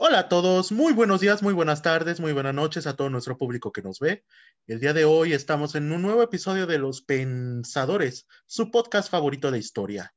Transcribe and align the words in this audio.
Hola 0.00 0.20
a 0.20 0.28
todos, 0.28 0.70
muy 0.70 0.92
buenos 0.92 1.20
días, 1.20 1.42
muy 1.42 1.52
buenas 1.52 1.82
tardes, 1.82 2.20
muy 2.20 2.32
buenas 2.32 2.54
noches 2.54 2.86
a 2.86 2.94
todo 2.94 3.10
nuestro 3.10 3.36
público 3.36 3.72
que 3.72 3.82
nos 3.82 3.98
ve. 3.98 4.24
El 4.68 4.78
día 4.78 4.92
de 4.92 5.04
hoy 5.04 5.32
estamos 5.32 5.74
en 5.74 5.90
un 5.90 6.02
nuevo 6.02 6.22
episodio 6.22 6.68
de 6.68 6.78
Los 6.78 7.02
Pensadores, 7.02 8.28
su 8.46 8.70
podcast 8.70 9.10
favorito 9.10 9.50
de 9.50 9.58
historia. 9.58 10.14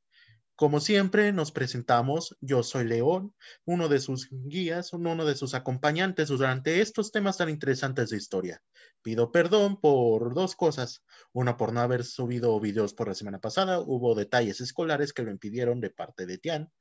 Como 0.55 0.81
siempre, 0.81 1.33
nos 1.33 1.52
presentamos. 1.52 2.38
Yo 2.41 2.62
soy 2.62 2.86
León, 2.86 3.33
uno 3.65 3.89
de 3.89 3.99
sus 3.99 4.29
guías, 4.29 4.94
uno 4.94 5.26
de 5.26 5.33
sus 5.33 5.56
acompañantes 5.56 6.28
durante 6.28 6.79
estos 6.79 7.12
temas 7.12 7.38
tan 7.38 7.50
interesantes 7.50 8.12
de 8.12 8.18
historia. 8.18 8.62
Pido 9.02 9.32
perdón 9.32 9.82
por 9.82 10.36
dos 10.36 10.56
cosas. 10.56 11.04
Una, 11.34 11.58
por 11.58 11.74
no 11.74 11.79
haber 11.79 12.06
subido 12.06 12.60
videos 12.60 12.94
por 12.94 13.08
la 13.08 13.16
semana 13.16 13.40
pasada. 13.40 13.79
Hubo 13.79 14.13
detalles 14.13 14.62
escolares 14.62 15.12
que 15.12 15.24
lo 15.24 15.32
impidieron 15.32 15.82
de 15.82 15.90
parte 15.90 16.27
de 16.27 16.38
Tian. 16.38 16.72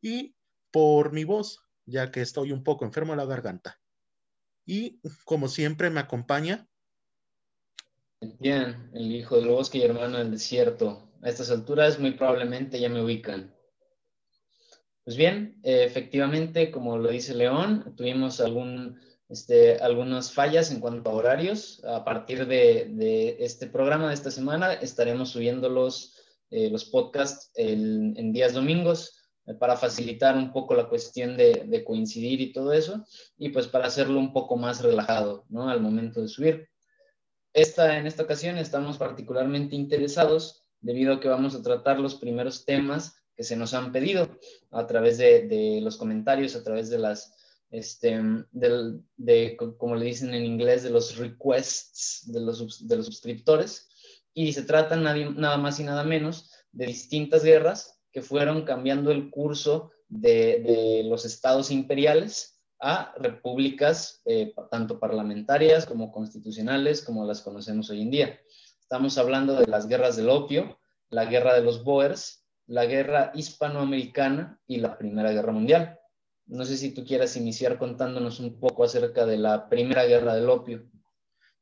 Y 0.00 0.36
por 0.70 1.12
mi 1.12 1.24
voz, 1.24 1.63
ya 1.86 2.10
que 2.10 2.20
estoy 2.20 2.52
un 2.52 2.62
poco 2.62 2.84
enfermo 2.84 3.12
de 3.12 3.18
la 3.18 3.26
garganta. 3.26 3.78
Y 4.66 5.00
como 5.24 5.48
siempre 5.48 5.90
me 5.90 6.00
acompaña. 6.00 6.66
Bien, 8.40 8.90
el 8.94 9.14
hijo 9.14 9.36
del 9.36 9.48
bosque 9.48 9.78
y 9.78 9.82
hermano 9.82 10.18
del 10.18 10.30
desierto. 10.30 11.10
A 11.22 11.28
estas 11.28 11.50
alturas 11.50 11.98
muy 11.98 12.12
probablemente 12.12 12.80
ya 12.80 12.88
me 12.88 13.02
ubican. 13.02 13.54
Pues 15.04 15.16
bien, 15.16 15.60
eh, 15.62 15.84
efectivamente, 15.84 16.70
como 16.70 16.96
lo 16.96 17.10
dice 17.10 17.34
León, 17.34 17.94
tuvimos 17.94 18.40
algún, 18.40 18.98
este, 19.28 19.76
algunas 19.76 20.32
fallas 20.32 20.70
en 20.70 20.80
cuanto 20.80 21.10
a 21.10 21.14
horarios. 21.14 21.84
A 21.84 22.04
partir 22.04 22.46
de, 22.46 23.36
este 23.38 23.66
programa 23.66 24.08
de 24.08 24.14
esta 24.14 24.30
semana 24.30 24.72
estaremos 24.72 25.28
subiendo 25.30 25.68
los, 25.68 26.16
eh, 26.50 26.70
los 26.70 26.86
podcasts 26.86 27.50
en 27.54 28.32
días 28.32 28.54
domingos 28.54 29.23
para 29.58 29.76
facilitar 29.76 30.36
un 30.36 30.52
poco 30.52 30.74
la 30.74 30.88
cuestión 30.88 31.36
de, 31.36 31.84
coincidir 31.84 32.40
y 32.40 32.52
todo 32.52 32.72
eso, 32.72 33.04
y 33.36 33.50
pues 33.50 33.68
para 33.68 33.86
hacerlo 33.86 34.18
un 34.18 34.32
poco 34.32 34.56
más 34.56 34.82
relajado, 34.82 35.44
¿no? 35.48 35.68
Al 35.68 35.80
momento 35.80 36.22
de 36.22 36.28
subir. 36.28 36.68
Esta, 37.52 37.98
en 37.98 38.06
esta 38.06 38.22
ocasión 38.22 38.56
estamos 38.56 38.96
particularmente 38.96 39.76
interesados 39.76 40.64
debido 40.80 41.14
a 41.14 41.20
que 41.20 41.28
vamos 41.28 41.54
a 41.54 41.62
tratar 41.62 42.00
los 42.00 42.14
primeros 42.14 42.64
temas 42.64 43.16
que 43.36 43.44
se 43.44 43.56
nos 43.56 43.74
han 43.74 43.92
pedido 43.92 44.28
a 44.70 44.86
través 44.86 45.18
de, 45.18 45.80
los 45.82 45.96
comentarios, 45.96 46.56
a 46.56 46.64
través 46.64 46.88
de 46.88 46.98
las, 46.98 47.34
este, 47.70 48.18
de, 48.52 49.56
como 49.76 49.94
le 49.96 50.06
dicen 50.06 50.32
en 50.32 50.44
inglés, 50.44 50.82
de 50.82 50.90
los 50.90 51.16
requests 51.18 52.32
de 52.32 52.40
los, 52.40 52.88
de 52.88 52.96
los 52.96 53.06
suscriptores, 53.06 53.88
y 54.32 54.52
se 54.52 54.62
trata 54.62 54.96
nada 54.96 55.58
más 55.58 55.78
y 55.80 55.84
nada 55.84 56.02
menos 56.02 56.50
de 56.72 56.86
distintas 56.86 57.44
guerras 57.44 57.94
que 58.14 58.22
fueron 58.22 58.62
cambiando 58.62 59.10
el 59.10 59.28
curso 59.28 59.90
de, 60.08 61.02
los 61.06 61.24
estados 61.24 61.72
imperiales 61.72 62.60
a 62.80 63.12
repúblicas 63.18 64.22
eh, 64.24 64.54
tanto 64.70 65.00
parlamentarias 65.00 65.84
como 65.84 66.12
constitucionales 66.12 67.02
como 67.02 67.26
las 67.26 67.42
conocemos 67.42 67.90
hoy 67.90 68.02
en 68.02 68.10
día. 68.12 68.40
Estamos 68.80 69.18
hablando 69.18 69.56
de 69.56 69.66
las 69.66 69.88
guerras 69.88 70.14
del 70.16 70.30
opio, 70.30 70.78
la 71.10 71.24
guerra 71.24 71.54
de 71.54 71.62
los 71.62 71.82
Boers, 71.82 72.46
la 72.66 72.86
guerra 72.86 73.32
hispanoamericana 73.34 74.60
y 74.68 74.76
la 74.76 74.96
Primera 74.96 75.32
Guerra 75.32 75.52
Mundial. 75.52 75.98
No 76.46 76.64
sé 76.64 76.76
si 76.76 76.94
tú 76.94 77.04
quieras 77.04 77.36
iniciar 77.36 77.78
contándonos 77.78 78.38
un 78.38 78.60
poco 78.60 78.84
acerca 78.84 79.26
de 79.26 79.38
la 79.38 79.68
Primera 79.68 80.04
Guerra 80.04 80.34
del 80.34 80.48
Opio. 80.48 80.84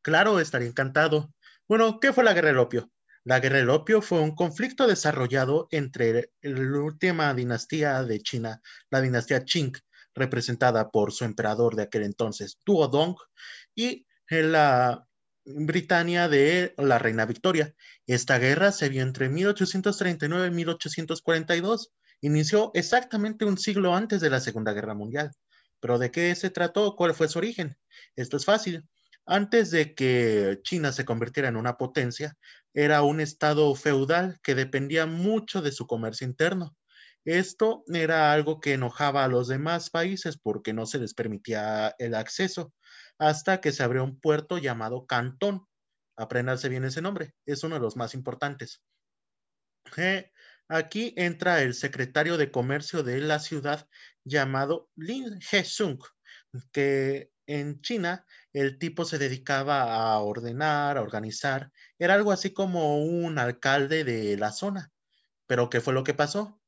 Claro, 0.02 0.38
estaría 0.38 0.68
encantado. 0.68 1.32
Bueno, 1.66 1.98
¿qué 1.98 2.12
fue 2.12 2.24
la 2.24 2.34
Guerra 2.34 2.48
del 2.48 2.58
Opio? 2.58 2.90
La 3.24 3.38
guerra 3.38 3.58
del 3.58 3.70
opio 3.70 4.02
fue 4.02 4.20
un 4.20 4.34
conflicto 4.34 4.86
desarrollado 4.86 5.68
entre 5.70 6.32
la 6.40 6.80
última 6.80 7.32
dinastía 7.34 8.02
de 8.02 8.20
China, 8.20 8.60
la 8.90 9.00
dinastía 9.00 9.44
Qing, 9.44 9.72
representada 10.14 10.90
por 10.90 11.12
su 11.12 11.24
emperador 11.24 11.76
de 11.76 11.84
aquel 11.84 12.02
entonces, 12.02 12.58
Dong, 12.66 13.16
y 13.74 14.06
la 14.28 15.06
Britania 15.44 16.28
de 16.28 16.74
la 16.78 16.98
reina 16.98 17.26
Victoria. 17.26 17.74
Esta 18.06 18.38
guerra 18.38 18.72
se 18.72 18.88
vio 18.88 19.02
entre 19.02 19.28
1839 19.28 20.48
y 20.48 20.50
1842. 20.50 21.92
Inició 22.20 22.70
exactamente 22.74 23.44
un 23.44 23.58
siglo 23.58 23.94
antes 23.94 24.20
de 24.20 24.30
la 24.30 24.40
Segunda 24.40 24.72
Guerra 24.72 24.94
Mundial. 24.94 25.32
¿Pero 25.80 25.98
de 25.98 26.10
qué 26.10 26.34
se 26.34 26.50
trató? 26.50 26.94
¿Cuál 26.94 27.14
fue 27.14 27.28
su 27.28 27.38
origen? 27.38 27.76
Esto 28.14 28.36
es 28.36 28.44
fácil. 28.44 28.88
Antes 29.26 29.70
de 29.70 29.94
que 29.94 30.60
China 30.62 30.92
se 30.92 31.04
convirtiera 31.04 31.48
en 31.48 31.56
una 31.56 31.76
potencia, 31.76 32.36
era 32.74 33.02
un 33.02 33.20
estado 33.20 33.74
feudal 33.74 34.38
que 34.42 34.54
dependía 34.54 35.06
mucho 35.06 35.62
de 35.62 35.72
su 35.72 35.86
comercio 35.86 36.26
interno. 36.26 36.76
Esto 37.24 37.84
era 37.86 38.32
algo 38.32 38.60
que 38.60 38.72
enojaba 38.72 39.24
a 39.24 39.28
los 39.28 39.48
demás 39.48 39.90
países 39.90 40.38
porque 40.38 40.72
no 40.72 40.86
se 40.86 40.98
les 40.98 41.14
permitía 41.14 41.94
el 41.98 42.14
acceso, 42.14 42.72
hasta 43.18 43.60
que 43.60 43.72
se 43.72 43.82
abrió 43.82 44.02
un 44.02 44.18
puerto 44.18 44.58
llamado 44.58 45.06
Cantón. 45.06 45.66
Apréndanse 46.16 46.68
bien 46.68 46.84
ese 46.84 47.00
nombre, 47.00 47.34
es 47.46 47.62
uno 47.62 47.76
de 47.76 47.80
los 47.80 47.96
más 47.96 48.14
importantes. 48.14 48.82
Aquí 50.68 51.14
entra 51.16 51.62
el 51.62 51.74
secretario 51.74 52.38
de 52.38 52.50
comercio 52.50 53.02
de 53.02 53.20
la 53.20 53.38
ciudad 53.38 53.86
llamado 54.24 54.88
Lin 54.96 55.38
He-sung, 55.50 56.00
que 56.72 57.30
en 57.46 57.80
China 57.82 58.24
el 58.52 58.78
tipo 58.78 59.04
se 59.04 59.18
dedicaba 59.18 60.12
a 60.12 60.18
ordenar, 60.20 60.98
a 60.98 61.02
organizar, 61.02 61.70
era 61.98 62.14
algo 62.14 62.32
así 62.32 62.52
como 62.52 62.98
un 63.04 63.38
alcalde 63.38 64.04
de 64.04 64.36
la 64.36 64.52
zona. 64.52 64.90
Pero 65.46 65.70
¿qué 65.70 65.80
fue 65.80 65.94
lo 65.94 66.04
que 66.04 66.14
pasó? 66.14 66.60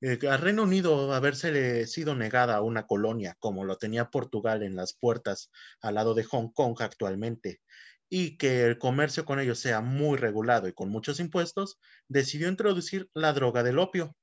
Eh, 0.00 0.18
al 0.28 0.40
Reino 0.40 0.64
Unido 0.64 1.14
haberse 1.14 1.86
sido 1.86 2.14
negada 2.14 2.60
una 2.60 2.86
colonia 2.86 3.36
como 3.40 3.64
lo 3.64 3.78
tenía 3.78 4.10
Portugal 4.10 4.62
en 4.62 4.76
las 4.76 4.94
puertas 4.94 5.50
al 5.80 5.94
lado 5.94 6.14
de 6.14 6.24
Hong 6.24 6.52
Kong 6.52 6.76
actualmente 6.80 7.60
y 8.08 8.36
que 8.36 8.64
el 8.64 8.78
comercio 8.78 9.24
con 9.24 9.40
ellos 9.40 9.58
sea 9.58 9.80
muy 9.80 10.16
regulado 10.18 10.68
y 10.68 10.72
con 10.72 10.90
muchos 10.90 11.18
impuestos, 11.18 11.78
decidió 12.08 12.48
introducir 12.48 13.10
la 13.14 13.32
droga 13.32 13.62
del 13.62 13.78
opio. 13.78 14.14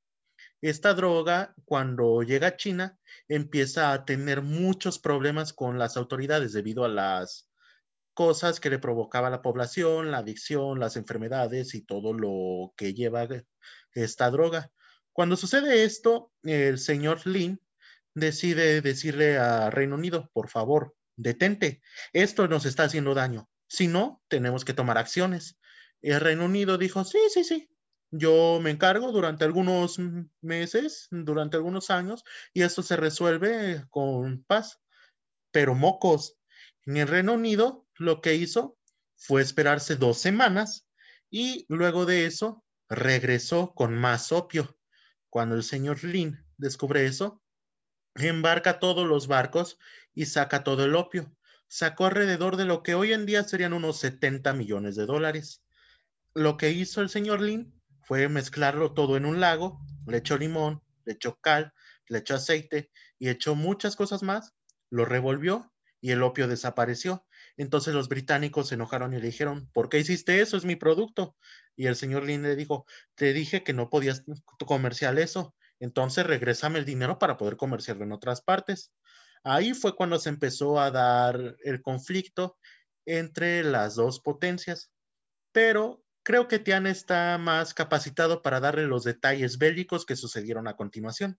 Esta 0.64 0.94
droga, 0.94 1.54
cuando 1.66 2.24
llega 2.24 2.48
a 2.48 2.56
China, 2.56 2.98
empieza 3.28 3.92
a 3.92 4.06
tener 4.06 4.42
muchos 4.42 4.98
problemas 4.98 5.52
con 5.52 5.78
las 5.78 5.98
autoridades 5.98 6.54
debido 6.54 6.86
a 6.86 6.88
las 6.88 7.50
cosas 8.14 8.62
que 8.62 8.70
le 8.70 8.80
provocaba 8.80 9.30
la 9.30 9.42
población, 9.42 10.10
la 10.10 10.20
adicción, 10.20 10.80
las 10.80 10.96
enfermedades 10.96 11.76
y 11.76 11.82
todo 11.82 12.14
lo 12.14 12.74
que 12.78 12.94
lleva 12.94 13.28
esta 13.92 14.32
droga. 14.32 14.72
Cuando 15.12 15.36
sucede 15.36 15.84
esto, 15.84 16.32
el 16.44 16.80
señor 16.80 17.28
Lin 17.28 17.60
decide 18.14 18.80
decirle 18.80 19.38
a 19.38 19.70
Reino 19.70 19.96
Unido, 19.96 20.30
por 20.32 20.48
favor, 20.48 20.96
detente, 21.18 21.82
esto 22.14 22.48
nos 22.48 22.66
está 22.66 22.86
haciendo 22.86 23.14
daño. 23.14 23.50
Si 23.68 23.90
no, 23.90 24.24
tenemos 24.30 24.64
que 24.64 24.74
tomar 24.74 24.98
acciones. 24.98 25.60
El 26.02 26.22
Reino 26.22 26.46
Unido 26.46 26.78
dijo, 26.78 27.04
sí, 27.04 27.20
sí, 27.34 27.44
sí, 27.44 27.70
yo 28.16 28.60
me 28.62 28.70
encargo 28.70 29.12
durante 29.12 29.44
algunos 29.44 29.98
meses, 30.42 31.08
durante 31.10 31.58
algunos 31.58 31.90
años, 31.90 32.24
y 32.54 32.62
esto 32.62 32.84
se 32.84 32.96
resuelve 32.96 33.86
con 33.90 34.44
paz. 34.44 34.80
Pero 35.50 35.74
mocos, 35.74 36.38
en 36.86 36.98
el 36.98 37.08
Reino 37.08 37.34
Unido 37.34 37.88
lo 37.96 38.22
que 38.22 38.36
hizo 38.36 38.78
fue 39.16 39.42
esperarse 39.42 39.96
dos 39.96 40.20
semanas 40.20 40.88
y 41.32 41.66
luego 41.70 42.06
de 42.06 42.28
eso 42.28 42.64
regresó 42.88 43.74
con 43.74 43.98
más 43.98 44.32
opio. 44.32 44.78
Cuando 45.32 45.56
el 45.56 45.64
señor 45.64 46.04
Lin 46.04 46.38
descubre 46.58 47.08
eso, 47.08 47.42
embarca 48.14 48.80
todos 48.80 49.08
los 49.08 49.26
barcos 49.26 49.80
y 50.14 50.28
saca 50.28 50.64
todo 50.64 50.86
el 50.86 50.96
opio. 50.96 51.36
Sacó 51.68 52.06
alrededor 52.06 52.58
de 52.58 52.66
lo 52.66 52.84
que 52.84 52.94
hoy 52.94 53.12
en 53.12 53.26
día 53.26 53.44
serían 53.44 53.74
unos 53.74 53.98
70 53.98 54.54
millones 54.54 54.96
de 54.96 55.08
dólares. 55.08 55.64
Lo 56.36 56.58
que 56.58 56.70
hizo 56.70 57.02
el 57.02 57.10
señor 57.10 57.42
Lin 57.42 57.74
fue 58.04 58.28
mezclarlo 58.30 58.94
todo 58.94 59.18
en 59.18 59.26
un 59.26 59.40
lago, 59.40 59.80
le 60.08 60.18
echó 60.18 60.38
limón, 60.38 60.82
le 61.06 61.14
echó 61.14 61.40
cal, 61.40 61.74
le 62.08 62.20
echó 62.20 62.36
aceite 62.36 62.92
y 63.18 63.30
echó 63.30 63.56
muchas 63.56 63.96
cosas 63.96 64.24
más, 64.24 64.54
lo 64.90 65.06
revolvió 65.06 65.74
y 66.02 66.12
el 66.12 66.22
opio 66.22 66.48
desapareció. 66.48 67.26
Entonces 67.56 67.94
los 67.94 68.10
británicos 68.10 68.70
se 68.70 68.76
enojaron 68.76 69.14
y 69.14 69.18
le 69.18 69.28
dijeron, 69.28 69.70
¿por 69.74 69.90
qué 69.90 70.00
hiciste 70.00 70.42
eso? 70.42 70.58
Es 70.58 70.66
mi 70.66 70.76
producto. 70.76 71.38
Y 71.76 71.88
el 71.88 71.96
señor 71.96 72.26
Lin 72.26 72.44
le 72.44 72.56
dijo, 72.56 72.86
te 73.16 73.34
dije 73.34 73.64
que 73.64 73.74
no 73.74 73.90
podías 73.90 74.24
comercial 74.66 75.18
eso, 75.18 75.56
entonces 75.80 76.26
regrésame 76.26 76.80
el 76.80 76.86
dinero 76.86 77.20
para 77.20 77.38
poder 77.38 77.58
comerciarlo 77.58 78.04
en 78.04 78.12
otras 78.12 78.42
partes. 78.42 78.92
Ahí 79.44 79.74
fue 79.74 79.96
cuando 79.96 80.20
se 80.20 80.30
empezó 80.30 80.80
a 80.80 80.92
dar 80.92 81.58
el 81.64 81.82
conflicto 81.82 82.58
entre 83.06 83.64
las 83.64 83.96
dos 83.96 84.20
potencias. 84.20 84.92
Pero 85.52 86.03
creo 86.24 86.48
que 86.48 86.60
Tian 86.60 86.88
está 86.88 87.38
más 87.38 87.74
capacitado 87.74 88.42
para 88.42 88.60
darle 88.60 88.84
los 88.88 89.04
detalles 89.04 89.58
bélicos 89.58 90.06
que 90.06 90.16
sucedieron 90.16 90.68
a 90.68 90.76
continuación. 90.76 91.38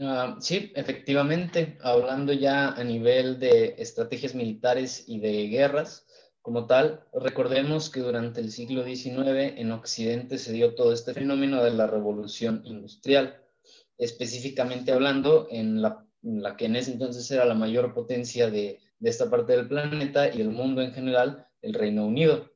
Ah, 0.00 0.36
sí, 0.40 0.72
efectivamente, 0.74 1.76
hablando 1.82 2.32
ya 2.32 2.68
a 2.70 2.82
nivel 2.84 3.38
de 3.38 3.74
estrategias 3.78 4.34
militares 4.34 5.04
y 5.06 5.20
de 5.20 5.48
guerras, 5.48 6.06
Como 6.42 6.66
tal, 6.66 7.04
recordemos 7.12 7.90
que 7.90 8.00
durante 8.00 8.40
el 8.40 8.50
siglo 8.50 8.82
XIX 8.82 9.60
en 9.60 9.72
Occidente 9.72 10.38
se 10.38 10.52
dio 10.52 10.74
todo 10.74 10.92
este 10.94 11.12
fenómeno 11.12 11.62
de 11.62 11.70
la 11.72 11.86
revolución 11.86 12.62
industrial, 12.64 13.42
específicamente 13.98 14.92
hablando 14.92 15.48
en 15.50 15.82
la, 15.82 16.06
que 16.56 16.66
en 16.66 16.76
ese 16.76 16.92
entonces 16.92 17.30
era 17.30 17.44
la 17.44 17.54
mayor 17.54 17.94
potencia 17.94 18.50
de, 18.50 18.80
de 18.98 19.10
esta 19.10 19.30
parte 19.30 19.56
del 19.56 19.68
planeta 19.68 20.34
y 20.34 20.40
el 20.40 20.50
mundo 20.50 20.82
en 20.82 20.92
general, 20.92 21.46
el 21.62 21.74
Reino 21.74 22.06
Unido. 22.06 22.50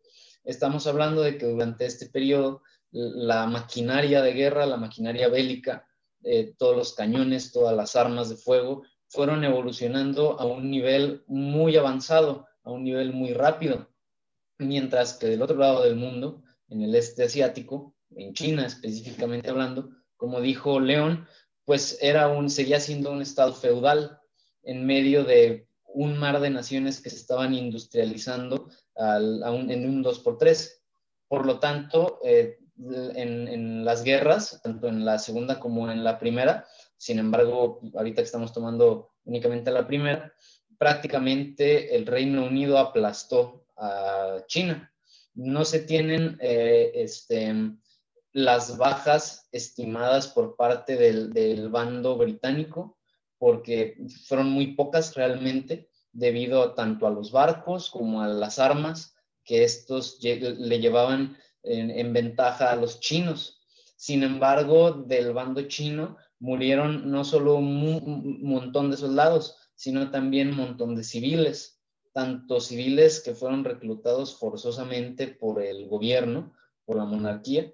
Estamos 0.45 0.87
hablando 0.87 1.23
de 1.23 1.39
que 1.39 1.47
durante 1.47 1.87
este 1.87 2.07
periodo 2.07 2.63
la 2.95 3.47
maquinaria 3.47 4.23
de 4.23 4.33
guerra, 4.33 4.67
la 4.67 4.77
maquinaria 4.77 5.29
bélica, 5.29 5.87
eh, 6.23 6.55
todos 6.57 6.77
los 6.77 6.95
cañones, 6.95 7.51
todas 7.51 7.77
las 7.77 7.97
armas 7.97 8.29
de 8.29 8.37
fuego, 8.37 8.85
fueron 9.09 9.45
evolucionando 9.45 10.39
a 10.41 10.47
un 10.47 10.71
nivel 10.71 11.25
muy 11.27 11.77
avanzado, 11.77 12.47
a 12.63 12.71
un 12.71 12.85
nivel 12.85 13.13
muy 13.13 13.33
rápido, 13.33 13.89
mientras 14.59 15.15
que 15.15 15.27
del 15.27 15.43
otro 15.43 15.57
lado 15.57 15.83
del 15.83 15.97
mundo, 15.97 16.43
en 16.69 16.83
el 16.83 16.95
este 16.95 17.25
asiático, 17.25 17.95
en 18.17 18.33
China 18.33 18.67
específicamente 18.67 19.51
hablando, 19.51 19.91
como 20.17 20.41
dijo 20.41 20.79
León, 20.79 21.27
pues 21.65 21.99
era 22.01 22.29
un, 22.29 22.51
seguía 22.51 22.81
siendo 22.81 23.11
un 23.13 23.23
estado 23.23 23.55
feudal 23.55 24.21
en 24.63 24.87
medio 24.87 25.25
de 25.25 25.67
un 25.87 26.19
mar 26.19 26.41
de 26.41 26.51
naciones 26.51 27.01
que 27.01 27.11
se 27.11 27.17
estaban 27.17 27.55
industrializando 27.55 28.69
en 28.97 29.89
un 29.89 30.05
2x3. 30.05 30.71
Por 31.29 31.47
lo 31.47 31.59
tanto, 31.59 32.21
eh, 32.25 32.59
en, 32.77 33.85
las 33.85 34.03
guerras, 34.03 34.61
tanto 34.63 34.89
en 34.89 35.05
la 35.05 35.19
segunda 35.19 35.61
como 35.61 35.91
en 35.91 36.03
la 36.03 36.19
primera, 36.19 36.67
sin 36.97 37.19
embargo, 37.19 37.81
ahorita 37.95 38.23
que 38.23 38.27
estamos 38.27 38.53
tomando 38.53 39.11
únicamente 39.25 39.71
la 39.71 39.87
primera, 39.87 40.33
prácticamente 40.79 41.95
el 41.95 42.07
Reino 42.07 42.45
Unido 42.45 42.79
aplastó 42.79 43.67
a 43.77 44.39
China. 44.47 44.93
No 45.35 45.65
se 45.65 45.81
tienen 45.81 46.39
eh, 46.41 46.93
este, 46.95 47.53
las 48.35 48.77
bajas 48.77 49.49
estimadas 49.53 50.29
por 50.29 50.57
parte 50.57 50.97
del, 50.97 51.33
del, 51.33 51.71
bando 51.71 52.19
británico, 52.19 52.99
porque 53.39 53.97
fueron 54.27 54.51
muy 54.51 54.75
pocas 54.75 55.15
realmente, 55.15 55.89
debido 56.13 56.75
tanto 56.75 57.07
a 57.07 57.11
los 57.11 57.31
barcos 57.31 57.91
como 57.91 58.23
a 58.23 58.29
las 58.29 58.59
armas 58.59 59.15
que 59.45 59.63
estos 59.63 60.19
le 60.23 60.81
llevaban 60.81 61.37
en, 61.63 62.13
ventaja 62.13 62.73
a 62.73 62.77
los 62.77 63.01
chinos. 63.01 63.61
Sin 63.97 64.23
embargo, 64.23 64.93
del 64.93 65.33
bando 65.33 65.63
chino 65.63 66.17
murieron 66.41 67.11
no 67.11 67.25
solo 67.25 67.57
un, 67.57 68.41
montón 68.43 68.91
de 68.91 68.97
soldados, 68.97 69.57
sino 69.77 70.11
también 70.11 70.49
un 70.49 70.57
montón 70.57 70.97
de 70.97 71.05
civiles, 71.05 71.81
tanto 72.13 72.61
civiles 72.61 73.21
que 73.21 73.35
fueron 73.35 73.65
reclutados 73.65 74.37
forzosamente 74.37 75.29
por 75.29 75.63
el 75.63 75.89
gobierno, 75.89 76.53
por 76.85 76.97
la 76.97 77.05
monarquía, 77.05 77.73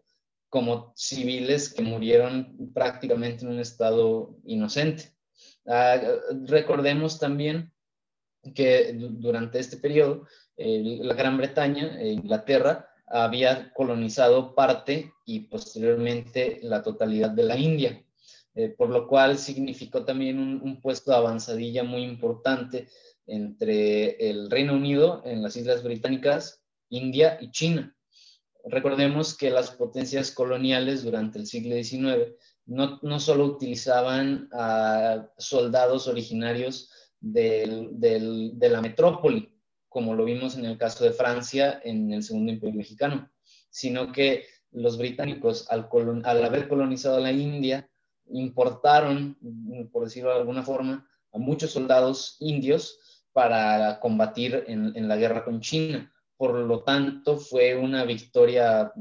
como 0.51 0.93
civiles 0.97 1.73
que 1.73 1.83
murieron 1.83 2.71
prácticamente 2.75 3.45
en 3.45 3.53
un 3.53 3.61
estado 3.61 4.37
inocente. 4.45 5.15
Ah, 5.67 5.99
recordemos 6.47 7.19
también 7.19 7.73
que 8.55 8.93
durante 8.95 9.59
este 9.59 9.77
periodo, 9.77 10.27
la 10.57 11.15
Gran 11.15 11.37
Bretaña, 11.37 12.01
e 12.01 12.09
Inglaterra, 12.13 12.91
había 13.11 13.73
colonizado 13.73 14.55
parte 14.55 15.13
y 15.27 15.41
posteriormente 15.41 16.61
la 16.63 16.83
totalidad 16.83 17.31
de 17.31 17.43
la 17.43 17.57
India, 17.57 18.05
eh, 18.55 18.69
por 18.69 18.89
lo 18.89 19.09
cual 19.09 19.37
significó 19.37 20.05
también 20.05 20.39
un, 20.39 20.81
puesto 20.81 21.11
de 21.11 21.17
avanzadilla 21.17 21.83
muy 21.83 22.03
importante 22.03 22.89
entre 23.27 24.31
el 24.31 24.51
Reino 24.51 24.75
Unido 24.75 25.23
en 25.25 25.43
las 25.43 25.57
Islas 25.57 25.83
Británicas, 25.83 26.63
India 26.89 27.37
y 27.41 27.51
China. 27.51 27.95
Recordemos 28.65 29.37
que 29.37 29.51
las 29.51 29.71
potencias 29.71 30.31
coloniales 30.31 31.03
durante 31.03 31.39
el 31.39 31.47
siglo 31.47 31.75
XIX 31.75 32.35
no, 32.67 32.99
no 33.03 33.21
solo 33.21 33.45
utilizaban 33.47 34.49
a 34.53 35.29
soldados 35.39 36.07
originarios 36.09 36.91
de 37.21 38.69
la 38.71 38.81
metrópoli, 38.81 39.55
como 39.89 40.15
lo 40.15 40.25
vimos 40.25 40.57
en 40.57 40.65
el 40.65 40.79
caso 40.79 41.05
de 41.05 41.13
Francia 41.13 41.81
en 41.85 42.13
el 42.13 42.23
Segundo 42.23 42.53
Imperio 42.53 42.77
Mexicano, 42.77 43.31
sino 43.71 44.13
que 44.13 44.45
los 44.71 44.97
británicos, 44.97 45.67
al, 45.71 45.89
haber 46.25 46.69
colonizado 46.69 47.19
la 47.21 47.33
India, 47.33 47.91
importaron, 48.29 49.37
por 49.93 50.05
decirlo 50.05 50.31
de 50.31 50.39
alguna 50.39 50.63
forma, 50.63 51.09
a 51.33 51.39
muchos 51.39 51.73
soldados 51.73 52.37
indios 52.39 53.27
para 53.33 53.99
combatir 54.01 54.65
en, 54.69 55.09
la 55.09 55.17
guerra 55.17 55.45
con 55.45 55.61
China. 55.61 56.13
Por 56.41 56.55
lo 56.55 56.83
tanto, 56.85 57.37
fue 57.37 57.77
una 57.77 58.03
victoria 58.05 58.95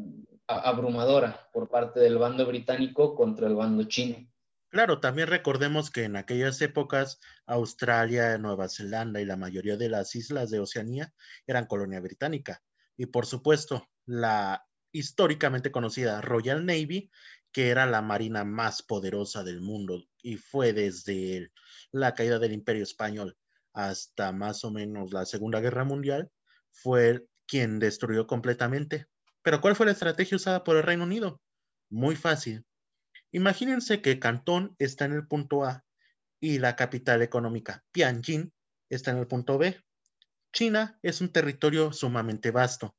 abrumadora 0.45 1.49
por 1.53 1.69
parte 1.69 2.01
del 2.01 2.17
bando 2.17 2.45
británico 2.45 3.15
contra 3.15 3.47
el 3.47 3.55
bando 3.55 3.85
chino. 3.85 4.29
Claro, 4.67 4.99
también 4.99 5.29
recordemos 5.29 5.89
que 5.89 6.03
en 6.03 6.17
aquellas 6.17 6.61
épocas 6.61 7.21
Australia, 7.45 8.37
Nueva 8.37 8.67
Zelanda 8.67 9.21
y 9.21 9.25
la 9.25 9.37
mayoría 9.37 9.77
de 9.77 9.87
las 9.87 10.15
islas 10.15 10.49
de 10.49 10.59
Oceanía 10.59 11.13
eran 11.47 11.65
colonia 11.65 12.01
británica. 12.01 12.61
Y 12.97 13.05
por 13.05 13.25
supuesto, 13.25 13.87
la 14.05 14.65
históricamente 14.91 15.71
conocida 15.71 16.19
Royal 16.19 16.65
Navy, 16.65 17.09
que 17.53 17.69
era 17.69 17.85
la 17.85 18.01
marina 18.01 18.43
más 18.43 18.83
poderosa 18.83 19.45
del 19.45 19.61
mundo 19.61 20.03
y 20.21 20.35
fue 20.35 20.73
desde 20.73 21.53
la 21.93 22.13
caída 22.15 22.37
del 22.37 22.51
Imperio 22.51 22.83
Español 22.83 23.37
hasta 23.71 24.33
más 24.33 24.65
o 24.65 24.71
menos 24.71 25.13
la 25.13 25.25
Segunda 25.25 25.61
Guerra 25.61 25.85
Mundial, 25.85 26.29
fue 26.71 27.25
quien 27.49 27.79
destruyó 27.79 28.27
completamente. 28.27 29.07
Pero 29.41 29.59
¿cuál 29.59 29.75
fue 29.75 29.87
la 29.87 29.93
estrategia 29.93 30.37
usada 30.37 30.63
por 30.63 30.77
el 30.77 30.83
Reino 30.83 31.03
Unido? 31.03 31.41
Muy 31.89 32.15
fácil, 32.15 32.63
Imagínense 33.31 34.01
que 34.01 34.19
Cantón 34.19 34.75
está 34.79 35.05
en 35.05 35.13
el 35.13 35.27
punto 35.27 35.63
A 35.63 35.85
y 36.39 36.57
la 36.57 36.75
capital 36.75 37.21
económica, 37.21 37.83
Tianjin, 37.91 38.53
está 38.89 39.11
en 39.11 39.17
el 39.17 39.27
punto 39.27 39.57
B. 39.59 39.79
China 40.51 40.97
es 41.03 41.21
un 41.21 41.31
territorio 41.31 41.93
sumamente 41.93 42.49
vasto. 42.49 42.95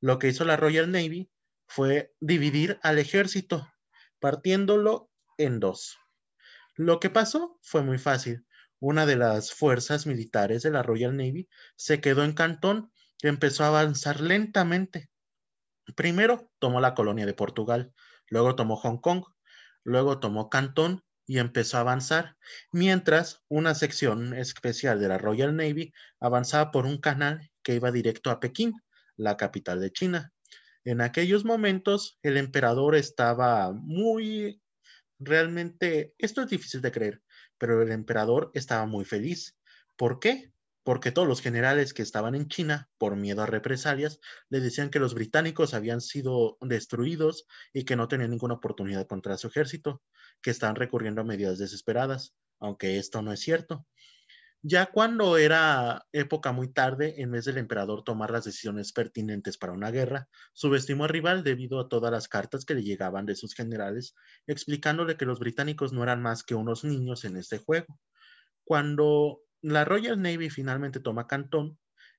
Lo 0.00 0.18
que 0.18 0.28
hizo 0.28 0.44
la 0.46 0.56
Royal 0.56 0.90
Navy 0.90 1.30
fue 1.66 2.14
dividir 2.20 2.78
al 2.82 2.98
ejército, 2.98 3.70
partiéndolo 4.20 5.10
en 5.36 5.60
dos. 5.60 5.98
Lo 6.76 6.98
que 6.98 7.10
pasó 7.10 7.58
fue 7.62 7.82
muy 7.82 7.98
fácil. 7.98 8.46
Una 8.80 9.04
de 9.04 9.16
las 9.16 9.52
fuerzas 9.52 10.06
militares 10.06 10.62
de 10.62 10.70
la 10.70 10.82
Royal 10.82 11.14
Navy 11.14 11.48
se 11.76 12.00
quedó 12.00 12.24
en 12.24 12.32
Cantón 12.32 12.90
empezó 13.28 13.64
a 13.64 13.68
avanzar 13.68 14.20
lentamente. 14.20 15.08
Primero 15.96 16.50
tomó 16.58 16.80
la 16.80 16.94
colonia 16.94 17.26
de 17.26 17.34
Portugal, 17.34 17.92
luego 18.28 18.56
tomó 18.56 18.76
Hong 18.76 18.98
Kong, 18.98 19.24
Luego 19.84 20.18
tomó 20.18 20.48
Cantón 20.48 21.04
y 21.26 21.38
empezó 21.38 21.76
a 21.76 21.80
avanzar, 21.80 22.36
mientras 22.72 23.42
una 23.48 23.74
sección 23.74 24.34
especial 24.34 24.98
de 24.98 25.08
la 25.08 25.18
Royal 25.18 25.54
Navy 25.54 25.92
avanzaba 26.20 26.70
por 26.70 26.86
un 26.86 26.98
canal 26.98 27.50
que 27.62 27.74
iba 27.74 27.92
directo 27.92 28.30
a 28.30 28.40
Pekín, 28.40 28.72
la 29.16 29.36
capital 29.36 29.80
de 29.80 29.92
China. 29.92 30.32
En 30.84 31.00
aquellos 31.00 31.44
momentos 31.44 32.18
el 32.22 32.36
emperador 32.38 32.94
estaba 32.94 33.72
muy, 33.72 34.60
realmente, 35.18 36.14
esto 36.18 36.42
es 36.42 36.48
difícil 36.48 36.80
de 36.80 36.92
creer, 36.92 37.22
pero 37.58 37.82
el 37.82 37.92
emperador 37.92 38.50
estaba 38.54 38.86
muy 38.86 39.04
feliz. 39.04 39.56
¿Por 39.96 40.20
qué? 40.20 40.50
Porque 40.84 41.10
todos 41.10 41.26
los 41.26 41.40
generales 41.40 41.94
que 41.94 42.02
estaban 42.02 42.34
en 42.34 42.46
China, 42.46 42.88
por 42.98 43.16
miedo 43.16 43.42
a 43.42 43.46
represalias, 43.46 44.20
le 44.50 44.60
decían 44.60 44.90
que 44.90 45.00
los 45.00 45.14
británicos 45.14 45.74
habían 45.74 46.02
sido 46.02 46.58
destruidos 46.60 47.46
y 47.72 47.84
que 47.84 47.96
no 47.96 48.06
tenían 48.06 48.30
ninguna 48.30 48.54
oportunidad 48.54 49.06
contra 49.06 49.38
su 49.38 49.48
ejército, 49.48 50.02
que 50.42 50.50
estaban 50.50 50.76
recurriendo 50.76 51.22
a 51.22 51.24
medidas 51.24 51.58
desesperadas, 51.58 52.34
aunque 52.60 52.98
esto 52.98 53.22
no 53.22 53.32
es 53.32 53.40
cierto. 53.40 53.86
Ya 54.66 54.86
cuando 54.86 55.36
era 55.36 56.06
época 56.12 56.52
muy 56.52 56.72
tarde, 56.72 57.20
en 57.20 57.30
vez 57.30 57.44
del 57.44 57.58
emperador 57.58 58.02
tomar 58.02 58.30
las 58.30 58.44
decisiones 58.44 58.92
pertinentes 58.92 59.58
para 59.58 59.74
una 59.74 59.90
guerra, 59.90 60.28
subestimó 60.54 61.04
al 61.04 61.10
rival 61.10 61.44
debido 61.44 61.80
a 61.80 61.88
todas 61.88 62.10
las 62.10 62.28
cartas 62.28 62.64
que 62.64 62.74
le 62.74 62.82
llegaban 62.82 63.26
de 63.26 63.36
sus 63.36 63.54
generales, 63.54 64.14
explicándole 64.46 65.18
que 65.18 65.26
los 65.26 65.38
británicos 65.38 65.92
no 65.92 66.02
eran 66.02 66.22
más 66.22 66.42
que 66.42 66.54
unos 66.54 66.82
niños 66.82 67.24
en 67.24 67.36
este 67.36 67.58
juego. 67.58 68.00
Cuando 68.64 69.43
la 69.64 69.86
Royal 69.86 70.20
Navy 70.20 70.50
finalmente 70.50 71.00
toma 71.00 71.26
Cantón, 71.26 71.78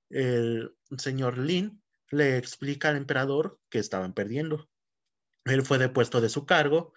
el 0.09 0.75
señor 0.97 1.37
Lin 1.37 1.81
le 2.09 2.37
explica 2.37 2.89
al 2.89 2.97
emperador 2.97 3.59
que 3.69 3.77
estaban 3.77 4.13
perdiendo. 4.13 4.67
Él 5.45 5.61
fue 5.61 5.77
depuesto 5.77 6.21
de 6.21 6.29
su 6.29 6.47
cargo 6.47 6.93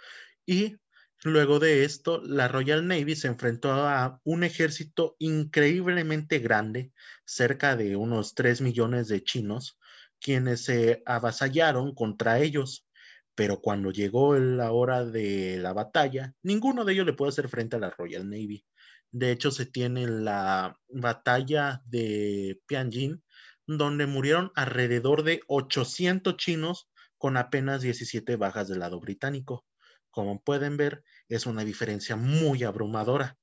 y 0.47 0.79
luego 1.23 1.59
de 1.59 1.85
esto 1.85 2.23
la 2.23 2.49
Royal 2.49 2.87
Navy 2.87 3.15
se 3.15 3.29
enfrentó 3.29 3.73
a 3.73 4.21
un 4.25 4.43
ejército 4.43 5.17
increíblemente 5.19 6.39
grande, 6.39 6.93
cerca 7.27 7.77
de 7.77 7.97
unos 7.97 8.35
3 8.35 8.63
millones 8.63 9.09
de 9.09 9.23
chinos, 9.23 9.79
quienes 10.19 10.65
se 10.65 11.03
avasallaron 11.05 11.95
contra 11.95 12.39
ellos. 12.41 12.87
Pero 13.35 13.61
cuando 13.61 13.91
llegó 13.91 14.35
la 14.39 14.73
hora 14.73 15.05
de 15.05 15.59
la 15.59 15.75
batalla, 15.75 16.35
ninguno 16.43 16.87
de 16.87 16.95
ellos 16.95 17.07
le 17.07 17.13
pudo 17.13 17.29
hacer 17.29 17.51
frente 17.51 17.77
a 17.77 17.81
la 17.81 17.91
Royal 17.91 18.29
Navy. 18.29 18.65
De 19.11 19.33
hecho, 19.33 19.51
se 19.51 19.67
tiene 19.67 20.07
la 20.07 20.79
batalla 20.89 21.83
de 21.87 22.61
Pianjin, 22.67 23.23
donde 23.67 24.07
murieron 24.07 24.53
alrededor 24.55 25.23
de 25.23 25.41
800 25.47 26.37
chinos 26.37 26.89
con 27.17 27.37
apenas 27.37 27.83
17 27.83 28.37
bajas 28.37 28.69
del 28.69 28.81
lado 28.81 29.01
británico. 29.01 29.65
Como 30.11 30.43
pueden 30.43 30.77
ver, 30.77 31.03
es 31.29 31.47
una 31.47 31.65
diferencia 31.65 32.17
muy 32.17 32.65
abrumadora. 32.65 33.37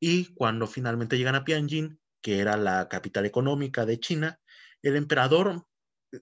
Y 0.00 0.34
cuando 0.34 0.66
finalmente 0.66 1.18
llegan 1.18 1.34
a 1.34 1.44
Tianjin, 1.44 2.00
que 2.22 2.38
era 2.40 2.56
la 2.56 2.88
capital 2.88 3.26
económica 3.26 3.84
de 3.86 4.00
China, 4.00 4.40
el 4.82 4.96
emperador 4.96 5.66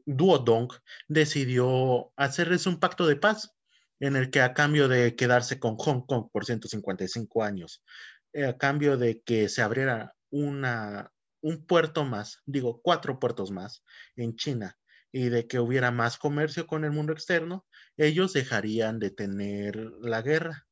Duodong 0.05 0.73
decidió 1.09 2.13
hacerles 2.17 2.67
un 2.67 2.81
pacto 2.81 3.07
de 3.07 3.17
paz 3.17 3.53
en 4.01 4.17
el 4.17 4.31
que 4.31 4.41
a 4.41 4.55
cambio 4.55 4.89
de 4.89 5.15
quedarse 5.17 5.59
con 5.59 5.77
Hong 5.77 6.03
Kong 6.07 6.29
por 6.33 6.45
155 6.45 7.43
años, 7.43 7.83
a 8.45 8.59
cambio 8.59 8.97
de 8.97 9.23
que 9.23 9.49
se 9.49 9.63
abriera 9.63 10.15
una, 10.31 11.13
un 11.41 11.65
puerto 11.67 12.05
más, 12.05 12.43
digo, 12.45 12.81
cuatro 12.83 13.19
puertos 13.19 13.51
más 13.51 13.83
en 14.17 14.37
China 14.37 14.79
y 15.13 15.29
de 15.29 15.47
que 15.47 15.61
hubiera 15.61 15.91
más 15.91 16.19
comercio 16.19 16.67
con 16.67 16.85
el 16.85 16.91
mundo 16.91 17.13
externo, 17.13 17.67
ellos 17.97 18.33
dejarían 18.33 18.99
de 18.99 19.11
tener 19.11 19.77
la 20.01 20.21
guerra. 20.21 20.67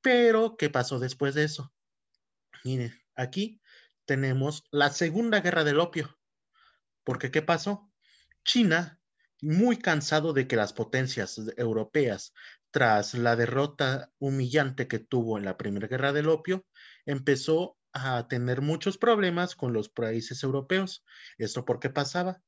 Pero, 0.00 0.56
¿qué 0.56 0.70
pasó 0.70 0.98
después 0.98 1.34
de 1.34 1.44
eso? 1.44 1.74
Miren, 2.64 2.94
aquí 3.14 3.60
tenemos 4.06 4.64
la 4.70 4.90
Segunda 4.90 5.40
Guerra 5.40 5.64
del 5.64 5.80
Opio. 5.80 6.18
Porque, 7.04 7.30
¿qué 7.30 7.42
pasó? 7.42 7.92
China, 8.44 9.00
muy 9.42 9.76
cansado 9.76 10.32
de 10.32 10.46
que 10.46 10.56
las 10.56 10.72
potencias 10.72 11.40
europeas, 11.56 12.32
tras 12.76 13.14
la 13.14 13.36
derrota 13.36 14.12
humillante 14.18 14.86
que 14.86 14.98
tuvo 14.98 15.38
en 15.38 15.46
la 15.46 15.56
Primera 15.56 15.88
Guerra 15.88 16.12
del 16.12 16.28
Opio, 16.28 16.66
empezó 17.06 17.78
a 17.94 18.28
tener 18.28 18.60
muchos 18.60 18.98
problemas 18.98 19.56
con 19.56 19.72
los 19.72 19.88
países 19.88 20.42
europeos. 20.42 21.02
¿Esto 21.38 21.64
por 21.64 21.80
qué 21.80 21.88
pasaba? 21.88 22.42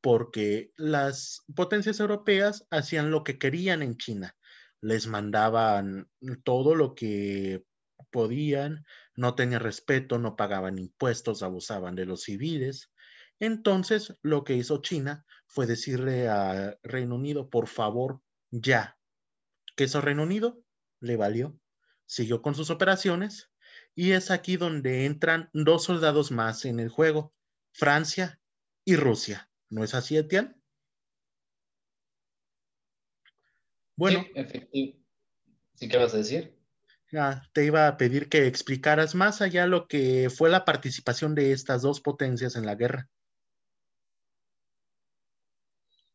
Porque 0.00 0.72
las 0.78 1.44
potencias 1.54 2.00
europeas 2.00 2.66
hacían 2.70 3.10
lo 3.10 3.24
que 3.24 3.36
querían 3.36 3.82
en 3.82 3.98
China. 3.98 4.34
Les 4.80 5.06
mandaban 5.06 6.08
todo 6.44 6.74
lo 6.74 6.94
que 6.94 7.62
podían, 8.10 8.86
no 9.14 9.34
tenían 9.34 9.60
respeto, 9.60 10.18
no 10.18 10.34
pagaban 10.34 10.78
impuestos, 10.78 11.42
abusaban 11.42 11.94
de 11.94 12.06
los 12.06 12.22
civiles. 12.22 12.90
Entonces, 13.38 14.16
lo 14.22 14.44
que 14.44 14.54
hizo 14.54 14.80
China 14.80 15.26
fue 15.46 15.66
decirle 15.66 16.26
a 16.30 16.74
Reino 16.82 17.16
Unido, 17.16 17.50
por 17.50 17.68
favor, 17.68 18.22
ya. 18.50 18.96
¿Qué 19.74 19.84
hizo 19.84 20.00
Reino 20.00 20.22
Unido? 20.22 20.62
Le 21.00 21.16
valió. 21.16 21.58
Siguió 22.06 22.42
con 22.42 22.54
sus 22.54 22.70
operaciones 22.70 23.50
y 23.94 24.12
es 24.12 24.30
aquí 24.30 24.56
donde 24.56 25.04
entran 25.06 25.50
dos 25.52 25.84
soldados 25.84 26.30
más 26.30 26.64
en 26.64 26.80
el 26.80 26.88
juego, 26.88 27.34
Francia 27.72 28.40
y 28.84 28.96
Rusia. 28.96 29.50
¿No 29.70 29.82
es 29.82 29.94
así, 29.94 30.16
Etienne? 30.16 30.54
Bueno. 33.96 34.24
Sí, 34.72 35.04
¿Sí 35.74 35.88
qué 35.88 35.96
vas 35.96 36.14
a 36.14 36.18
decir? 36.18 36.54
te 37.52 37.64
iba 37.64 37.86
a 37.86 37.96
pedir 37.96 38.28
que 38.28 38.46
explicaras 38.46 39.14
más 39.14 39.40
allá 39.40 39.66
lo 39.66 39.86
que 39.86 40.30
fue 40.30 40.50
la 40.50 40.64
participación 40.64 41.34
de 41.34 41.52
estas 41.52 41.82
dos 41.82 42.00
potencias 42.00 42.56
en 42.56 42.66
la 42.66 42.74
guerra. 42.74 43.08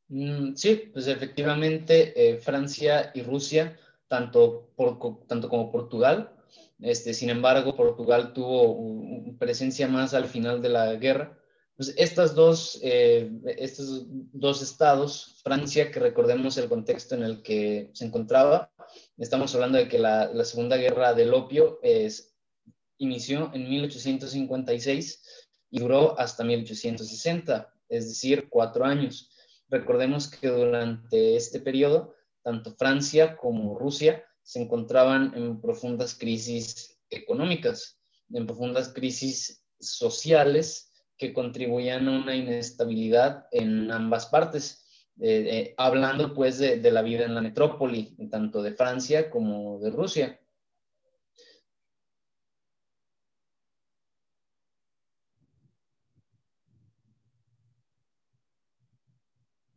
Mm, 0.09 0.55
sí, 0.55 0.89
pues 0.91 1.07
efectivamente 1.07 2.13
eh, 2.15 2.37
Francia 2.39 3.11
y 3.13 3.21
Rusia, 3.21 3.77
tanto, 4.07 4.71
por, 4.75 5.25
tanto 5.27 5.49
como 5.49 5.71
Portugal, 5.71 6.35
este, 6.81 7.13
sin 7.13 7.29
embargo, 7.29 7.75
Portugal 7.75 8.33
tuvo 8.33 9.37
presencia 9.37 9.87
más 9.87 10.13
al 10.13 10.25
final 10.25 10.61
de 10.61 10.69
la 10.69 10.95
guerra. 10.95 11.37
Pues 11.75 11.93
estas 11.97 12.35
dos, 12.35 12.79
eh, 12.83 13.31
estos 13.57 14.05
dos 14.07 14.61
estados, 14.61 15.39
Francia, 15.43 15.91
que 15.91 15.99
recordemos 15.99 16.57
el 16.57 16.67
contexto 16.69 17.15
en 17.15 17.23
el 17.23 17.41
que 17.41 17.89
se 17.93 18.05
encontraba, 18.05 18.71
estamos 19.17 19.53
hablando 19.55 19.77
de 19.77 19.87
que 19.87 19.99
la, 19.99 20.31
la 20.33 20.43
Segunda 20.43 20.77
Guerra 20.77 21.13
del 21.13 21.33
Opio 21.33 21.79
es, 21.83 22.35
inició 22.97 23.51
en 23.53 23.69
1856 23.69 25.23
y 25.71 25.79
duró 25.79 26.19
hasta 26.19 26.43
1860, 26.43 27.73
es 27.87 28.09
decir, 28.09 28.47
cuatro 28.49 28.85
años. 28.85 29.29
Recordemos 29.69 30.27
que 30.27 30.47
durante 30.47 31.35
este 31.35 31.59
periodo, 31.59 32.15
tanto 32.43 32.75
Francia 32.75 33.37
como 33.37 33.77
Rusia 33.77 34.23
se 34.41 34.61
encontraban 34.61 35.33
en 35.35 35.61
profundas 35.61 36.15
crisis 36.15 36.99
económicas, 37.09 37.99
en 38.31 38.47
profundas 38.47 38.89
crisis 38.89 39.63
sociales 39.79 40.91
que 41.17 41.33
contribuían 41.33 42.07
a 42.07 42.17
una 42.17 42.35
inestabilidad 42.35 43.45
en 43.51 43.91
ambas 43.91 44.25
partes. 44.27 44.85
Eh, 45.21 45.47
eh, 45.51 45.73
hablando 45.77 46.33
pues 46.33 46.57
de, 46.59 46.79
la 46.91 47.01
vida 47.01 47.25
en 47.25 47.35
la 47.35 47.41
metrópoli, 47.41 48.15
tanto 48.31 48.63
de 48.63 48.71
Francia 48.71 49.29
como 49.29 49.79
de 49.79 49.91
Rusia. 49.91 50.38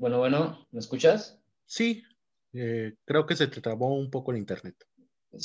Bueno, 0.03 0.19
bueno, 0.19 0.67
¿me 0.73 0.81
escuchas? 0.81 1.41
Sí, 1.65 2.03
eh, 2.55 2.97
creo 3.05 3.25
que 3.25 3.37
se 3.37 3.47
te 3.47 3.61
trabó 3.61 3.95
un 3.95 4.11
poco 4.11 4.33
el 4.33 4.39
internet. 4.39 4.75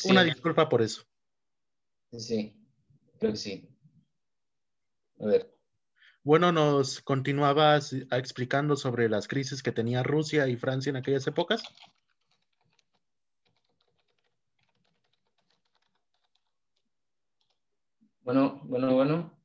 Una 0.06 0.24
disculpa 0.24 0.68
por 0.68 0.82
eso. 0.82 1.04
Sí, 2.12 2.60
creo 3.20 3.34
que 3.34 3.38
sí. 3.38 3.70
A 5.20 5.28
ver. 5.28 5.56
Bueno, 6.24 6.52
nos 6.52 7.02
continuabas 7.02 7.94
explicando 7.94 8.76
sobre 8.76 9.10
las 9.10 9.28
crisis 9.28 9.62
que 9.62 9.72
tenía 9.72 10.02
Rusia 10.02 10.48
y 10.48 10.58
Francia 10.58 10.90
en 10.90 10.96
aquellas 10.96 11.28
épocas. 11.28 11.62
Bueno, 18.22 18.60
bueno, 18.64 18.96
bueno. 18.96 19.40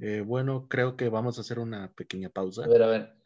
Eh, 0.00 0.22
bueno, 0.22 0.66
creo 0.68 0.96
que 0.96 1.08
vamos 1.08 1.38
a 1.38 1.42
hacer 1.42 1.60
una 1.60 1.92
pequeña 1.92 2.30
pausa. 2.30 2.64
A 2.64 2.68
ver, 2.68 2.82
a 2.82 2.88
ver. 2.88 3.23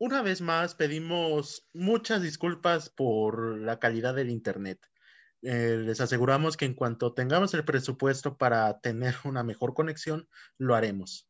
Una 0.00 0.22
vez 0.22 0.40
más, 0.40 0.76
pedimos 0.76 1.66
muchas 1.72 2.22
disculpas 2.22 2.88
por 2.88 3.58
la 3.58 3.80
calidad 3.80 4.14
del 4.14 4.30
Internet. 4.30 4.78
Eh, 5.42 5.76
les 5.84 6.00
aseguramos 6.00 6.56
que 6.56 6.66
en 6.66 6.74
cuanto 6.74 7.14
tengamos 7.14 7.52
el 7.54 7.64
presupuesto 7.64 8.36
para 8.36 8.78
tener 8.78 9.14
una 9.24 9.42
mejor 9.42 9.74
conexión, 9.74 10.28
lo 10.56 10.76
haremos. 10.76 11.28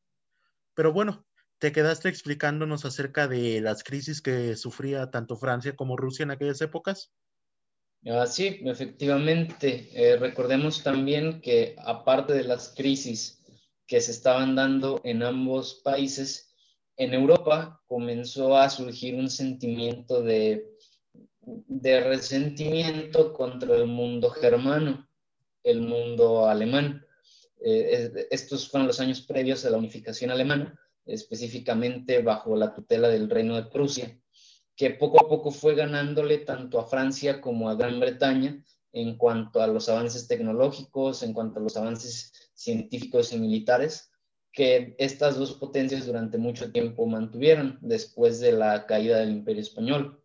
Pero 0.74 0.92
bueno, 0.92 1.26
te 1.58 1.72
quedaste 1.72 2.10
explicándonos 2.10 2.84
acerca 2.84 3.26
de 3.26 3.60
las 3.62 3.82
crisis 3.82 4.20
que 4.20 4.54
sufría 4.54 5.10
tanto 5.10 5.36
Francia 5.36 5.74
como 5.74 5.96
Rusia 5.96 6.24
en 6.24 6.30
aquellas 6.30 6.60
épocas. 6.60 7.10
Ah, 8.06 8.26
sí, 8.26 8.60
efectivamente. 8.64 9.88
Eh, 9.92 10.16
recordemos 10.18 10.82
también 10.82 11.40
que 11.40 11.74
aparte 11.78 12.34
de 12.34 12.44
las 12.44 12.74
crisis 12.76 13.42
que 13.86 14.00
se 14.02 14.12
estaban 14.12 14.54
dando 14.54 15.00
en 15.04 15.22
ambos 15.22 15.80
países, 15.82 16.47
en 16.98 17.14
Europa 17.14 17.80
comenzó 17.86 18.56
a 18.56 18.68
surgir 18.68 19.14
un 19.14 19.30
sentimiento 19.30 20.20
de, 20.22 20.66
resentimiento 21.80 23.32
contra 23.32 23.76
el 23.76 23.86
mundo 23.86 24.30
germano, 24.30 25.08
el 25.62 25.80
mundo 25.80 26.46
alemán. 26.46 27.06
Eh, 27.64 28.26
estos 28.30 28.68
fueron 28.68 28.88
los 28.88 29.00
años 29.00 29.22
previos 29.22 29.64
a 29.64 29.70
la 29.70 29.78
unificación 29.78 30.30
alemana, 30.30 30.78
específicamente 31.06 32.20
bajo 32.20 32.56
la 32.56 32.74
tutela 32.74 33.08
del 33.08 33.30
Reino 33.30 33.54
de 33.54 33.70
Prusia, 33.70 34.20
que 34.76 34.90
poco 34.90 35.24
a 35.24 35.28
poco 35.28 35.52
fue 35.52 35.76
ganándole 35.76 36.38
tanto 36.38 36.80
a 36.80 36.86
Francia 36.86 37.40
como 37.40 37.70
a 37.70 37.76
Gran 37.76 38.00
Bretaña 38.00 38.62
en 38.92 39.16
cuanto 39.16 39.62
a 39.62 39.68
los 39.68 39.88
avances 39.88 40.26
tecnológicos, 40.26 41.22
en 41.22 41.32
cuanto 41.32 41.60
a 41.60 41.62
los 41.62 41.76
avances 41.76 42.50
científicos 42.54 43.32
y 43.32 43.38
militares, 43.38 44.07
que 44.58 44.96
estas 44.98 45.38
dos 45.38 45.52
potencias 45.52 46.04
durante 46.04 46.36
mucho 46.36 46.72
tiempo 46.72 47.06
mantuvieron 47.06 47.78
después 47.80 48.40
de 48.40 48.50
la 48.50 48.86
caída 48.86 49.20
del 49.20 49.30
Imperio 49.30 49.62
Español. 49.62 50.20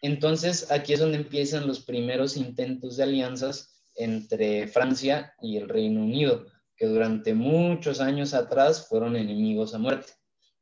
Entonces, 0.00 0.70
aquí 0.70 0.94
es 0.94 1.00
donde 1.00 1.18
empiezan 1.18 1.66
los 1.66 1.80
primeros 1.80 2.38
intentos 2.38 2.96
de 2.96 3.02
alianzas 3.02 3.78
entre 3.94 4.68
Francia 4.68 5.34
y 5.42 5.58
el 5.58 5.68
Reino 5.68 6.00
Unido, 6.00 6.46
que 6.78 6.86
durante 6.86 7.34
muchos 7.34 8.00
años 8.00 8.32
atrás 8.32 8.88
fueron 8.88 9.16
enemigos 9.16 9.74
a 9.74 9.78
muerte. 9.78 10.14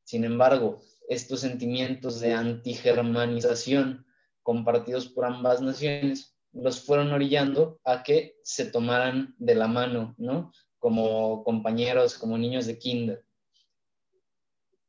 Sin 0.03 0.25
embargo, 0.25 0.81
estos 1.07 1.39
sentimientos 1.39 2.19
de 2.19 2.33
antigermanización 2.33 4.05
compartidos 4.43 5.07
por 5.07 5.23
ambas 5.23 5.61
naciones 5.61 6.35
los 6.51 6.81
fueron 6.81 7.13
orillando 7.13 7.79
a 7.85 8.03
que 8.03 8.35
se 8.43 8.65
tomaran 8.65 9.33
de 9.37 9.55
la 9.55 9.69
mano, 9.69 10.13
¿no? 10.17 10.51
Como 10.79 11.43
compañeros, 11.43 12.17
como 12.17 12.37
niños 12.37 12.65
de 12.65 12.77
kinder. 12.77 13.25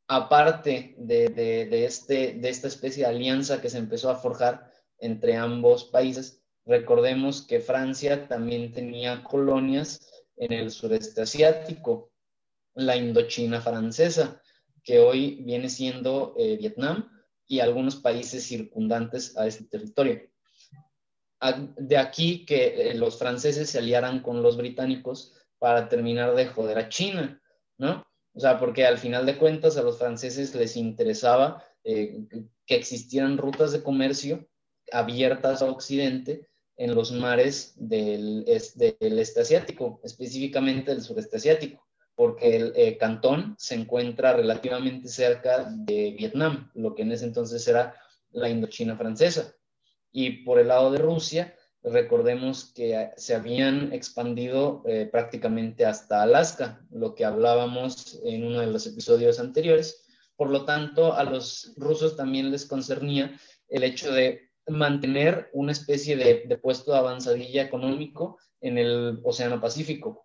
Aparte 0.07 0.95
de, 0.97 1.85
este, 1.85 2.35
de 2.35 2.49
esta 2.49 2.69
especie 2.69 3.05
de 3.05 3.11
alianza 3.11 3.61
que 3.61 3.69
se 3.69 3.79
empezó 3.79 4.11
a 4.11 4.17
forjar 4.17 4.73
entre 4.99 5.37
ambos 5.37 5.85
países, 5.85 6.43
recordemos 6.65 7.43
que 7.43 7.61
Francia 7.61 8.27
también 8.27 8.73
tenía 8.73 9.23
colonias 9.23 10.01
en 10.37 10.53
el 10.53 10.71
sureste 10.71 11.23
asiático, 11.23 12.11
la 12.75 12.97
Indochina 12.97 13.61
francesa, 13.61 14.41
que 14.83 15.01
hoy 15.01 15.43
viene 15.43 15.69
siendo 15.69 16.35
eh, 16.39 16.57
Vietnam 16.57 17.11
y 17.47 17.61
algunos 17.61 17.97
países 17.97 18.45
circundantes 18.45 19.37
a 19.37 19.47
este 19.47 19.65
territorio. 19.65 20.31
De 21.77 21.97
aquí 21.97 22.45
que 22.47 22.91
eh, 22.91 22.95
los 22.95 23.19
franceses 23.19 23.71
se 23.71 23.79
aliaran 23.79 24.21
con 24.21 24.43
los 24.43 24.57
británicos 24.57 25.35
para 25.59 25.89
terminar 25.89 26.35
de 26.35 26.47
joder 26.47 26.79
a 26.79 26.89
China, 26.89 27.41
¿no? 27.77 28.07
O 28.35 28.41
sea, 28.41 28.59
porque 28.59 28.87
al 28.87 28.99
final 28.99 29.27
de 29.27 29.37
cuentas 29.37 29.77
a 29.77 29.83
los 29.83 29.99
franceses 29.99 30.55
les 30.55 30.77
interesaba 30.77 31.65
eh, 31.83 32.21
que 32.67 32.77
existieran 32.77 33.39
rutas 33.39 33.73
de 33.73 33.83
comercio 33.83 34.47
abiertas 34.93 35.63
a 35.63 35.67
Occidente 35.67 36.49
en 36.77 36.95
los 36.95 37.11
mares 37.11 37.75
del, 37.77 38.45
este 38.47 39.41
asiático, 39.41 40.01
específicamente 40.05 40.93
del 40.93 41.03
sureste 41.03 41.39
asiático, 41.39 41.85
porque 42.15 42.57
el 42.57 42.73
eh, 42.77 42.97
Cantón 42.97 43.57
se 43.59 43.75
encuentra 43.75 44.33
relativamente 44.33 45.09
cerca 45.09 45.65
de 45.69 46.13
Vietnam, 46.13 46.71
lo 46.75 46.95
que 46.95 47.03
en 47.03 47.13
ese 47.13 47.25
entonces 47.25 47.67
era 47.67 47.95
la 48.31 48.49
Indochina 48.49 48.97
francesa. 48.97 49.53
Y 50.13 50.45
por 50.45 50.61
el 50.61 50.69
lado 50.69 50.93
de 50.93 50.99
Rusia, 50.99 51.55
recordemos 51.83 52.73
que 52.75 53.11
se 53.17 53.35
habían 53.35 53.93
expandido 53.93 54.83
eh, 54.87 55.09
prácticamente 55.11 55.87
hasta 55.87 56.23
Alaska, 56.23 56.85
lo 56.91 57.15
que 57.15 57.25
hablábamos 57.25 58.21
en 58.25 58.45
uno 58.45 58.61
de 58.61 58.67
los 58.67 58.87
episodios 58.87 59.39
anteriores. 59.39 60.07
Por 60.37 60.51
lo 60.51 60.65
tanto, 60.65 61.15
a 61.15 61.25
los 61.25 61.75
rusos 61.77 62.17
también 62.17 62.51
les 62.51 62.67
concernía 62.67 63.39
el 63.69 63.85
hecho 63.85 64.13
de 64.13 64.51
mantener 64.67 65.51
una 65.53 65.73
especie 65.73 66.17
de, 66.17 66.57
puesto 66.59 66.93
de 66.93 66.99
avanzadilla 66.99 67.63
económico 67.63 68.39
en 68.61 68.79
el 68.79 69.21
Océano 69.25 69.61
Pacífico. 69.61 70.25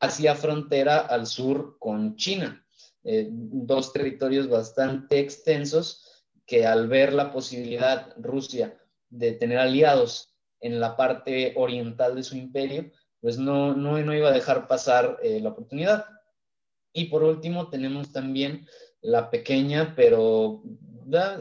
Hacía 0.00 0.34
frontera 0.34 0.98
al 0.98 1.26
sur 1.26 1.78
con 1.78 2.16
China, 2.16 2.66
eh, 3.04 3.28
dos 3.30 3.92
territorios 3.92 4.48
bastante 4.48 5.18
extensos 5.18 6.24
que 6.46 6.66
al 6.66 6.88
ver 6.88 7.12
la 7.12 7.32
posibilidad 7.32 8.14
Rusia 8.18 8.78
de 9.14 9.32
tener 9.32 9.58
aliados 9.58 10.34
en 10.60 10.80
la 10.80 10.96
parte 10.96 11.52
oriental 11.56 12.16
de 12.16 12.22
su 12.22 12.36
imperio, 12.36 12.90
pues 13.20 13.38
no, 13.38 13.74
no, 13.74 13.98
no 13.98 14.14
iba 14.14 14.28
a 14.28 14.32
dejar 14.32 14.66
pasar 14.66 15.18
eh, 15.22 15.40
la 15.40 15.50
oportunidad. 15.50 16.06
Y 16.92 17.06
por 17.06 17.22
último 17.22 17.68
tenemos 17.68 18.12
también 18.12 18.66
la 19.00 19.30
pequeña 19.30 19.94
pero 19.96 20.62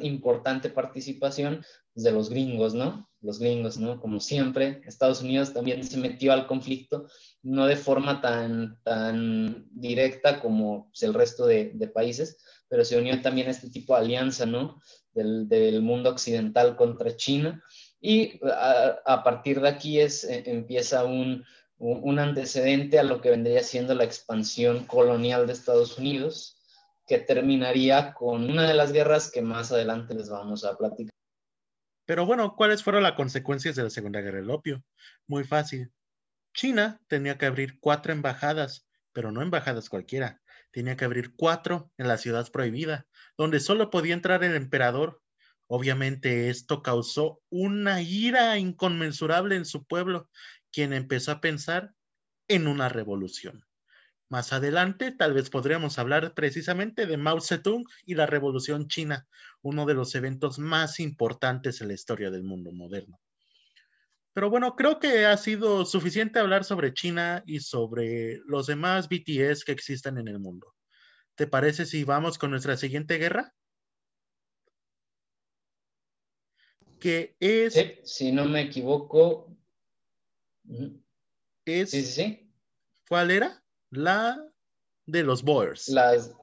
importante 0.01 0.69
participación 0.69 1.63
de 1.95 2.11
los 2.11 2.29
gringos, 2.29 2.73
¿no? 2.73 3.09
Los 3.21 3.39
gringos, 3.39 3.77
¿no? 3.77 3.99
Como 3.99 4.19
siempre, 4.19 4.81
Estados 4.85 5.21
Unidos 5.21 5.53
también 5.53 5.83
se 5.83 5.97
metió 5.97 6.33
al 6.33 6.47
conflicto, 6.47 7.07
no 7.41 7.65
de 7.65 7.75
forma 7.75 8.19
tan, 8.21 8.79
tan 8.83 9.67
directa 9.71 10.39
como 10.39 10.91
el 11.01 11.13
resto 11.13 11.45
de, 11.45 11.91
países, 11.93 12.37
pero 12.73 12.83
se 12.83 12.97
unió 12.97 13.21
también 13.21 13.49
a 13.49 13.51
este 13.51 13.69
tipo 13.69 13.93
de 13.93 14.01
alianza, 14.01 14.47
¿no? 14.47 14.81
Del, 15.13 15.79
mundo 15.83 16.09
occidental 16.09 16.75
contra 16.75 17.15
China. 17.15 17.63
Y 18.01 18.39
a, 18.51 19.21
partir 19.23 19.61
de 19.61 19.69
aquí 19.69 19.99
es, 19.99 20.23
e, 20.23 20.49
empieza 20.49 21.03
un, 21.05 21.45
un 21.77 22.17
antecedente 22.17 22.97
a 22.97 23.03
lo 23.03 23.21
que 23.21 23.29
vendría 23.29 23.61
siendo 23.61 23.93
la 23.93 24.05
expansión 24.05 24.85
colonial 24.85 25.45
de 25.45 25.53
Estados 25.53 25.99
Unidos, 25.99 26.57
que 27.05 27.19
terminaría 27.19 28.15
con 28.15 28.49
una 28.49 28.67
de 28.67 28.73
las 28.73 28.91
guerras 28.91 29.29
que 29.29 29.43
más 29.43 29.71
adelante 29.71 30.15
les 30.15 30.31
vamos 30.31 30.65
a 30.65 30.75
platicar. 30.75 31.13
Pero 32.07 32.25
bueno, 32.25 32.55
¿cuáles 32.55 32.81
fueron 32.81 33.03
las 33.03 33.13
consecuencias 33.13 33.75
de 33.75 33.83
la 33.83 33.91
Segunda 33.91 34.19
Guerra 34.19 34.39
del 34.39 34.49
Opio? 34.49 34.83
Muy 35.27 35.43
fácil. 35.43 35.91
China 36.55 36.99
tenía 37.05 37.37
que 37.37 37.45
abrir 37.45 37.79
cuatro 37.79 38.13
embajadas, 38.13 38.87
pero 39.11 39.31
no 39.31 39.43
embajadas 39.43 39.89
cualquiera. 39.89 40.41
Tenía 40.73 40.97
que 40.97 41.05
abrir 41.05 41.35
cuatro 41.35 41.91
en 41.97 42.07
la 42.07 42.17
ciudad 42.17 42.51
prohibida, 42.51 43.05
donde 43.37 43.59
solo 43.59 43.91
podía 43.91 44.15
entrar 44.15 44.43
el 44.43 44.55
emperador. 44.55 45.21
Obviamente 45.67 46.49
esto 46.49 46.81
causó 46.81 47.41
una 47.49 48.01
ira 48.01 48.57
inconmensurable 48.57 49.55
en 49.55 49.65
su 49.65 49.85
pueblo, 49.85 50.31
quien 50.71 50.91
empezó 50.91 51.31
a 51.31 51.41
pensar 51.41 51.93
en 52.47 52.65
una 52.67 52.89
revolución. 52.89 53.63
Más 54.29 54.51
adelante, 54.51 55.11
tal 55.11 55.33
vez 55.33 55.51
podríamos 55.51 55.99
hablar 55.99 56.33
precisamente 56.33 57.05
de 57.05 57.17
Mao 57.17 57.39
Zedong 57.39 57.85
y 58.03 58.15
la 58.15 58.25
Revolución 58.25 58.87
China, 58.87 59.27
uno 59.61 59.85
de 59.85 59.93
los 59.93 60.15
eventos 60.15 60.57
más 60.57 60.99
importantes 60.99 61.81
en 61.81 61.89
la 61.89 61.93
historia 61.93 62.31
del 62.31 62.43
mundo 62.43 62.71
moderno. 62.71 63.19
Pero 64.33 64.49
bueno, 64.49 64.75
creo 64.75 64.99
que 64.99 65.25
ha 65.25 65.37
sido 65.37 65.85
suficiente 65.85 66.39
hablar 66.39 66.63
sobre 66.63 66.93
China 66.93 67.43
y 67.45 67.59
sobre 67.59 68.39
los 68.45 68.65
demás 68.65 69.07
BTS 69.07 69.63
que 69.63 69.71
existen 69.71 70.17
en 70.17 70.27
el 70.27 70.39
mundo. 70.39 70.73
¿Te 71.35 71.45
parece 71.45 71.85
si 71.85 72.03
vamos 72.03 72.37
con 72.39 72.49
nuestra 72.49 72.75
siguiente 72.75 73.17
guerra? 73.17 73.53
Que 76.99 77.35
es... 77.39 77.75
si 78.03 78.31
no 78.31 78.45
me 78.45 78.61
equivoco... 78.61 79.55
Es... 81.65 81.91
Sí, 81.91 82.01
sí, 82.01 82.11
sí. 82.11 82.53
¿Cuál 83.07 83.29
era? 83.29 83.63
La 83.91 84.43
de 85.05 85.23
los 85.23 85.43
Boers. 85.43 85.89
Las, 85.89 86.35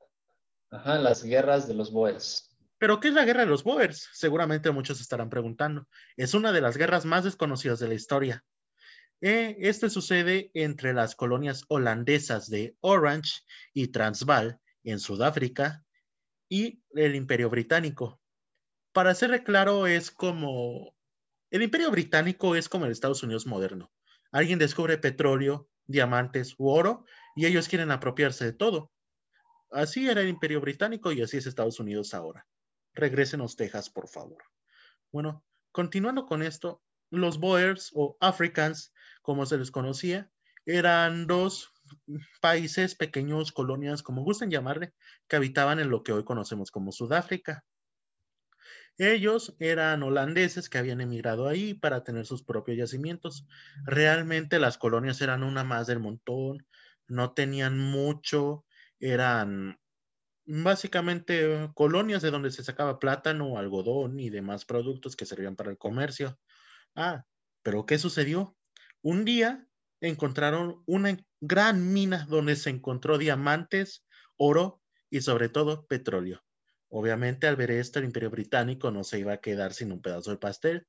ajá, 0.70 0.98
las 0.98 1.24
guerras 1.24 1.66
de 1.66 1.74
los 1.74 1.90
Boers. 1.90 2.49
¿Pero 2.80 2.98
qué 2.98 3.08
es 3.08 3.14
la 3.14 3.26
guerra 3.26 3.42
de 3.42 3.46
los 3.46 3.62
Boers? 3.62 4.08
Seguramente 4.14 4.70
muchos 4.70 5.02
estarán 5.02 5.28
preguntando. 5.28 5.86
Es 6.16 6.32
una 6.32 6.50
de 6.50 6.62
las 6.62 6.78
guerras 6.78 7.04
más 7.04 7.24
desconocidas 7.24 7.78
de 7.78 7.88
la 7.88 7.94
historia. 7.94 8.42
Eh, 9.20 9.54
este 9.58 9.90
sucede 9.90 10.50
entre 10.54 10.94
las 10.94 11.14
colonias 11.14 11.66
holandesas 11.68 12.48
de 12.48 12.74
Orange 12.80 13.42
y 13.74 13.88
Transvaal 13.88 14.60
en 14.82 14.98
Sudáfrica 14.98 15.84
y 16.48 16.82
el 16.94 17.16
Imperio 17.16 17.50
Británico. 17.50 18.18
Para 18.92 19.14
ser 19.14 19.44
claro, 19.44 19.86
es 19.86 20.10
como... 20.10 20.96
El 21.50 21.60
Imperio 21.60 21.90
Británico 21.90 22.56
es 22.56 22.70
como 22.70 22.86
el 22.86 22.92
Estados 22.92 23.22
Unidos 23.22 23.46
moderno. 23.46 23.92
Alguien 24.32 24.58
descubre 24.58 24.96
petróleo, 24.96 25.68
diamantes 25.86 26.54
u 26.56 26.70
oro 26.70 27.04
y 27.36 27.44
ellos 27.44 27.68
quieren 27.68 27.90
apropiarse 27.90 28.46
de 28.46 28.52
todo. 28.54 28.90
Así 29.70 30.08
era 30.08 30.22
el 30.22 30.28
imperio 30.28 30.62
británico 30.62 31.12
y 31.12 31.20
así 31.20 31.36
es 31.36 31.46
Estados 31.46 31.78
Unidos 31.78 32.14
ahora. 32.14 32.46
Regrésenos 33.00 33.56
Texas, 33.56 33.90
por 33.90 34.08
favor. 34.08 34.42
Bueno, 35.10 35.44
continuando 35.72 36.26
con 36.26 36.42
esto, 36.42 36.82
los 37.10 37.40
Boers 37.40 37.90
o 37.94 38.16
Africans, 38.20 38.92
como 39.22 39.46
se 39.46 39.58
les 39.58 39.70
conocía, 39.70 40.30
eran 40.66 41.26
dos 41.26 41.72
países, 42.40 42.94
pequeños 42.94 43.52
colonias, 43.52 44.02
como 44.02 44.22
gusten 44.22 44.50
llamarle, 44.50 44.92
que 45.26 45.36
habitaban 45.36 45.80
en 45.80 45.90
lo 45.90 46.02
que 46.02 46.12
hoy 46.12 46.24
conocemos 46.24 46.70
como 46.70 46.92
Sudáfrica. 46.92 47.64
Ellos 48.98 49.56
eran 49.58 50.02
holandeses 50.02 50.68
que 50.68 50.76
habían 50.76 51.00
emigrado 51.00 51.48
ahí 51.48 51.72
para 51.72 52.04
tener 52.04 52.26
sus 52.26 52.42
propios 52.44 52.76
yacimientos. 52.76 53.46
Realmente 53.84 54.58
las 54.58 54.76
colonias 54.76 55.22
eran 55.22 55.42
una 55.42 55.64
más 55.64 55.86
del 55.86 56.00
montón, 56.00 56.66
no 57.08 57.32
tenían 57.32 57.78
mucho, 57.78 58.66
eran 59.00 59.80
básicamente 60.46 61.70
colonias 61.74 62.22
de 62.22 62.30
donde 62.30 62.50
se 62.50 62.64
sacaba 62.64 62.98
plátano, 62.98 63.58
algodón 63.58 64.18
y 64.18 64.30
demás 64.30 64.64
productos 64.64 65.16
que 65.16 65.26
servían 65.26 65.56
para 65.56 65.70
el 65.70 65.78
comercio. 65.78 66.38
Ah, 66.94 67.24
pero 67.62 67.86
¿qué 67.86 67.98
sucedió? 67.98 68.56
Un 69.02 69.24
día 69.24 69.66
encontraron 70.00 70.82
una 70.86 71.16
gran 71.40 71.92
mina 71.92 72.26
donde 72.28 72.56
se 72.56 72.70
encontró 72.70 73.18
diamantes, 73.18 74.04
oro 74.36 74.82
y 75.10 75.20
sobre 75.20 75.48
todo 75.48 75.86
petróleo. 75.86 76.42
Obviamente 76.88 77.46
al 77.46 77.56
ver 77.56 77.70
esto 77.70 77.98
el 77.98 78.06
imperio 78.06 78.30
británico 78.30 78.90
no 78.90 79.04
se 79.04 79.18
iba 79.18 79.34
a 79.34 79.40
quedar 79.40 79.72
sin 79.72 79.92
un 79.92 80.02
pedazo 80.02 80.30
de 80.30 80.38
pastel 80.38 80.86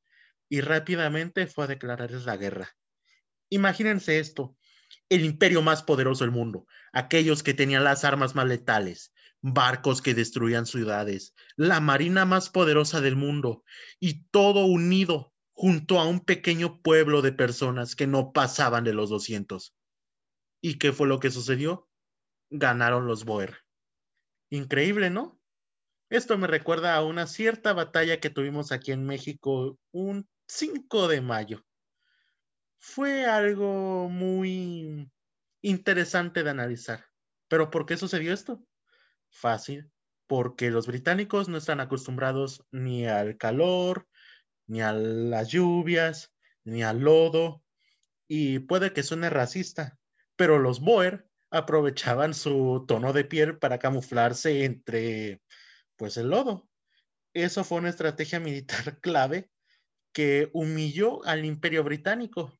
y 0.50 0.62
rápidamente 0.62 1.48
fue 1.48 1.66
a 1.66 1.68
declararles 1.68 2.26
la 2.26 2.38
guerra. 2.38 2.70
Imagínense 3.50 4.20
esto, 4.20 4.58
el 5.10 5.24
imperio 5.24 5.62
más 5.62 5.84
poderoso 5.84 6.24
del 6.24 6.32
mundo, 6.32 6.66
aquellos 6.92 7.44
que 7.44 7.54
tenían 7.54 7.84
las 7.84 8.04
armas 8.04 8.34
más 8.36 8.48
letales, 8.48 9.14
barcos 9.42 10.02
que 10.02 10.14
destruían 10.14 10.66
ciudades, 10.66 11.34
la 11.56 11.80
marina 11.80 12.26
más 12.26 12.50
poderosa 12.50 13.02
del 13.02 13.16
mundo 13.16 13.64
y 14.00 14.26
todo 14.30 14.66
unido 14.66 15.34
junto 15.54 16.00
a 16.00 16.08
un 16.08 16.20
pequeño 16.20 16.82
pueblo 16.82 17.22
de 17.22 17.32
personas 17.32 17.96
que 17.96 18.08
no 18.08 18.32
pasaban 18.32 18.84
de 18.84 18.94
los 18.94 19.10
200. 19.10 19.76
¿Y 20.62 20.78
qué 20.78 20.92
fue 20.92 21.08
lo 21.08 21.20
que 21.20 21.32
sucedió? 21.32 21.90
Ganaron 22.50 23.08
los 23.08 23.26
Boer. 23.26 23.58
Increíble, 24.50 25.10
¿no? 25.10 25.40
Esto 26.10 26.38
me 26.38 26.48
recuerda 26.48 26.96
a 26.96 27.04
una 27.04 27.26
cierta 27.26 27.74
batalla 27.74 28.20
que 28.20 28.30
tuvimos 28.30 28.72
aquí 28.72 28.92
en 28.92 29.06
México 29.06 29.80
un 29.92 30.28
5 30.48 31.08
de 31.08 31.22
mayo 31.22 31.64
fue 32.82 33.26
algo 33.26 34.10
muy 34.10 35.10
interesante 35.62 36.44
de 36.44 36.50
analizar. 36.50 37.06
¿Pero 37.48 37.70
por 37.70 37.86
qué 37.86 37.96
sucedió 37.96 38.34
esto? 38.34 38.66
Fácil, 39.32 39.90
porque 40.28 40.70
los 40.70 40.86
británicos 40.88 41.50
no 41.50 41.58
están 41.58 41.80
acostumbrados 41.80 42.64
ni 42.72 43.08
al 43.08 43.38
calor, 43.38 44.08
ni 44.68 44.82
a 44.82 44.94
las 44.94 45.50
lluvias, 45.50 46.32
ni 46.64 46.84
al 46.84 47.00
lodo, 47.00 47.64
y 48.28 48.60
puede 48.60 48.94
que 48.94 49.04
suene 49.04 49.30
racista, 49.30 50.00
pero 50.36 50.60
los 50.60 50.80
Boer 50.80 51.28
aprovechaban 51.50 52.34
su 52.34 52.86
tono 52.88 53.12
de 53.14 53.26
piel 53.26 53.58
para 53.58 53.80
camuflarse 53.80 54.64
entre 54.64 55.42
pues 55.98 56.18
el 56.18 56.30
lodo. 56.30 56.70
Eso 57.34 57.64
fue 57.64 57.80
una 57.80 57.90
estrategia 57.90 58.40
militar 58.40 59.00
clave 59.02 59.52
que 60.14 60.50
humilló 60.54 61.24
al 61.26 61.46
imperio 61.46 61.84
británico. 61.84 62.58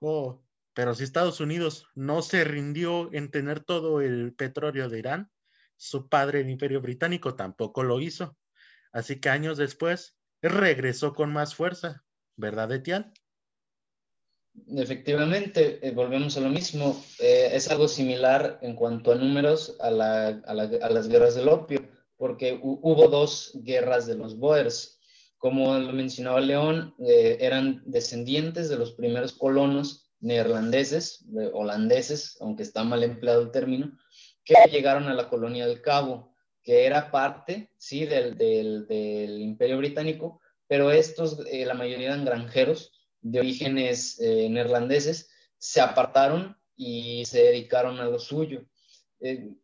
Oh, 0.00 0.44
pero 0.74 0.94
si 0.94 1.04
Estados 1.04 1.40
Unidos 1.40 1.86
no 1.94 2.22
se 2.22 2.44
rindió 2.44 3.12
en 3.14 3.30
tener 3.30 3.60
todo 3.60 4.00
el 4.00 4.34
petróleo 4.34 4.88
de 4.88 4.98
Irán, 4.98 5.30
su 5.76 6.08
padre, 6.08 6.40
el 6.40 6.50
imperio 6.50 6.80
británico, 6.80 7.34
tampoco 7.34 7.82
lo 7.82 8.00
hizo. 8.00 8.36
Así 8.92 9.20
que 9.20 9.28
años 9.28 9.58
después 9.58 10.16
regresó 10.42 11.14
con 11.14 11.32
más 11.32 11.54
fuerza, 11.54 12.04
¿verdad, 12.36 12.72
Etienne? 12.72 13.12
Efectivamente, 14.74 15.86
eh, 15.86 15.90
volvemos 15.90 16.36
a 16.36 16.40
lo 16.40 16.48
mismo. 16.48 17.02
Eh, 17.18 17.50
es 17.52 17.70
algo 17.70 17.88
similar 17.88 18.58
en 18.62 18.74
cuanto 18.74 19.12
a 19.12 19.16
números 19.16 19.76
a, 19.80 19.90
las 19.90 21.08
guerras 21.08 21.34
del 21.34 21.48
opio, 21.48 21.86
porque 22.16 22.58
hubo 22.62 23.08
dos 23.08 23.52
guerras 23.62 24.06
de 24.06 24.16
los 24.16 24.38
Boers. 24.38 24.98
Como 25.38 25.78
lo 25.78 25.92
mencionaba 25.92 26.40
León, 26.40 26.94
eh, 26.98 27.36
eran 27.40 27.82
descendientes 27.84 28.68
de 28.68 28.78
los 28.78 28.92
primeros 28.92 29.34
colonos 29.34 30.10
neerlandeses, 30.20 31.26
holandeses, 31.52 32.38
aunque 32.40 32.62
está 32.62 32.82
mal 32.82 33.04
empleado 33.04 33.42
el 33.42 33.50
término, 33.50 33.96
que 34.46 34.54
llegaron 34.70 35.08
a 35.08 35.14
la 35.14 35.28
colonia 35.28 35.66
del 35.66 35.82
Cabo, 35.82 36.34
que 36.62 36.86
era 36.86 37.10
parte, 37.10 37.70
sí, 37.76 38.06
del, 38.06 38.38
del 38.38 39.40
Imperio 39.42 39.76
Británico, 39.76 40.40
pero 40.66 40.90
estos, 40.90 41.44
la 41.52 41.74
mayoría 41.74 42.06
eran 42.06 42.24
granjeros 42.24 42.92
de 43.20 43.40
orígenes 43.40 44.20
eh, 44.20 44.48
neerlandeses 44.48 45.28
se 45.58 45.80
apartaron 45.80 46.56
y 46.76 47.24
se 47.26 47.42
dedicaron 47.42 47.98
a 47.98 48.04
lo 48.04 48.18
suyo. 48.18 48.64
Eh, 49.20 49.54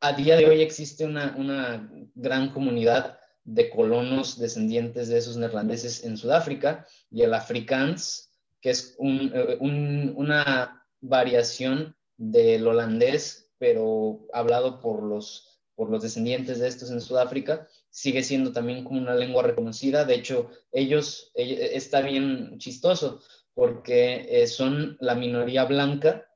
a 0.00 0.12
día 0.12 0.36
de 0.36 0.46
hoy 0.46 0.62
existe 0.62 1.04
una, 1.04 1.90
gran 2.14 2.52
comunidad 2.52 3.18
de 3.44 3.70
colonos 3.70 4.38
descendientes 4.38 5.08
de 5.08 5.18
esos 5.18 5.36
neerlandeses 5.36 6.04
en 6.04 6.16
Sudáfrica 6.16 6.86
y 7.10 7.22
el 7.22 7.32
Afrikaans, 7.34 8.30
que 8.60 8.70
es 8.70 8.96
eh, 9.02 9.56
una 9.60 10.86
variación 11.00 11.96
del 12.16 12.66
holandés, 12.66 13.49
pero 13.60 14.26
hablado 14.32 14.80
por 14.80 15.02
los, 15.02 15.60
por 15.74 15.90
los 15.90 16.02
descendientes 16.02 16.58
de 16.58 16.66
estos 16.66 16.90
en 16.90 17.02
Sudáfrica, 17.02 17.68
sigue 17.90 18.22
siendo 18.22 18.52
también 18.52 18.84
como 18.84 18.98
una 19.00 19.14
lengua 19.14 19.42
reconocida. 19.42 20.06
De 20.06 20.14
hecho, 20.14 20.50
ellos, 20.72 21.30
está 21.34 22.00
bien 22.00 22.56
chistoso 22.58 23.20
porque 23.52 24.26
eh, 24.30 24.46
son 24.46 24.96
la 25.00 25.14
minoría 25.14 25.66
blanca 25.66 26.26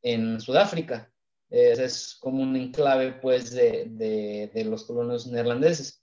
en 0.00 0.40
Sudáfrica. 0.40 1.12
es 1.50 2.16
como 2.18 2.42
un 2.42 2.56
enclave, 2.56 3.12
pues, 3.12 3.50
de, 3.52 4.50
los 4.64 4.84
colonos 4.84 5.26
neerlandeses. 5.26 6.02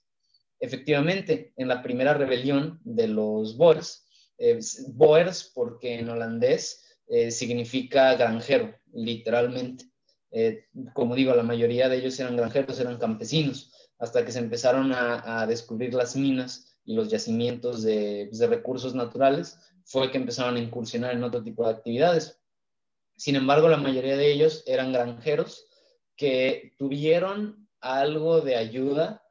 Efectivamente, 0.60 1.52
en 1.56 1.66
la 1.66 1.82
primera 1.82 2.14
rebelión 2.14 2.80
de 2.84 3.08
los 3.08 3.56
Boers, 3.56 4.06
eh, 4.38 4.60
Boers 4.90 5.50
porque 5.52 5.98
en 5.98 6.08
holandés 6.08 6.84
eh, 7.08 7.32
significa 7.32 8.14
granjero, 8.14 8.72
literalmente. 8.92 9.87
Como 10.92 11.14
digo, 11.14 11.34
la 11.34 11.42
mayoría 11.42 11.88
de 11.88 11.96
ellos 11.96 12.18
eran 12.20 12.36
granjeros, 12.36 12.78
eran 12.80 12.98
campesinos 12.98 13.72
hasta 13.98 14.24
que 14.24 14.32
se 14.32 14.38
empezaron 14.38 14.92
a, 14.92 15.46
descubrir 15.46 15.94
las 15.94 16.16
minas 16.16 16.76
y 16.84 16.94
los 16.94 17.08
yacimientos 17.08 17.82
de, 17.82 18.30
recursos 18.48 18.94
naturales, 18.94 19.58
fue 19.84 20.10
que 20.10 20.18
empezaron 20.18 20.56
a 20.56 20.60
incursionar 20.60 21.14
en 21.14 21.24
otro 21.24 21.42
tipo 21.42 21.64
de 21.64 21.74
actividades. 21.74 22.40
Sin 23.16 23.36
embargo, 23.36 23.68
la 23.68 23.76
mayoría 23.76 24.16
de 24.16 24.30
ellos 24.30 24.62
eran 24.66 24.92
granjeros 24.92 25.66
que 26.16 26.74
tuvieron 26.78 27.68
algo 27.80 28.40
de 28.40 28.56
ayuda, 28.56 29.22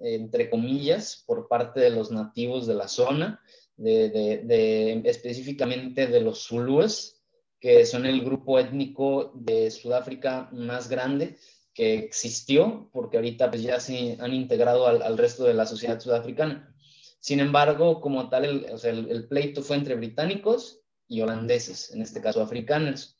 entre 0.00 0.50
comillas, 0.50 1.24
por 1.26 1.48
parte 1.48 1.80
de 1.80 1.90
los 1.90 2.10
nativos 2.10 2.66
de 2.66 2.74
la 2.74 2.88
zona, 2.88 3.40
específicamente 3.78 6.06
de 6.06 6.20
los 6.20 6.46
zulúes, 6.46 7.19
que 7.60 7.84
son 7.84 8.06
el 8.06 8.24
grupo 8.24 8.58
étnico 8.58 9.32
de 9.34 9.70
Sudáfrica 9.70 10.48
más 10.52 10.88
grande 10.88 11.38
que 11.74 11.94
existió, 11.98 12.88
porque 12.92 13.18
ahorita 13.18 13.50
pues, 13.50 13.62
ya 13.62 13.78
se 13.78 14.16
han 14.18 14.32
integrado 14.32 14.86
al, 14.86 15.18
resto 15.18 15.44
de 15.44 15.54
la 15.54 15.66
sociedad 15.66 16.00
sudafricana. 16.00 16.74
Sin 17.20 17.38
embargo, 17.38 18.00
como 18.00 18.30
tal, 18.30 18.44
el, 18.46 18.66
o 18.72 18.78
sea, 18.78 18.90
el, 18.90 19.28
pleito 19.28 19.62
fue 19.62 19.76
entre 19.76 19.94
británicos 19.94 20.80
y 21.06 21.20
holandeses, 21.20 21.92
en 21.92 22.00
este 22.00 22.22
caso 22.22 22.40
africanos. 22.40 23.18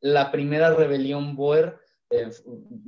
La 0.00 0.32
primera 0.32 0.74
rebelión 0.74 1.36
Boer 1.36 1.78
eh, 2.10 2.30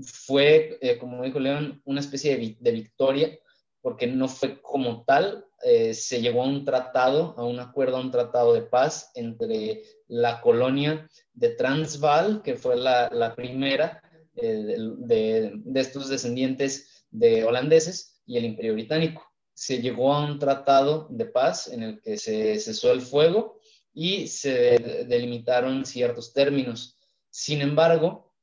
fue, 0.02 0.78
eh, 0.80 0.98
como 0.98 1.22
dijo 1.22 1.38
León, 1.38 1.82
una 1.84 2.00
especie 2.00 2.36
de, 2.36 2.56
de, 2.58 2.72
victoria, 2.72 3.38
porque 3.82 4.06
no 4.06 4.28
fue 4.28 4.60
como 4.62 5.04
tal, 5.04 5.44
eh, 5.64 5.94
se 5.94 6.20
llegó 6.20 6.42
a 6.42 6.46
un 6.46 6.64
tratado, 6.64 7.34
a 7.36 7.44
un 7.44 7.58
acuerdo, 7.58 7.96
a 7.96 8.00
un 8.00 8.10
tratado 8.10 8.52
de 8.52 8.62
paz 8.62 9.10
entre 9.14 9.82
la 10.08 10.40
colonia 10.40 11.08
de 11.32 11.50
Transvaal, 11.50 12.42
que 12.42 12.54
fue 12.56 12.76
la, 12.76 13.08
la 13.10 13.34
primera, 13.34 14.02
eh, 14.36 14.76
de, 14.98 15.60
estos 15.76 16.08
descendientes 16.08 17.04
de 17.10 17.44
holandeses 17.44 18.20
y 18.26 18.36
el 18.36 18.44
imperio 18.44 18.74
británico. 18.74 19.24
Se 19.52 19.80
llegó 19.80 20.12
a 20.12 20.24
un 20.24 20.40
tratado 20.40 21.06
de 21.10 21.26
paz 21.26 21.68
en 21.68 21.84
el 21.84 22.00
que 22.00 22.16
se 22.16 22.58
cesó 22.58 22.90
el 22.90 23.00
fuego 23.00 23.60
y 23.92 24.26
se 24.26 25.06
delimitaron 25.06 25.86
ciertos 25.86 26.32
términos. 26.32 26.98
Sin 27.30 27.62
embargo, 27.62 28.34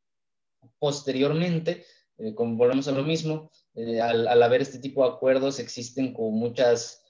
posteriormente, 0.80 1.86
eh, 2.18 2.34
como 2.34 2.56
volvemos 2.56 2.88
a 2.88 2.94
lo 2.94 3.04
mismo, 3.04 3.52
eh, 3.76 4.00
al, 4.00 4.42
haber 4.42 4.62
este 4.62 4.80
tipo 4.80 5.04
de 5.04 5.14
acuerdos 5.14 5.60
existen 5.60 6.14
con 6.14 6.34
muchas, 6.34 7.01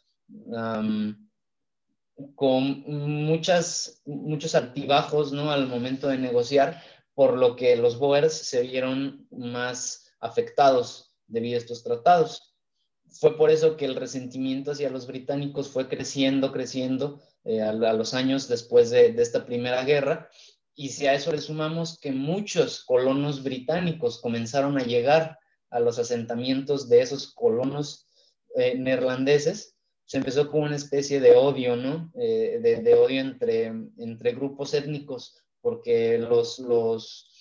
con 2.36 2.84
muchas, 2.86 4.02
muchos 4.06 4.56
altibajos, 4.56 5.32
¿no? 5.32 5.52
Al 5.52 5.68
momento 5.68 6.08
de 6.08 6.18
negociar, 6.18 6.82
por 7.14 7.38
lo 7.38 7.56
que 7.56 7.76
los 7.76 7.98
Boers 7.98 8.34
se 8.34 8.62
vieron 8.62 9.28
más 9.32 10.12
afectados 10.20 11.16
debido 11.28 11.56
a 11.56 11.60
estos 11.60 11.84
tratados. 11.84 12.56
Fue 13.10 13.38
por 13.38 13.50
eso 13.50 13.76
que 13.76 13.86
el 13.86 13.96
resentimiento 13.96 14.72
hacia 14.72 14.90
los 14.90 15.06
británicos 15.06 15.68
fue 15.68 15.90
creciendo, 15.90 16.52
creciendo 16.52 17.22
eh, 17.44 17.62
a, 17.62 17.74
los 17.74 18.14
años 18.14 18.48
después 18.48 18.90
de, 18.90 19.08
esta 19.18 19.46
primera 19.46 19.84
guerra. 19.84 20.30
Y 20.76 20.90
si 20.90 21.08
a 21.08 21.14
eso 21.14 21.32
le 21.32 21.42
sumamos 21.42 22.00
que 22.00 22.12
muchos 22.12 22.84
colonos 22.86 23.44
británicos 23.44 24.22
comenzaron 24.22 24.78
a 24.78 24.84
llegar 24.84 25.38
a 25.70 25.80
los 25.80 26.00
asentamientos 26.00 26.88
de 26.88 27.02
esos 27.02 27.34
colonos 27.34 28.08
eh, 28.56 28.78
neerlandeses, 28.78 29.76
se 30.12 30.18
empezó 30.18 30.52
con 30.52 30.64
una 30.64 30.76
especie 30.76 31.22
de 31.22 31.38
odio, 31.38 31.78
¿no? 31.78 32.12
Eh, 32.20 32.60
de, 32.84 32.94
odio 32.96 33.22
entre, 33.22 33.68
entre 33.98 34.34
grupos 34.34 34.74
étnicos 34.74 35.38
porque 35.62 36.18
los, 36.18 36.60
los, 36.60 37.32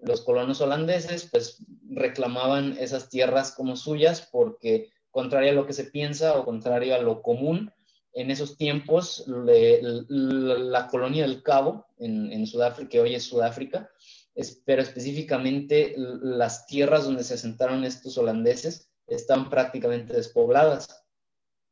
los 0.00 0.20
colonos 0.20 0.60
holandeses 0.60 1.28
pues 1.28 1.60
reclamaban 1.88 2.76
esas 2.78 3.08
tierras 3.08 3.50
como 3.50 3.74
suyas 3.74 4.28
porque 4.30 4.90
contrario 5.10 5.50
a 5.50 5.54
lo 5.54 5.66
que 5.66 5.72
se 5.72 5.86
piensa 5.86 6.38
o 6.38 6.44
contrario 6.44 6.94
a 6.94 7.02
lo 7.02 7.20
común, 7.20 7.72
en 8.12 8.30
esos 8.30 8.56
tiempos 8.56 9.24
la 9.26 10.86
colonia 10.86 11.26
del 11.26 11.42
Cabo 11.42 11.88
en, 11.98 12.30
en, 12.32 12.46
Sudáfrica, 12.46 12.90
que 12.90 13.00
hoy 13.00 13.16
es 13.16 13.24
Sudáfrica, 13.24 13.90
pero 14.64 14.82
específicamente 14.82 15.96
las 15.96 16.64
tierras 16.66 17.06
donde 17.06 17.24
se 17.24 17.34
asentaron 17.34 17.82
estos 17.82 18.16
holandeses 18.18 18.88
estaban 19.08 19.50
prácticamente 19.50 20.12
despobladas. 20.12 21.00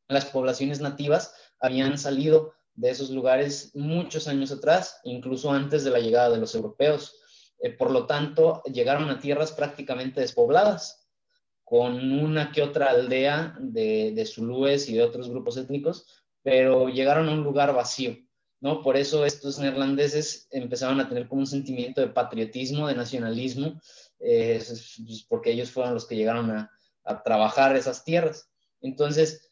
Las 0.09 0.27
poblaciones 0.27 0.81
nativas 0.81 1.35
habían 1.61 1.99
salido 1.99 2.55
de 2.75 2.91
esos 2.91 3.11
lugares 3.11 3.73
muchos 3.75 4.29
años 4.29 4.53
atrás, 4.53 5.01
incluso 5.05 5.51
antes 5.51 5.85
de 5.85 5.91
la 5.91 5.99
llegada 5.99 6.31
de 6.31 6.39
los 6.39 6.55
europeos. 6.55 7.17
Eh, 7.61 7.71
por 7.71 7.91
lo 7.91 8.07
tanto, 8.07 8.63
llegaron 8.65 9.11
a 9.11 9.19
tierras 9.19 9.53
prácticamente 9.53 10.21
despobladas, 10.21 11.09
con 11.65 12.13
una 12.13 12.51
que 12.51 12.63
otra 12.63 12.91
aldea 12.91 13.57
de, 13.61 14.13
de 14.15 14.27
zulúes 14.27 14.89
y 14.89 14.95
de 14.95 15.03
otros 15.03 15.29
grupos 15.29 15.57
étnicos, 15.57 16.07
pero 16.43 16.89
llegaron 16.89 17.29
a 17.29 17.33
un 17.33 17.43
lugar 17.43 17.75
vacío. 17.75 18.17
¿no? 18.61 18.83
Por 18.83 18.97
eso 18.97 19.25
estos 19.27 19.59
neerlandeses 19.59 20.49
empezaron 20.51 21.01
a 21.01 21.09
tener 21.09 21.29
como 21.29 21.41
un 21.41 21.47
sentimiento 21.47 22.01
de 22.01 22.09
patriotismo, 22.09 22.89
de 22.89 22.95
nacionalismo, 22.95 23.81
eh, 24.21 24.63
pues, 24.67 25.27
porque 25.29 25.53
ellos 25.53 25.71
fueron 25.71 25.95
los 25.95 26.07
que 26.07 26.17
llegaron 26.17 26.51
a, 26.51 26.71
a 27.05 27.23
trabajar 27.23 27.77
esas 27.77 28.05
tierras. 28.05 28.49
Entonces, 28.81 29.48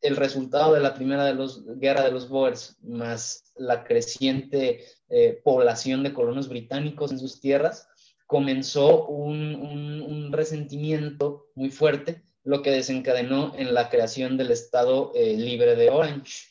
el 0.00 0.16
resultado 0.16 0.74
de 0.74 0.80
la 0.80 0.94
primera 0.94 1.24
de 1.24 1.34
los, 1.34 1.64
guerra 1.78 2.04
de 2.04 2.10
los 2.10 2.28
Boers, 2.28 2.76
más 2.82 3.52
la 3.56 3.84
creciente 3.84 4.84
eh, 5.08 5.40
población 5.42 6.02
de 6.02 6.12
colonos 6.12 6.48
británicos 6.48 7.10
en 7.10 7.18
sus 7.18 7.40
tierras, 7.40 7.88
comenzó 8.26 9.06
un, 9.06 10.32
resentimiento 10.32 11.46
muy 11.54 11.70
fuerte, 11.70 12.24
lo 12.42 12.60
que 12.60 12.72
desencadenó 12.72 13.54
en 13.56 13.72
la 13.72 13.88
creación 13.88 14.36
del 14.36 14.50
Estado 14.50 15.12
eh, 15.14 15.36
libre 15.36 15.76
de 15.76 15.90
Orange. 15.90 16.48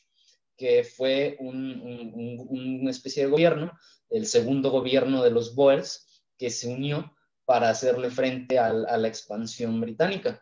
que 0.55 0.83
fue 0.83 1.35
una 1.39 2.89
especie 2.89 3.23
de 3.23 3.29
gobierno, 3.29 3.73
el 4.09 4.25
segundo 4.25 4.71
gobierno 4.71 5.21
de 5.21 5.31
los 5.31 5.55
Boers, 5.55 6.23
que 6.37 6.49
se 6.49 6.69
unió 6.69 7.13
para 7.45 7.69
hacerle 7.69 8.09
frente 8.09 8.57
a, 8.57 8.71
la 8.71 9.07
expansión 9.07 9.81
británica. 9.81 10.41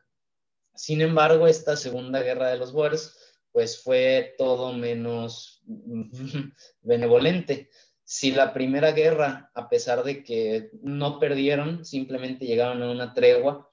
Sin 0.76 1.02
embargo, 1.02 1.48
esta 1.48 1.76
segunda 1.76 2.22
guerra 2.22 2.50
de 2.50 2.58
los 2.58 2.72
Boers, 2.72 3.18
pues 3.52 3.82
fue 3.82 4.36
todo 4.38 4.74
menos 4.74 5.62
benevolente. 6.82 7.70
Si 8.04 8.32
la 8.32 8.54
primera 8.54 8.92
guerra, 8.92 9.52
a 9.54 9.70
pesar 9.70 10.04
de 10.04 10.24
que 10.24 10.70
no 10.82 11.20
perdieron, 11.20 11.86
simplemente 11.86 12.46
llegaron 12.46 12.82
a 12.84 12.92
una 12.92 13.14
tregua, 13.14 13.70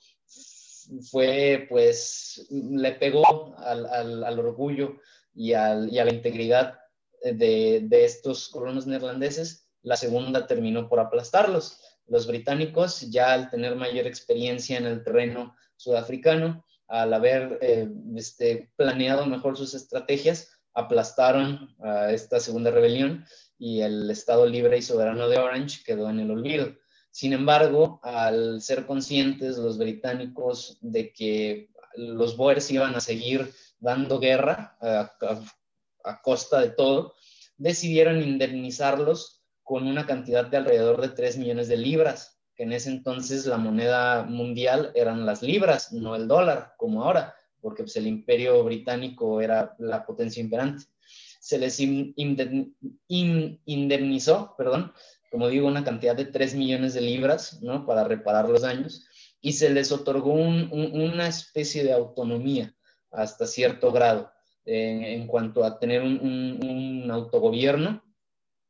fue, 1.10 1.66
pues, 1.68 2.46
le 2.50 2.92
pegó 2.92 3.54
al, 3.58 4.38
orgullo 4.38 4.96
y, 5.34 5.52
a 5.52 5.74
la 5.74 6.12
integridad 6.12 6.78
de, 7.22 7.80
de 7.82 8.04
estos 8.04 8.48
colonos 8.48 8.86
neerlandeses, 8.86 9.68
la 9.82 9.96
segunda 9.96 10.46
terminó 10.46 10.88
por 10.88 11.00
aplastarlos. 11.00 11.80
Los 12.06 12.26
británicos, 12.26 13.10
ya 13.10 13.32
al 13.32 13.50
tener 13.50 13.76
mayor 13.76 14.06
experiencia 14.06 14.78
en 14.78 14.86
el 14.86 15.02
terreno 15.04 15.54
sudafricano, 15.76 16.64
al 16.88 17.12
haber 17.12 17.58
eh, 17.60 17.88
este, 18.16 18.70
planeado 18.76 19.26
mejor 19.26 19.56
sus 19.56 19.74
estrategias, 19.74 20.50
aplastaron 20.74 21.74
a 21.82 22.12
esta 22.12 22.40
segunda 22.40 22.70
rebelión 22.70 23.24
y 23.58 23.80
el 23.80 24.10
Estado 24.10 24.46
libre 24.46 24.78
y 24.78 24.82
soberano 24.82 25.28
de 25.28 25.38
Orange 25.38 25.82
quedó 25.84 26.08
en 26.08 26.20
el 26.20 26.30
olvido. 26.30 26.74
Sin 27.10 27.32
embargo, 27.32 28.00
al 28.02 28.60
ser 28.60 28.86
conscientes 28.86 29.58
los 29.58 29.78
británicos 29.78 30.78
de 30.80 31.12
que 31.12 31.70
los 31.96 32.36
Boers 32.36 32.70
iban 32.70 32.94
a 32.94 33.00
seguir 33.00 33.52
dando 33.80 34.20
guerra 34.20 34.76
a 34.80 36.22
costa 36.22 36.60
de 36.60 36.70
todo, 36.70 37.14
decidieron 37.56 38.22
indemnizarlos 38.22 39.42
con 39.62 39.86
una 39.86 40.06
cantidad 40.06 40.46
de 40.46 40.56
alrededor 40.56 41.00
de 41.00 41.08
3 41.10 41.38
millones 41.38 41.68
de 41.68 41.76
libras, 41.76 42.37
en 42.58 42.72
ese 42.72 42.90
entonces 42.90 43.46
la 43.46 43.56
moneda 43.56 44.24
mundial 44.24 44.90
eran 44.94 45.24
las 45.24 45.42
libras, 45.42 45.92
no 45.92 46.16
el 46.16 46.26
dólar, 46.28 46.74
como 46.76 47.04
ahora, 47.04 47.34
porque 47.60 47.82
pues, 47.84 47.96
el 47.96 48.06
imperio 48.06 48.62
británico 48.64 49.40
era 49.40 49.74
la 49.78 50.04
potencia 50.04 50.42
imperante. 50.42 50.84
Se 51.40 51.58
les 51.58 51.78
indemnizó, 53.66 54.54
perdón, 54.58 54.92
como 55.30 55.48
digo, 55.48 55.68
una 55.68 55.84
cantidad 55.84 56.16
de 56.16 56.24
3 56.24 56.54
millones 56.54 56.94
de 56.94 57.00
libras, 57.00 57.62
¿no? 57.62 57.86
Para 57.86 58.04
reparar 58.04 58.48
los 58.48 58.62
daños, 58.62 59.06
y 59.40 59.52
se 59.52 59.70
les 59.70 59.92
otorgó 59.92 60.32
una 60.32 61.28
especie 61.28 61.84
de 61.84 61.92
autonomía 61.92 62.74
hasta 63.10 63.46
cierto 63.46 63.92
grado 63.92 64.32
en 64.64 65.26
cuanto 65.26 65.64
a 65.64 65.78
tener 65.78 66.02
un 66.02 67.08
autogobierno 67.10 68.02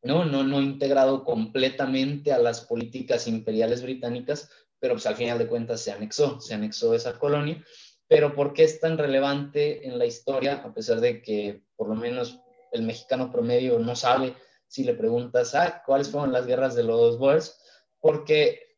¿no? 0.03 0.25
No, 0.25 0.43
no 0.43 0.61
integrado 0.61 1.25
completamente 1.25 2.33
a 2.33 2.39
las 2.39 2.61
políticas 2.63 3.27
imperiales 3.27 3.83
británicas, 3.83 4.51
pero 4.79 4.95
pues 4.95 5.07
al 5.07 5.17
final 5.17 5.39
de 5.39 5.47
cuentas 5.47 5.81
se 5.81 5.93
anexó, 5.93 6.41
se 6.41 6.55
anexó 6.55 6.95
esa 6.95 7.19
colonia. 7.19 7.65
Pero 8.07 8.35
¿por 8.35 8.55
qué 8.55 8.65
es 8.65 8.81
tan 8.81 8.97
relevante 8.97 9.87
en 9.87 9.99
la 9.99 10.07
historia, 10.07 10.63
a 10.65 10.73
pesar 10.73 11.01
de 11.01 11.21
que 11.21 11.63
por 11.77 11.89
lo 11.89 11.95
menos 11.95 12.41
el 12.73 12.83
mexicano 12.83 13.31
promedio 13.31 13.79
no 13.79 13.95
sabe 13.97 14.35
si 14.67 14.85
le 14.85 14.95
preguntas, 14.95 15.55
ah, 15.55 15.83
¿cuáles 15.85 16.11
fueron 16.11 16.33
las 16.33 16.47
guerras 16.47 16.75
de 16.75 16.85
los 16.85 17.19
Boers? 17.19 17.59
Porque 18.01 18.77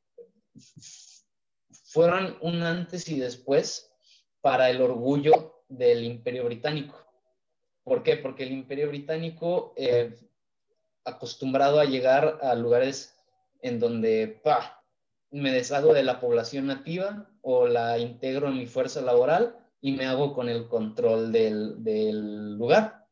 fueron 1.85 2.39
un 2.41 2.63
antes 2.63 3.09
y 3.09 3.19
después 3.19 3.93
para 4.41 4.71
el 4.71 4.81
orgullo 4.81 5.65
del 5.69 6.05
imperio 6.05 6.45
británico. 6.45 6.97
¿Por 7.83 8.03
qué? 8.03 8.17
Porque 8.17 8.45
el 8.45 8.53
imperio 8.53 8.89
británico 8.89 9.75
eh, 9.77 10.17
acostumbrado 11.05 11.81
a 11.81 11.85
llegar 11.85 12.39
a 12.43 12.55
lugares 12.55 13.17
en 13.63 13.79
donde 13.79 14.41
pa, 14.43 14.83
me 15.31 15.53
deshago 15.53 15.95
de 15.95 16.03
la 16.03 16.21
población 16.21 16.67
nativa 16.67 17.31
o 17.43 17.67
la 17.67 17.99
integro 17.99 18.49
en 18.49 18.59
mi 18.59 18.67
fuerza 18.67 19.01
laboral 19.01 19.57
y 19.81 19.93
me 19.93 20.07
hago 20.07 20.35
con 20.35 20.49
el 20.49 20.69
control 20.69 21.33
del, 21.33 21.83
del 21.83 22.57
lugar. 22.57 23.07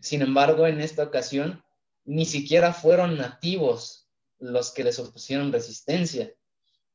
Sin 0.00 0.22
embargo, 0.22 0.66
en 0.66 0.80
esta 0.80 1.04
ocasión, 1.04 1.62
ni 2.04 2.24
siquiera 2.24 2.72
fueron 2.72 3.16
nativos 3.16 4.08
los 4.38 4.72
que 4.72 4.84
les 4.84 4.98
opusieron 4.98 5.52
resistencia. 5.52 6.32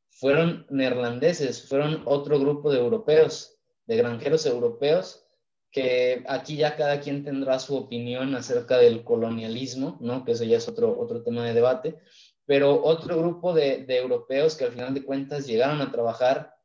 Fueron 0.10 0.66
neerlandeses, 0.70 1.68
fueron 1.68 2.04
otro 2.06 2.40
grupo 2.40 2.72
de 2.72 2.80
europeos, 2.80 3.58
de 3.86 3.98
granjeros 3.98 4.46
europeos 4.46 5.26
que 5.72 6.24
aquí 6.28 6.56
ya 6.58 6.76
cada 6.76 7.00
quien 7.00 7.24
tendrá 7.24 7.60
su 7.60 7.76
opinión 7.76 8.36
acerca 8.36 8.78
del 8.78 9.04
colonialismo, 9.04 9.98
¿no? 10.02 10.26
que 10.26 10.32
eso 10.32 10.44
ya 10.44 10.58
es 10.58 10.68
otro, 10.68 11.00
otro 11.00 11.22
tema 11.22 11.46
de 11.46 11.54
debate, 11.54 12.00
pero 12.46 12.84
otro 12.84 13.18
grupo 13.20 13.54
de, 13.54 13.86
de, 13.86 13.98
europeos 13.98 14.56
que 14.56 14.66
al 14.66 14.72
final 14.72 14.94
de 14.94 15.04
cuentas 15.04 15.46
llegaron 15.46 15.82
a 15.82 15.92
trabajar 15.92 16.56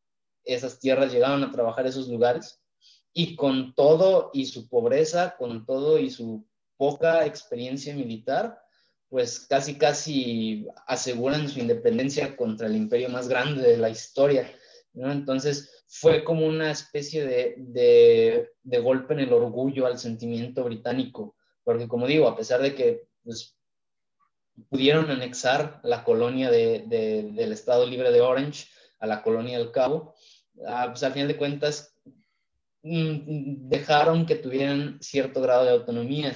esas 0.45 0.79
tierras, 0.79 1.13
llegaron 1.13 1.45
a 1.45 1.51
trabajar 1.51 1.87
esos 1.87 2.09
lugares, 2.09 2.63
y 3.13 3.37
con 3.37 3.75
todo 3.75 4.31
y 4.33 4.47
su 4.47 4.69
pobreza, 4.69 5.37
con 5.39 5.65
todo 5.65 5.99
y 5.99 6.11
su 6.11 6.47
poca 6.77 7.25
experiencia 7.25 7.95
militar, 7.95 8.59
pues 9.09 9.47
casi 9.49 9.79
casi 9.79 10.67
aseguran 10.87 11.49
su 11.49 11.61
independencia 11.61 12.37
contra 12.37 12.67
el 12.67 12.75
imperio 12.75 13.09
más 13.09 13.29
grande 13.29 13.63
de 13.63 13.77
la 13.77 13.89
historia. 13.89 14.51
¿No? 14.95 15.13
Entonces, 15.13 15.85
fue 15.87 16.25
como 16.25 16.47
una 16.47 16.71
especie 16.71 17.25
de, 17.25 18.51
golpe 18.83 19.15
en 19.15 19.21
el 19.21 19.33
orgullo 19.33 19.87
al 19.87 19.99
sentimiento 19.99 20.65
británico, 20.65 21.37
porque 21.63 21.89
como 21.89 22.07
digo, 22.07 22.29
a 22.29 22.37
pesar 22.37 22.63
de 22.63 22.75
que 22.75 23.07
pues, 23.23 23.57
pudieron 24.69 25.11
anexar 25.11 25.81
la 25.83 26.05
colonia 26.05 26.51
del 26.51 27.53
Estado 27.53 27.87
Libre 27.87 28.11
de 28.11 28.21
Orange 28.21 28.67
a 29.01 29.07
la 29.07 29.23
colonia 29.23 29.59
del 29.59 29.73
Cabo, 29.73 30.15
ah, 30.67 30.87
pues 30.91 31.03
al 31.03 31.13
final 31.13 31.29
de 31.29 31.37
cuentas 31.37 31.97
mm, 32.83 33.69
dejaron 33.69 34.27
que 34.27 34.37
tuvieran 34.37 34.99
cierto 35.01 35.41
grado 35.41 35.65
de 35.65 35.73
autonomía, 35.73 36.35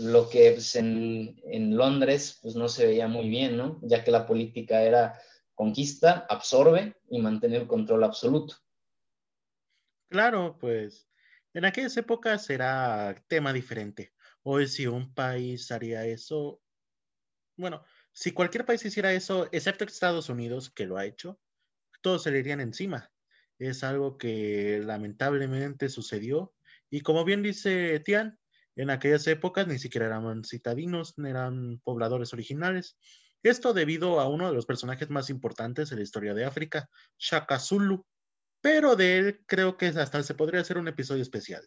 lo 0.00 0.28
que 0.28 0.52
pues, 0.52 0.76
en, 0.76 1.40
en, 1.44 1.76
Londres 1.76 2.38
pues 2.42 2.54
no 2.54 2.68
se 2.68 2.86
veía 2.86 3.08
muy 3.08 3.28
bien, 3.28 3.56
¿no? 3.56 3.80
Ya 3.82 4.04
que 4.04 4.10
la 4.10 4.26
política 4.26 4.82
era 4.82 5.20
conquista, 5.60 6.24
absorbe 6.30 6.96
y 7.10 7.20
mantiene 7.20 7.58
el 7.58 7.66
control 7.66 8.02
absoluto. 8.04 8.56
Claro, 10.08 10.56
pues 10.58 11.06
en 11.52 11.66
aquellas 11.66 11.94
épocas 11.98 12.48
era 12.48 13.22
tema 13.28 13.52
diferente. 13.52 14.14
Hoy 14.42 14.66
si 14.66 14.86
un 14.86 15.12
país 15.12 15.70
haría 15.70 16.06
eso, 16.06 16.62
bueno, 17.58 17.84
si 18.10 18.32
cualquier 18.32 18.64
país 18.64 18.82
hiciera 18.86 19.12
eso, 19.12 19.50
excepto 19.52 19.84
Estados 19.84 20.30
Unidos, 20.30 20.70
que 20.70 20.86
lo 20.86 20.96
ha 20.96 21.04
hecho, 21.04 21.38
todos 22.00 22.22
se 22.22 22.30
le 22.30 22.38
irían 22.38 22.62
encima. 22.62 23.12
Es 23.58 23.84
algo 23.84 24.16
que 24.16 24.80
lamentablemente 24.82 25.90
sucedió. 25.90 26.54
Y 26.88 27.02
como 27.02 27.22
bien 27.26 27.42
dice 27.42 28.00
Tian, 28.00 28.38
en 28.76 28.88
aquellas 28.88 29.26
épocas 29.26 29.66
ni 29.66 29.78
siquiera 29.78 30.06
eran 30.06 30.42
citadinos, 30.42 31.12
eran 31.18 31.80
pobladores 31.84 32.32
originales. 32.32 32.96
Esto 33.42 33.72
debido 33.72 34.20
a 34.20 34.28
uno 34.28 34.48
de 34.48 34.54
los 34.54 34.66
personajes 34.66 35.08
más 35.10 35.30
importantes 35.30 35.90
en 35.90 35.98
la 35.98 36.04
historia 36.04 36.34
de 36.34 36.44
África, 36.44 36.88
Shaka 37.18 37.58
Zulu, 37.58 38.04
pero 38.60 38.96
de 38.96 39.18
él 39.18 39.44
creo 39.46 39.76
que 39.76 39.86
hasta 39.86 40.22
se 40.22 40.34
podría 40.34 40.60
hacer 40.60 40.76
un 40.76 40.88
episodio 40.88 41.22
especial. 41.22 41.66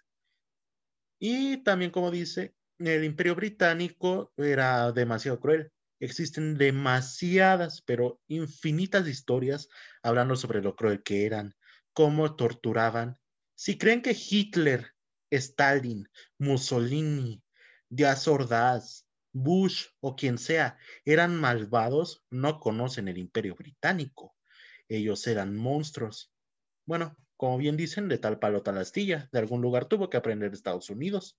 Y 1.20 1.64
también, 1.64 1.90
como 1.90 2.12
dice, 2.12 2.54
el 2.80 3.04
imperio 3.04 3.36
británico 3.36 4.34
era 4.38 4.92
demasiado 4.92 5.40
cruel. 5.40 5.72
Existen 6.00 6.58
demasiadas, 6.58 7.82
pero 7.82 8.20
infinitas 8.28 9.08
historias 9.08 9.70
hablando 10.04 10.36
sobre 10.36 10.62
lo 10.62 10.76
cruel 10.76 11.02
que 11.02 11.26
eran, 11.26 11.56
cómo 11.94 12.36
torturaban. 12.36 13.18
Si 13.56 13.78
creen 13.78 14.02
que 14.02 14.16
Hitler, 14.16 14.94
Stalin, 15.32 16.10
Mussolini, 16.38 17.42
Díaz 17.90 18.28
Ordaz, 18.28 19.08
Bush 19.34 19.88
o 20.00 20.16
quien 20.16 20.38
sea 20.38 20.78
eran 21.04 21.36
malvados, 21.40 22.24
no 22.30 22.60
conocen 22.60 23.08
el 23.08 23.18
imperio 23.18 23.56
británico. 23.56 24.36
Ellos 24.88 25.26
eran 25.28 25.56
monstruos. 25.56 26.32
Bueno, 26.86 27.18
como 27.36 27.58
bien 27.58 27.76
dicen, 27.76 28.08
de 28.08 28.20
tal 28.20 28.40
palo 28.40 28.62
tal 28.62 28.78
astilla, 28.78 29.28
de 29.32 29.40
algún 29.40 29.62
lugar 29.62 29.86
tuvo 29.86 30.10
que 30.10 30.18
aprender 30.18 30.54
Estados 30.54 30.90
Unidos. 30.90 31.38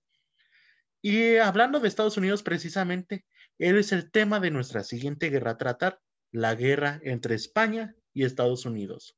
Y 1.01 1.37
hablando 1.37 1.79
de 1.79 1.87
Estados 1.87 2.17
Unidos 2.17 2.43
precisamente, 2.43 3.25
él 3.57 3.77
es 3.77 3.91
el 3.91 4.11
tema 4.11 4.39
de 4.39 4.51
nuestra 4.51 4.83
siguiente 4.83 5.29
guerra 5.29 5.51
a 5.51 5.57
tratar, 5.57 6.01
la 6.31 6.55
guerra 6.55 6.99
entre 7.03 7.35
España 7.35 7.95
y 8.13 8.25
Estados 8.25 8.65
Unidos. 8.65 9.17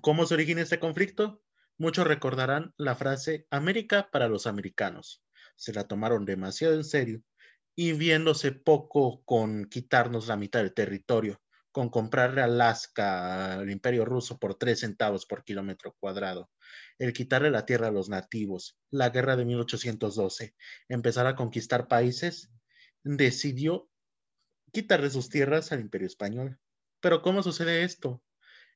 ¿Cómo 0.00 0.24
se 0.24 0.34
origina 0.34 0.62
este 0.62 0.78
conflicto? 0.78 1.42
Muchos 1.78 2.06
recordarán 2.06 2.72
la 2.78 2.94
frase 2.94 3.46
América 3.50 4.08
para 4.10 4.28
los 4.28 4.46
americanos. 4.46 5.25
Se 5.56 5.72
la 5.72 5.84
tomaron 5.84 6.24
demasiado 6.24 6.74
en 6.74 6.84
serio 6.84 7.22
y 7.74 7.92
viéndose 7.92 8.52
poco 8.52 9.22
con 9.24 9.66
quitarnos 9.66 10.28
la 10.28 10.36
mitad 10.36 10.60
del 10.60 10.72
territorio, 10.72 11.42
con 11.70 11.90
comprarle 11.90 12.40
Alaska 12.40 13.54
al 13.54 13.70
imperio 13.70 14.06
ruso 14.06 14.38
por 14.38 14.54
tres 14.54 14.80
centavos 14.80 15.26
por 15.26 15.44
kilómetro 15.44 15.94
cuadrado, 16.00 16.50
el 16.98 17.12
quitarle 17.12 17.50
la 17.50 17.66
tierra 17.66 17.88
a 17.88 17.90
los 17.90 18.08
nativos, 18.08 18.78
la 18.90 19.10
guerra 19.10 19.36
de 19.36 19.44
1812, 19.44 20.54
empezar 20.88 21.26
a 21.26 21.36
conquistar 21.36 21.86
países, 21.86 22.50
decidió 23.04 23.90
quitarle 24.72 25.10
sus 25.10 25.28
tierras 25.28 25.70
al 25.72 25.80
imperio 25.80 26.06
español. 26.06 26.58
Pero 27.00 27.20
¿cómo 27.20 27.42
sucede 27.42 27.84
esto? 27.84 28.22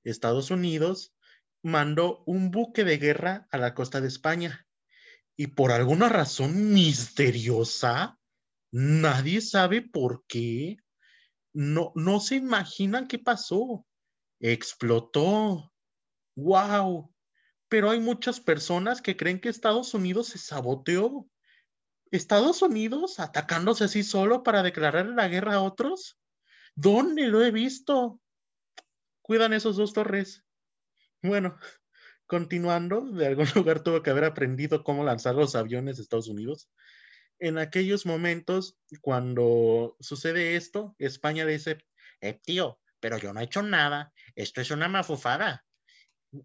Estados 0.04 0.50
Unidos 0.50 1.14
mandó 1.62 2.22
un 2.26 2.50
buque 2.50 2.84
de 2.84 2.98
guerra 2.98 3.48
a 3.50 3.56
la 3.56 3.74
costa 3.74 4.02
de 4.02 4.08
España 4.08 4.66
y 5.40 5.46
por 5.46 5.72
alguna 5.72 6.10
razón 6.10 6.74
misteriosa, 6.74 8.18
nadie 8.70 9.40
sabe 9.40 9.80
por 9.80 10.22
qué, 10.26 10.76
no, 11.54 11.92
no 11.94 12.20
se 12.20 12.34
imaginan 12.34 13.08
qué 13.08 13.18
pasó. 13.18 13.86
Explotó. 14.38 15.72
¡Wow! 16.36 17.14
Pero 17.70 17.88
hay 17.88 18.00
muchas 18.00 18.38
personas 18.38 19.00
que 19.00 19.16
creen 19.16 19.40
que 19.40 19.48
Estados 19.48 19.94
Unidos 19.94 20.26
se 20.28 20.36
saboteó. 20.36 21.26
¿Estados 22.10 22.60
Unidos 22.60 23.18
atacándose 23.18 23.84
así 23.84 24.02
solo 24.02 24.42
para 24.42 24.62
declarar 24.62 25.06
la 25.06 25.26
guerra 25.28 25.54
a 25.54 25.62
otros? 25.62 26.20
¿Dónde 26.74 27.28
lo 27.28 27.42
he 27.42 27.50
visto? 27.50 28.20
Cuidan 29.22 29.54
esos 29.54 29.78
dos 29.78 29.94
torres. 29.94 30.44
Bueno, 31.22 31.56
continuando, 32.30 33.00
de 33.10 33.26
algún 33.26 33.46
lugar 33.56 33.82
tuvo 33.82 34.04
que 34.04 34.10
haber 34.10 34.22
aprendido 34.22 34.84
cómo 34.84 35.02
lanzar 35.02 35.34
los 35.34 35.56
aviones 35.56 35.96
de 35.96 36.04
Estados 36.04 36.28
Unidos. 36.28 36.70
En 37.40 37.58
aquellos 37.58 38.06
momentos, 38.06 38.78
cuando 39.00 39.96
sucede 39.98 40.54
esto, 40.54 40.94
España 40.98 41.44
dice, 41.44 41.78
eh, 42.20 42.38
tío, 42.40 42.78
pero 43.00 43.18
yo 43.18 43.32
no 43.32 43.40
he 43.40 43.44
hecho 43.44 43.62
nada, 43.62 44.12
esto 44.36 44.60
es 44.60 44.70
una 44.70 44.86
mafufada. 44.86 45.66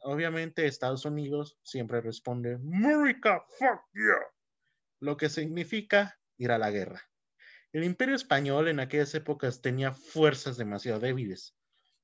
Obviamente 0.02 0.66
Estados 0.66 1.06
Unidos 1.06 1.60
siempre 1.62 2.02
responde, 2.02 2.56
America, 2.56 3.46
fuck 3.60 3.86
yeah, 3.94 4.26
lo 5.02 5.18
que 5.18 5.30
significa 5.30 6.20
ir 6.38 6.52
a 6.52 6.58
la 6.58 6.72
guerra. 6.72 7.04
El 7.74 7.84
imperio 7.84 8.16
español 8.16 8.70
en 8.70 8.80
aquellas 8.80 9.14
épocas 9.14 9.62
tenía 9.62 9.94
fuerzas 9.94 10.58
demasiado 10.58 11.00
débiles. 11.00 11.56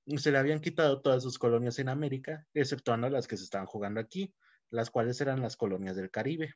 Se 0.06 0.32
le 0.32 0.38
habían 0.38 0.60
quitado 0.60 1.02
todas 1.02 1.24
sus 1.24 1.38
colonias 1.38 1.80
en 1.80 1.90
América, 1.90 2.46
exceptuando 2.54 3.10
las 3.10 3.28
que 3.28 3.38
se 3.38 3.44
estaban 3.44 3.68
jugando 3.68 4.00
aquí, 4.00 4.34
las 4.70 4.90
cuales 4.90 5.20
eran 5.22 5.42
las 5.42 5.56
colonias 5.56 5.96
del 5.96 6.12
Caribe. 6.12 6.56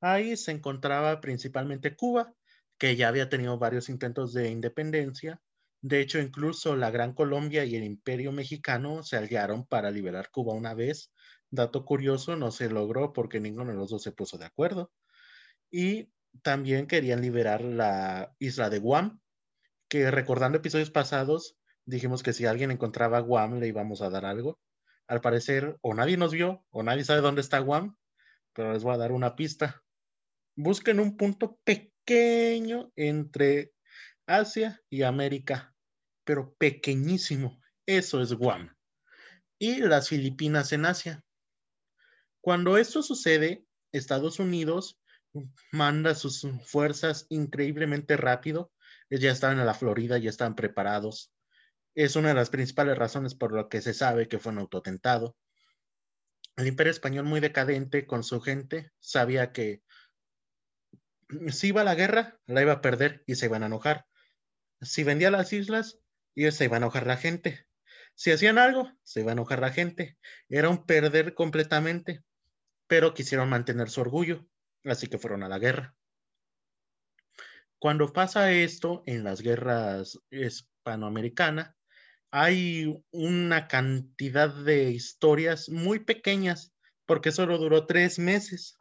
Ahí 0.00 0.36
se 0.36 0.52
encontraba 0.52 1.20
principalmente 1.20 1.96
Cuba, 1.96 2.32
que 2.78 2.96
ya 2.96 3.08
había 3.08 3.28
tenido 3.28 3.58
varios 3.58 3.88
intentos 3.88 4.32
de 4.32 4.50
independencia, 4.50 5.40
de 5.84 6.00
hecho, 6.00 6.18
incluso 6.18 6.76
la 6.76 6.90
Gran 6.90 7.12
Colombia 7.12 7.66
y 7.66 7.76
el 7.76 7.84
Imperio 7.84 8.32
Mexicano 8.32 9.02
se 9.02 9.18
aliaron 9.18 9.66
para 9.66 9.90
liberar 9.90 10.30
Cuba 10.30 10.54
una 10.54 10.72
vez. 10.72 11.12
Dato 11.50 11.84
curioso, 11.84 12.36
no 12.36 12.50
se 12.52 12.70
logró 12.70 13.12
porque 13.12 13.38
ninguno 13.38 13.70
de 13.70 13.76
los 13.76 13.90
dos 13.90 14.02
se 14.02 14.10
puso 14.10 14.38
de 14.38 14.46
acuerdo. 14.46 14.90
Y 15.70 16.08
también 16.40 16.86
querían 16.86 17.20
liberar 17.20 17.60
la 17.60 18.34
isla 18.38 18.70
de 18.70 18.78
Guam, 18.78 19.20
que 19.86 20.10
recordando 20.10 20.56
episodios 20.56 20.90
pasados, 20.90 21.58
dijimos 21.86 22.22
que 22.22 22.32
si 22.32 22.46
alguien 22.46 22.70
encontraba 22.70 23.20
Guam 23.20 23.58
le 23.60 23.68
íbamos 23.68 24.02
a 24.02 24.10
dar 24.10 24.24
algo. 24.24 24.58
Al 25.06 25.20
parecer, 25.20 25.76
o 25.82 25.94
nadie 25.94 26.16
nos 26.16 26.32
vio, 26.32 26.64
o 26.70 26.82
nadie 26.82 27.04
sabe 27.04 27.20
dónde 27.20 27.42
está 27.42 27.58
Guam, 27.58 27.96
pero 28.52 28.72
les 28.72 28.82
voy 28.82 28.94
a 28.94 28.98
dar 28.98 29.12
una 29.12 29.36
pista. 29.36 29.82
Busquen 30.56 31.00
un 31.00 31.16
punto 31.16 31.58
pequeño 31.64 32.92
entre 32.96 33.72
Asia 34.26 34.80
y 34.88 35.02
América 35.02 35.74
pero 36.24 36.54
pequeñísimo. 36.54 37.60
Eso 37.86 38.20
es 38.20 38.32
Guam. 38.32 38.74
Y 39.58 39.76
las 39.80 40.08
Filipinas 40.08 40.72
en 40.72 40.86
Asia. 40.86 41.22
Cuando 42.40 42.76
esto 42.76 43.02
sucede, 43.02 43.64
Estados 43.92 44.38
Unidos 44.38 44.98
manda 45.70 46.14
sus 46.14 46.46
fuerzas 46.64 47.26
increíblemente 47.28 48.16
rápido. 48.16 48.72
Ya 49.10 49.30
estaban 49.30 49.60
en 49.60 49.66
la 49.66 49.74
Florida, 49.74 50.18
ya 50.18 50.30
estaban 50.30 50.56
preparados. 50.56 51.32
Es 51.94 52.16
una 52.16 52.28
de 52.28 52.34
las 52.34 52.50
principales 52.50 52.98
razones 52.98 53.34
por 53.34 53.52
lo 53.52 53.68
que 53.68 53.80
se 53.80 53.94
sabe 53.94 54.28
que 54.28 54.38
fue 54.38 54.52
un 54.52 54.58
autotentado. 54.58 55.36
El 56.56 56.66
imperio 56.66 56.90
español 56.90 57.24
muy 57.24 57.40
decadente 57.40 58.06
con 58.06 58.22
su 58.24 58.40
gente 58.40 58.90
sabía 58.98 59.52
que 59.52 59.82
si 61.48 61.68
iba 61.68 61.80
a 61.80 61.84
la 61.84 61.94
guerra, 61.94 62.38
la 62.46 62.62
iba 62.62 62.72
a 62.72 62.80
perder 62.80 63.22
y 63.26 63.36
se 63.36 63.46
iban 63.46 63.62
a 63.62 63.66
enojar. 63.66 64.06
Si 64.80 65.04
vendía 65.04 65.30
las 65.30 65.52
islas, 65.52 65.98
y 66.34 66.50
se 66.50 66.64
iba 66.64 66.76
a 66.76 66.78
enojar 66.78 67.06
la 67.06 67.16
gente. 67.16 67.66
Si 68.14 68.30
hacían 68.30 68.58
algo, 68.58 68.90
se 69.02 69.20
iba 69.20 69.30
a 69.30 69.34
enojar 69.34 69.60
la 69.60 69.70
gente. 69.70 70.18
Era 70.48 70.68
un 70.68 70.84
perder 70.84 71.34
completamente, 71.34 72.22
pero 72.86 73.14
quisieron 73.14 73.48
mantener 73.48 73.88
su 73.88 74.00
orgullo, 74.00 74.46
así 74.84 75.06
que 75.06 75.18
fueron 75.18 75.42
a 75.42 75.48
la 75.48 75.58
guerra. 75.58 75.94
Cuando 77.78 78.12
pasa 78.12 78.52
esto 78.52 79.02
en 79.06 79.24
las 79.24 79.42
guerras 79.42 80.18
hispanoamericanas, 80.30 81.74
hay 82.36 82.92
una 83.12 83.68
cantidad 83.68 84.52
de 84.52 84.90
historias 84.90 85.68
muy 85.68 86.00
pequeñas, 86.00 86.74
porque 87.06 87.30
solo 87.30 87.58
duró 87.58 87.86
tres 87.86 88.18
meses. 88.18 88.76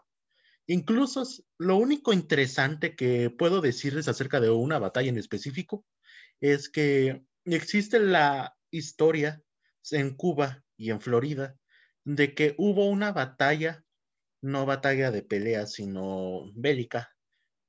Incluso 0.66 1.24
lo 1.60 1.76
único 1.76 2.14
interesante 2.14 2.96
que 2.96 3.30
puedo 3.30 3.62
decirles 3.62 4.08
acerca 4.08 4.40
de 4.40 4.50
una 4.50 4.80
batalla 4.80 5.10
en 5.10 5.20
específico 5.20 5.86
es 6.42 6.68
que 6.68 7.28
existe 7.46 8.00
la 8.00 8.58
historia 8.72 9.44
en 9.92 10.16
Cuba 10.16 10.64
y 10.76 10.90
en 10.90 11.00
Florida 11.00 11.56
de 12.06 12.34
que 12.34 12.56
hubo 12.58 12.90
una 12.90 13.12
batalla, 13.12 13.86
no 14.42 14.66
batalla 14.66 15.12
de 15.12 15.22
pelea, 15.22 15.68
sino 15.68 16.52
bélica, 16.56 17.16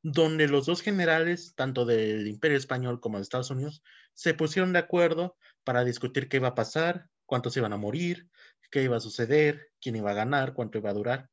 donde 0.03 0.49
los 0.49 0.65
dos 0.65 0.81
generales, 0.81 1.53
tanto 1.55 1.85
del 1.85 2.27
Imperio 2.27 2.57
Español 2.57 3.01
como 3.01 3.19
de 3.19 3.25
Estados 3.25 3.51
Unidos, 3.51 3.83
se 4.15 4.33
pusieron 4.33 4.73
de 4.73 4.79
acuerdo 4.79 5.37
para 5.65 5.85
discutir 5.85 6.29
qué 6.29 6.37
iba 6.37 6.49
a 6.49 6.55
pasar, 6.55 7.09
cuántos 7.27 7.57
iban 7.57 7.73
a 7.73 7.77
morir, 7.77 8.29
qué 8.71 8.83
iba 8.83 8.97
a 8.97 9.01
suceder, 9.01 9.69
quién 9.81 9.97
iba 9.97 10.11
a 10.11 10.15
ganar, 10.15 10.55
cuánto 10.55 10.79
iba 10.79 10.91
a 10.91 10.95
durar. 10.95 11.31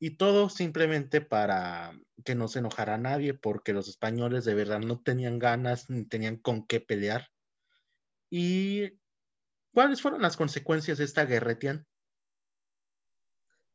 Y 0.00 0.16
todo 0.16 0.48
simplemente 0.48 1.20
para 1.20 1.92
que 2.24 2.34
no 2.34 2.46
se 2.46 2.60
enojara 2.60 2.98
nadie, 2.98 3.34
porque 3.34 3.72
los 3.72 3.88
españoles 3.88 4.44
de 4.44 4.54
verdad 4.54 4.78
no 4.78 5.00
tenían 5.00 5.38
ganas 5.38 5.90
ni 5.90 6.04
tenían 6.04 6.36
con 6.36 6.66
qué 6.66 6.80
pelear. 6.80 7.28
¿Y 8.30 8.92
cuáles 9.74 10.00
fueron 10.00 10.22
las 10.22 10.36
consecuencias 10.36 10.98
de 10.98 11.04
esta 11.04 11.24
guerra, 11.24 11.52
Etienne? 11.52 11.84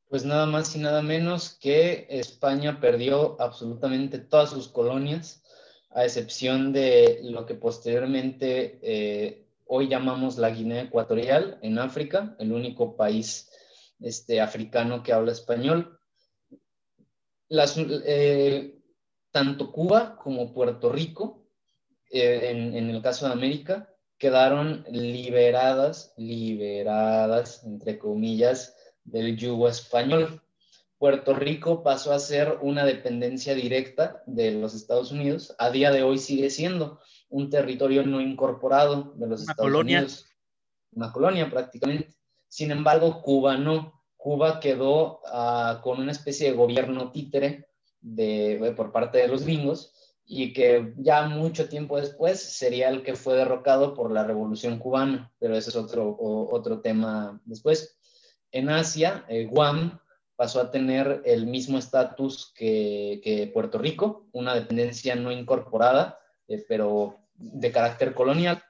Pues 0.07 0.23
nada 0.23 0.45
más 0.45 0.75
y 0.75 0.79
nada 0.79 1.01
menos 1.01 1.57
que 1.59 2.07
España 2.09 2.79
perdió 2.79 3.35
absolutamente 3.41 4.19
todas 4.19 4.51
sus 4.51 4.67
colonias, 4.67 5.43
a 5.89 6.05
excepción 6.05 6.71
de 6.71 7.19
lo 7.23 7.45
que 7.45 7.55
posteriormente 7.55 8.79
eh, 8.81 9.42
hoy 9.65 9.87
llamamos 9.87 10.37
la 10.37 10.49
Guinea 10.49 10.83
Ecuatorial 10.83 11.59
en 11.61 11.79
África, 11.79 12.35
el 12.39 12.51
único 12.51 12.95
país 12.95 13.49
este, 13.99 14.41
africano 14.41 15.03
que 15.03 15.13
habla 15.13 15.31
español. 15.31 15.99
Las, 17.49 17.75
eh, 17.77 18.79
tanto 19.31 19.71
Cuba 19.71 20.17
como 20.17 20.53
Puerto 20.53 20.91
Rico, 20.91 21.47
eh, 22.09 22.49
en, 22.51 22.75
en, 22.75 22.89
el 22.89 23.01
caso 23.01 23.25
de 23.25 23.33
América, 23.33 23.89
quedaron 24.17 24.85
liberadas, 24.89 26.13
liberadas, 26.17 27.63
entre 27.63 27.97
comillas, 27.97 28.75
del 29.03 29.35
yugo 29.35 29.67
español. 29.67 30.41
Puerto 30.97 31.33
Rico 31.33 31.83
pasó 31.83 32.13
a 32.13 32.19
ser 32.19 32.59
una 32.61 32.85
dependencia 32.85 33.53
directa 33.55 34.23
de 34.25 34.51
los 34.51 34.73
Estados 34.73 35.11
Unidos. 35.11 35.53
A 35.57 35.69
día 35.69 35.91
de 35.91 36.03
hoy 36.03 36.17
sigue 36.17 36.49
siendo 36.49 37.01
un 37.33 37.49
territorio 37.49 38.05
no 38.05 38.21
incorporado 38.21 39.11
de 39.15 39.27
los 39.27 39.41
Estados 39.41 39.73
Unidos. 39.73 40.27
Una 40.91 41.11
colonia 41.11 41.49
prácticamente. 41.49 42.13
Sin 42.47 42.69
embargo, 42.69 43.23
Cuba 43.23 43.57
no. 43.57 44.03
Cuba 44.15 44.59
quedó 44.59 45.21
uh, 45.23 45.81
con 45.81 45.99
una 45.99 46.11
especie 46.11 46.51
de 46.51 46.55
gobierno 46.55 47.11
títere 47.11 47.69
de, 47.99 48.73
por 48.77 48.91
parte 48.91 49.17
de 49.17 49.27
los 49.27 49.43
gringos 49.43 49.93
y 50.23 50.53
que 50.53 50.93
ya 50.97 51.27
mucho 51.27 51.67
tiempo 51.67 51.99
después 51.99 52.39
sería 52.39 52.89
el 52.89 53.01
que 53.01 53.15
fue 53.15 53.35
derrocado 53.35 53.95
por 53.95 54.11
la 54.11 54.23
Revolución 54.23 54.77
Cubana, 54.77 55.33
pero 55.39 55.57
ese 55.57 55.71
es 55.71 55.75
otro, 55.75 56.15
otro 56.19 56.81
tema 56.81 57.41
después. 57.45 57.97
En 58.51 58.69
Asia, 58.69 59.25
eh, 59.27 59.45
Guam 59.45 59.99
pasó 60.35 60.61
a 60.61 60.69
tener 60.69 61.23
el 61.25 61.47
mismo 61.47 61.79
estatus 61.79 62.53
que, 62.55 63.49
Puerto 63.53 63.79
Rico, 63.79 64.27
una 64.33 64.53
dependencia 64.53 65.15
no 65.15 65.31
incorporada, 65.31 66.19
eh, 66.47 66.63
pero 66.67 67.22
de 67.51 67.71
carácter 67.71 68.13
colonial. 68.13 68.63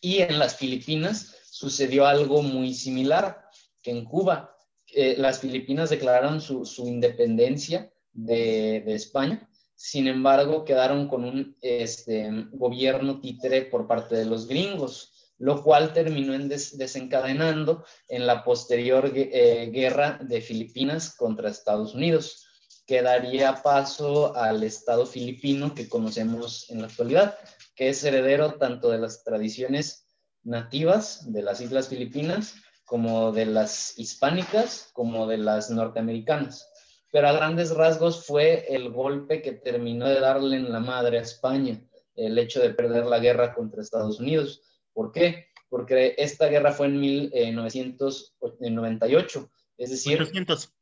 Y 0.00 0.18
en 0.18 0.38
las 0.38 0.56
Filipinas 0.56 1.34
sucedió 1.50 2.06
algo 2.06 2.42
muy 2.42 2.74
similar 2.74 3.42
que 3.82 3.90
en 3.90 4.04
Cuba. 4.04 4.56
Eh, 4.94 5.16
las 5.18 5.40
Filipinas 5.40 5.90
declararon 5.90 6.40
su, 6.40 6.64
independencia 6.86 7.92
de, 8.12 8.82
de 8.86 8.94
España 8.94 9.48
sin 9.76 10.08
embargo, 10.08 10.64
quedaron 10.64 11.06
con 11.06 11.24
un 11.24 11.54
este, 11.60 12.30
gobierno 12.52 13.20
títere 13.20 13.62
por 13.62 13.86
parte 13.86 14.16
de 14.16 14.24
los 14.24 14.48
gringos 14.48 15.12
lo 15.38 15.62
cual 15.62 15.92
terminó 15.92 16.34
en 16.34 16.48
desencadenando 16.48 17.84
en 18.08 18.26
la 18.26 18.42
posterior 18.42 19.12
eh, 19.14 19.70
guerra 19.72 20.18
de 20.22 20.40
Filipinas 20.40 21.14
contra 21.14 21.50
Estados 21.50 21.94
Unidos, 21.94 22.45
que 22.86 23.02
daría 23.02 23.62
paso 23.62 24.36
al 24.36 24.62
Estado 24.62 25.06
filipino 25.06 25.74
que 25.74 25.88
conocemos 25.88 26.70
en 26.70 26.80
la 26.80 26.86
actualidad, 26.86 27.38
que 27.74 27.88
es 27.88 28.02
heredero 28.04 28.54
tanto 28.54 28.90
de 28.90 28.98
las 28.98 29.24
tradiciones 29.24 30.06
nativas 30.44 31.32
de 31.32 31.42
las 31.42 31.60
Islas 31.60 31.88
Filipinas 31.88 32.54
como 32.84 33.32
de 33.32 33.46
las 33.46 33.98
hispánicas, 33.98 34.90
como 34.92 35.26
de 35.26 35.38
las 35.38 35.70
norteamericanas. 35.70 36.70
Pero 37.10 37.28
a 37.28 37.32
grandes 37.32 37.74
rasgos 37.74 38.24
fue 38.24 38.72
el 38.74 38.90
golpe 38.90 39.42
que 39.42 39.52
terminó 39.52 40.06
de 40.06 40.20
darle 40.20 40.56
en 40.56 40.72
la 40.72 40.80
madre 40.80 41.18
a 41.18 41.22
España, 41.22 41.82
el 42.14 42.38
hecho 42.38 42.60
de 42.60 42.70
perder 42.70 43.06
la 43.06 43.18
guerra 43.18 43.54
contra 43.54 43.82
Estados 43.82 44.20
Unidos 44.20 44.62
¿Por 44.96 45.12
qué? 45.12 45.52
Porque 45.68 46.14
esta 46.16 46.46
guerra 46.46 46.72
fue 46.72 46.86
en 46.86 46.98
1998, 46.98 49.50
es 49.76 49.90
decir... 49.90 50.22
800. 50.22 50.72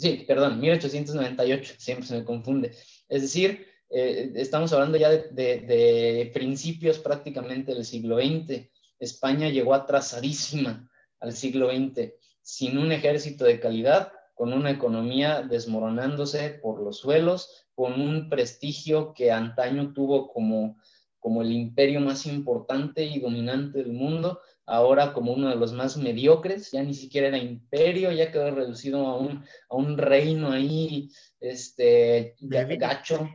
Sí, 0.00 0.24
perdón, 0.26 0.60
1898, 0.60 1.74
siempre 1.76 2.06
se 2.06 2.16
me 2.16 2.24
confunde. 2.24 2.74
Es 3.06 3.20
decir, 3.20 3.66
eh, 3.90 4.32
estamos 4.34 4.72
hablando 4.72 4.96
ya 4.96 5.10
de, 5.10 6.30
principios 6.32 6.98
prácticamente 6.98 7.74
del 7.74 7.84
siglo 7.84 8.16
XX. 8.16 8.66
España 8.98 9.50
llegó 9.50 9.74
atrasadísima 9.74 10.90
al 11.20 11.34
siglo 11.34 11.68
XX, 11.68 12.14
sin 12.40 12.78
un 12.78 12.92
ejército 12.92 13.44
de 13.44 13.60
calidad, 13.60 14.10
con 14.32 14.54
una 14.54 14.70
economía 14.70 15.42
desmoronándose 15.42 16.48
por 16.48 16.80
los 16.80 16.96
suelos, 16.96 17.66
con 17.74 18.00
un 18.00 18.30
prestigio 18.30 19.12
que 19.12 19.30
antaño 19.30 19.92
tuvo 19.92 20.32
como 20.32 20.78
como 21.20 21.42
el 21.42 21.52
imperio 21.52 22.00
más 22.00 22.24
importante 22.24 23.04
y 23.04 23.20
dominante 23.20 23.78
del 23.78 23.92
mundo, 23.92 24.40
ahora 24.70 25.12
como 25.12 25.32
uno 25.32 25.48
de 25.48 25.56
los 25.56 25.72
más 25.72 25.96
mediocres, 25.96 26.70
ya 26.70 26.82
ni 26.82 26.94
siquiera 26.94 27.28
era 27.28 27.38
imperio, 27.38 28.12
ya 28.12 28.30
quedó 28.30 28.50
reducido 28.52 29.06
a 29.06 29.16
un, 29.18 29.44
a 29.68 29.74
un 29.74 29.98
reino 29.98 30.52
ahí, 30.52 31.10
este, 31.40 32.36
gacho, 32.40 33.28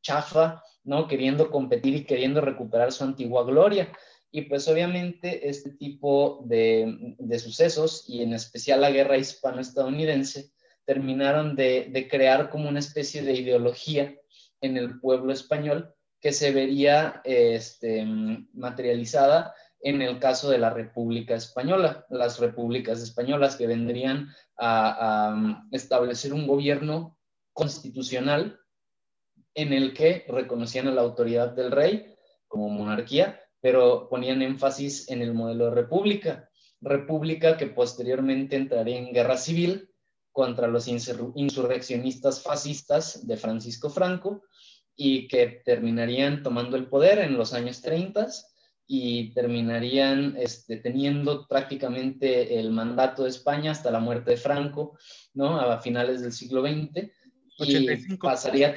chafa, 0.00 0.62
¿no? 0.82 1.06
Queriendo 1.06 1.50
competir 1.50 1.94
y 1.94 2.04
queriendo 2.04 2.40
recuperar 2.40 2.90
su 2.90 3.04
antigua 3.04 3.44
gloria. 3.44 3.92
Y 4.32 4.42
pues 4.42 4.66
obviamente 4.66 5.48
este 5.48 5.70
tipo 5.70 6.42
de, 6.46 7.14
de 7.18 7.38
sucesos, 7.38 8.04
y 8.08 8.22
en 8.22 8.32
especial 8.32 8.80
la 8.80 8.90
guerra 8.90 9.18
hispano-estadounidense, 9.18 10.50
terminaron 10.84 11.54
de, 11.54 11.88
de 11.90 12.08
crear 12.08 12.50
como 12.50 12.68
una 12.68 12.80
especie 12.80 13.22
de 13.22 13.34
ideología 13.34 14.16
en 14.60 14.76
el 14.76 14.98
pueblo 14.98 15.32
español 15.32 15.94
que 16.20 16.32
se 16.32 16.52
vería 16.52 17.20
este, 17.24 18.04
materializada 18.52 19.54
en 19.82 20.00
el 20.00 20.20
caso 20.20 20.48
de 20.48 20.58
la 20.58 20.70
República 20.70 21.34
Española, 21.34 22.06
las 22.08 22.38
repúblicas 22.38 23.02
españolas 23.02 23.56
que 23.56 23.66
vendrían 23.66 24.28
a, 24.56 25.64
establecer 25.72 26.32
un 26.32 26.46
gobierno 26.46 27.18
constitucional 27.52 28.60
en 29.54 29.72
el 29.72 29.92
que 29.92 30.24
reconocían 30.28 30.94
la 30.94 31.02
autoridad 31.02 31.50
del 31.50 31.72
rey 31.72 32.14
como 32.46 32.68
monarquía, 32.68 33.40
pero 33.60 34.08
ponían 34.08 34.40
énfasis 34.40 35.10
en 35.10 35.20
el 35.20 35.34
modelo 35.34 35.66
de 35.66 35.72
república, 35.72 36.48
república 36.80 37.56
que 37.56 37.66
posteriormente 37.66 38.56
entraría 38.56 38.98
en 38.98 39.12
guerra 39.12 39.36
civil 39.36 39.90
contra 40.30 40.68
los 40.68 40.86
insurreccionistas 40.88 42.42
fascistas 42.42 43.26
de 43.26 43.36
Francisco 43.36 43.90
Franco 43.90 44.44
y 44.94 45.26
que 45.26 45.62
terminarían 45.64 46.42
tomando 46.42 46.76
el 46.76 46.88
poder 46.88 47.18
en 47.18 47.36
los 47.36 47.52
años 47.52 47.82
30 47.82 48.28
y 48.86 49.32
terminarían 49.32 50.36
este, 50.38 50.76
teniendo 50.76 51.46
prácticamente 51.46 52.58
el 52.58 52.70
mandato 52.70 53.24
de 53.24 53.30
España 53.30 53.70
hasta 53.70 53.90
la 53.90 54.00
muerte 54.00 54.32
de 54.32 54.36
Franco, 54.36 54.98
¿no? 55.34 55.58
A 55.58 55.80
finales 55.80 56.22
del 56.22 56.32
siglo 56.32 56.62
XX. 56.62 57.10
Y 57.58 58.16
pasaría 58.16 58.74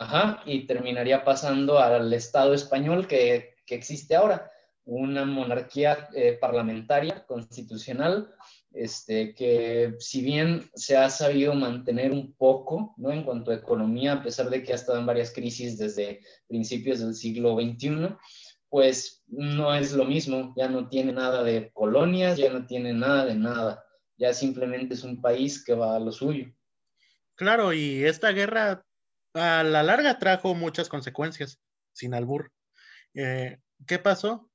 Ajá, 0.00 0.42
y 0.46 0.66
terminaría 0.66 1.24
pasando 1.24 1.80
al 1.80 2.12
Estado 2.12 2.54
español 2.54 3.08
que, 3.08 3.56
que 3.66 3.74
existe 3.74 4.14
ahora, 4.14 4.48
una 4.88 5.26
monarquía 5.26 6.08
eh, 6.14 6.38
parlamentaria, 6.40 7.26
constitucional, 7.26 8.32
este, 8.72 9.34
que 9.34 9.94
si 9.98 10.22
bien 10.22 10.70
se 10.74 10.96
ha 10.96 11.10
sabido 11.10 11.54
mantener 11.54 12.10
un 12.10 12.32
poco 12.32 12.94
¿no? 12.96 13.12
en 13.12 13.22
cuanto 13.22 13.50
a 13.50 13.56
economía, 13.56 14.14
a 14.14 14.22
pesar 14.22 14.48
de 14.48 14.62
que 14.62 14.72
ha 14.72 14.76
estado 14.76 14.98
en 14.98 15.06
varias 15.06 15.32
crisis 15.32 15.76
desde 15.76 16.20
principios 16.46 17.00
del 17.00 17.14
siglo 17.14 17.54
XXI, 17.56 18.16
pues 18.68 19.22
no 19.26 19.74
es 19.74 19.92
lo 19.92 20.04
mismo, 20.04 20.54
ya 20.56 20.68
no 20.68 20.88
tiene 20.88 21.12
nada 21.12 21.42
de 21.42 21.70
colonias, 21.72 22.36
ya 22.36 22.52
no 22.52 22.66
tiene 22.66 22.92
nada 22.92 23.24
de 23.26 23.34
nada, 23.34 23.84
ya 24.16 24.32
simplemente 24.32 24.94
es 24.94 25.04
un 25.04 25.20
país 25.20 25.64
que 25.64 25.74
va 25.74 25.96
a 25.96 26.00
lo 26.00 26.12
suyo. 26.12 26.52
Claro, 27.34 27.72
y 27.72 28.04
esta 28.04 28.30
guerra 28.32 28.84
a 29.34 29.62
la 29.62 29.82
larga 29.82 30.18
trajo 30.18 30.54
muchas 30.54 30.88
consecuencias, 30.88 31.60
sin 31.92 32.14
albur. 32.14 32.52
Eh, 33.14 33.58
¿Qué 33.86 33.98
pasó? 33.98 34.50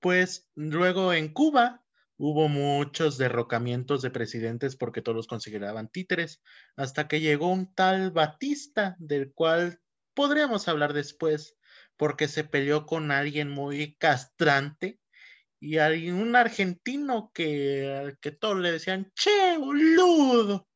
Pues 0.00 0.48
luego 0.54 1.12
en 1.12 1.32
Cuba 1.32 1.82
Hubo 2.20 2.48
muchos 2.48 3.16
derrocamientos 3.16 4.02
de 4.02 4.10
presidentes 4.10 4.74
porque 4.74 5.02
todos 5.02 5.14
los 5.14 5.28
consideraban 5.28 5.88
títeres, 5.88 6.42
hasta 6.74 7.06
que 7.06 7.20
llegó 7.20 7.46
un 7.46 7.72
tal 7.72 8.10
Batista, 8.10 8.96
del 8.98 9.32
cual 9.32 9.80
podríamos 10.14 10.66
hablar 10.66 10.94
después, 10.94 11.56
porque 11.98 12.28
se 12.28 12.44
peleó 12.44 12.86
con 12.86 13.10
alguien 13.10 13.50
muy 13.50 13.96
castrante 13.96 14.98
y 15.60 15.78
hay 15.78 16.10
un 16.10 16.36
argentino 16.36 17.32
que, 17.34 18.16
que 18.22 18.30
todos 18.30 18.58
le 18.60 18.72
decían, 18.72 19.12
che, 19.14 19.58
boludo. 19.58 20.66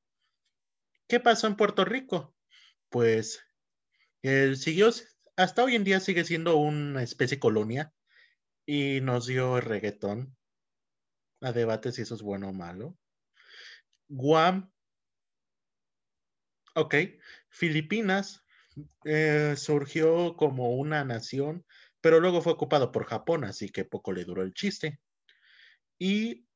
¿Qué 1.09 1.20
pasó 1.20 1.47
en 1.47 1.57
Puerto 1.57 1.85
Rico? 1.85 2.35
Pues 2.89 3.41
él 4.23 4.57
siguió, 4.57 4.91
hasta 5.37 5.64
hoy 5.64 5.77
en 5.77 5.85
día 5.85 6.01
sigue 6.01 6.25
siendo 6.25 6.57
una 6.57 7.03
especie 7.03 7.39
colonia 7.39 7.95
y 8.66 9.01
nos 9.01 9.27
dio 9.27 9.59
el 9.59 9.62
reggaetón 9.62 10.37
a 11.41 11.53
debate 11.53 11.93
si 11.93 12.03
eso 12.03 12.16
es 12.16 12.23
bueno 12.23 12.49
o 12.49 12.53
malo. 12.53 12.99
Guam, 14.09 14.73
ok, 16.75 16.95
Filipinas 17.49 18.41
eh, 19.05 19.55
surgió 19.57 20.37
como 20.37 20.70
una 20.77 21.05
nación, 21.05 21.64
pero 22.01 22.20
luego 22.20 22.43
fue 22.43 22.53
ocupado 22.53 22.93
por 22.93 23.07
Japón, 23.07 23.45
así 23.45 23.68
que 23.68 23.85
poco 23.85 24.12
le 24.12 24.25
duró 24.25 24.43
el 24.43 24.55
chiste. 24.55 25.01
Y 25.99 26.47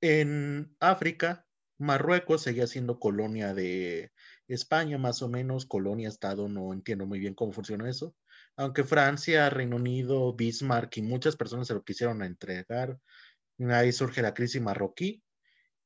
en 0.00 0.76
África, 0.80 1.46
Marruecos 1.78 2.42
seguía 2.42 2.66
siendo 2.66 2.98
colonia 2.98 3.54
de 3.54 4.12
España, 4.48 4.98
más 4.98 5.22
o 5.22 5.28
menos, 5.28 5.66
colonia, 5.66 6.08
estado, 6.08 6.48
no 6.48 6.72
entiendo 6.72 7.06
muy 7.06 7.18
bien 7.18 7.34
cómo 7.34 7.52
funciona 7.52 7.88
eso. 7.90 8.14
Aunque 8.56 8.84
Francia, 8.84 9.50
Reino 9.50 9.76
Unido, 9.76 10.34
Bismarck 10.34 10.96
y 10.98 11.02
muchas 11.02 11.36
personas 11.36 11.66
se 11.66 11.74
lo 11.74 11.82
quisieron 11.82 12.22
entregar, 12.22 12.98
Ahí 13.70 13.92
surge 13.92 14.22
la 14.22 14.34
crisis 14.34 14.60
marroquí. 14.60 15.22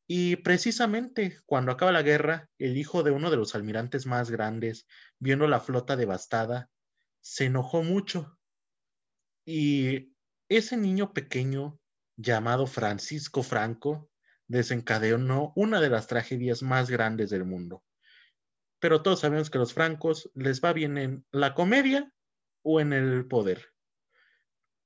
Y 0.07 0.36
precisamente 0.36 1.40
cuando 1.46 1.72
acaba 1.72 1.90
la 1.90 2.02
guerra, 2.02 2.48
el 2.59 2.76
hijo 2.76 3.02
de 3.02 3.11
uno 3.11 3.30
de 3.30 3.36
los 3.36 3.54
almirantes 3.54 4.07
más 4.07 4.30
grandes, 4.30 4.86
viendo 5.18 5.48
la 5.48 5.61
flota 5.61 5.96
devastada, 5.96 6.70
se 7.20 7.46
enojó 7.46 7.82
mucho. 7.82 8.38
Y 9.44 10.14
ese 10.48 10.76
niño 10.76 11.12
pequeño, 11.12 11.80
llamado 12.16 12.66
Francisco 12.66 13.42
Franco, 13.42 14.09
desencadenó 14.46 15.52
una 15.57 15.80
de 15.80 15.90
las 15.90 16.07
tragedias 16.07 16.62
más 16.62 16.88
grandes 16.88 17.30
del 17.30 17.44
mundo. 17.44 17.82
Pero 18.78 19.02
todos 19.02 19.20
sabemos 19.20 19.50
que 19.50 19.59
los 19.59 19.74
francos 19.74 20.30
les 20.34 20.62
va 20.62 20.72
bien 20.72 20.98
en 20.98 21.26
la 21.32 21.54
comedia 21.54 22.12
o 22.62 22.80
en 22.80 22.92
el 22.92 23.26
poder. 23.26 23.72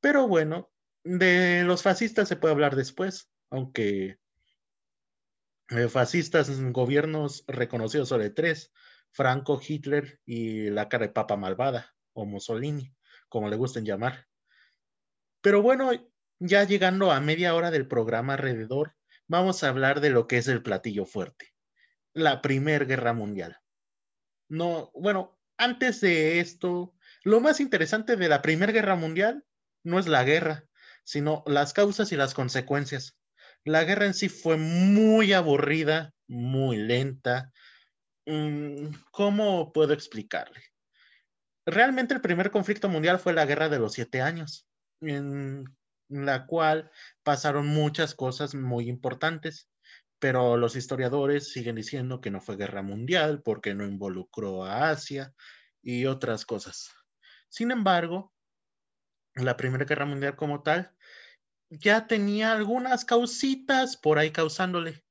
Pero 0.01 0.27
bueno, 0.29 0.71
de 1.05 1.63
los 1.65 1.83
fascistas 1.83 2.29
se 2.29 2.37
puede 2.37 2.53
hablar 2.53 2.77
después, 2.77 3.31
aunque 3.51 4.20
eh, 5.71 5.89
fascistas 5.89 6.51
gobiernos 6.73 7.45
reconocidos 7.47 8.09
sobre 8.09 8.31
tres, 8.31 8.73
Franco, 9.13 9.61
Hitler 9.67 10.21
y 10.25 10.71
la 10.71 10.89
cara 10.89 11.07
de 11.07 11.13
papa 11.13 11.37
malvada, 11.37 11.95
o 12.13 12.27
Mussolini, 12.27 12.95
como 13.29 13.49
le 13.49 13.57
gusten 13.57 13.85
llamar. 13.85 14.27
Pero 15.41 15.63
bueno, 15.63 15.91
ya 16.39 16.65
llegando 16.65 17.13
a 17.13 17.21
media 17.21 17.55
hora 17.55 17.71
del 17.71 17.87
programa 17.87 18.35
alrededor, 18.35 18.95
vamos 19.27 19.63
a 19.63 19.69
hablar 19.69 20.01
de 20.01 20.11
lo 20.11 20.27
que 20.27 20.39
es 20.39 20.49
el 20.49 20.63
platillo 20.63 21.07
fuerte, 21.07 21.55
la 22.13 22.43
Primera 22.43 22.85
Guerra 22.85 23.13
Mundial. 23.13 23.59
No, 24.49 24.91
bueno, 24.95 25.39
antes 25.57 26.01
de 26.01 26.41
esto, 26.41 26.95
lo 27.23 27.41
más 27.41 27.61
interesante 27.61 28.17
de 28.17 28.29
la 28.29 28.43
Primera 28.43 28.73
Guerra 28.73 28.97
Mundial 28.97 29.45
no 29.85 29.99
es 29.99 30.09
la 30.09 30.25
guerra, 30.25 30.65
sino 31.05 31.45
las 31.47 31.73
causas 31.73 32.13
y 32.13 32.17
las 32.17 32.35
consecuencias. 32.35 33.20
La 33.65 33.85
guerra 33.85 34.07
en 34.07 34.15
sí 34.15 34.29
fue 34.29 34.57
muy 34.57 35.33
aburrida, 35.33 36.13
muy 36.29 36.77
lenta. 36.77 37.53
mm, 38.27 38.89
¿cómo 39.13 39.73
puedo 39.73 39.93
explicarle? 39.93 40.61
Realmente 41.67 42.15
el 42.15 42.21
primer 42.21 42.51
conflicto 42.51 42.89
mundial 42.89 43.19
fue 43.19 43.33
la 43.33 43.47
Guerra 43.47 43.69
de 43.69 43.79
los 43.79 43.93
Siete 43.93 44.23
Años, 44.23 44.67
en 45.01 45.65
la 46.09 46.47
cual 46.47 46.91
pasaron 47.23 47.67
muchas 47.67 48.15
cosas 48.15 48.55
muy 48.55 48.89
importantes, 48.89 49.69
pero 50.19 50.57
los 50.57 50.77
historiadores 50.77 51.53
siguen 51.53 51.77
diciendo 51.77 52.21
que 52.21 52.31
no 52.31 52.41
fue 52.41 52.57
guerra 52.57 52.83
mundial 52.83 53.43
porque 53.43 53.75
no 53.75 53.85
involucró 53.85 54.65
a 54.65 54.91
Asia 54.91 55.33
y 55.83 56.07
otras 56.07 56.45
cosas. 56.45 56.91
Sin 57.49 57.71
embargo, 57.71 58.33
la 59.35 59.57
Primera 59.57 59.85
Guerra 59.85 60.07
Mundial 60.07 60.37
como 60.37 60.63
tal 60.63 60.93
ya 61.71 62.07
tenía 62.07 62.53
algunas 62.53 63.05
causitas 63.05 63.97
por 63.97 64.19
ahí 64.19 64.31
causándole. 64.33 65.03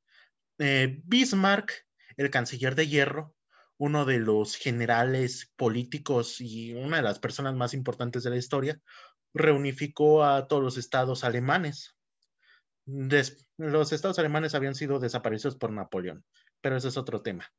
Eh, 0.60 1.02
Bismarck, 1.06 1.72
el 2.18 2.30
canciller 2.30 2.76
de 2.76 2.88
hierro, 2.88 3.36
uno 3.78 4.06
de 4.06 4.20
los 4.20 4.56
generales 4.56 5.54
políticos 5.56 6.42
y 6.42 6.74
una 6.74 6.98
de 6.98 7.04
las 7.04 7.20
personas 7.20 7.56
más 7.56 7.74
importantes 7.74 8.24
de 8.24 8.30
la 8.30 8.36
historia, 8.36 8.80
reunificó 9.34 10.26
a 10.26 10.48
todos 10.48 10.62
los 10.62 10.78
estados 10.78 11.24
alemanes. 11.24 11.96
los 12.86 13.94
estados 13.94 14.20
alemanes 14.20 14.56
habían 14.56 14.76
sido 14.76 15.00
desaparecidos 15.00 15.56
por 15.56 15.72
Napoleón, 15.72 16.26
pero 16.60 16.76
ese 16.76 16.90
es 16.90 16.98
otro 16.98 17.22
tema. 17.22 17.50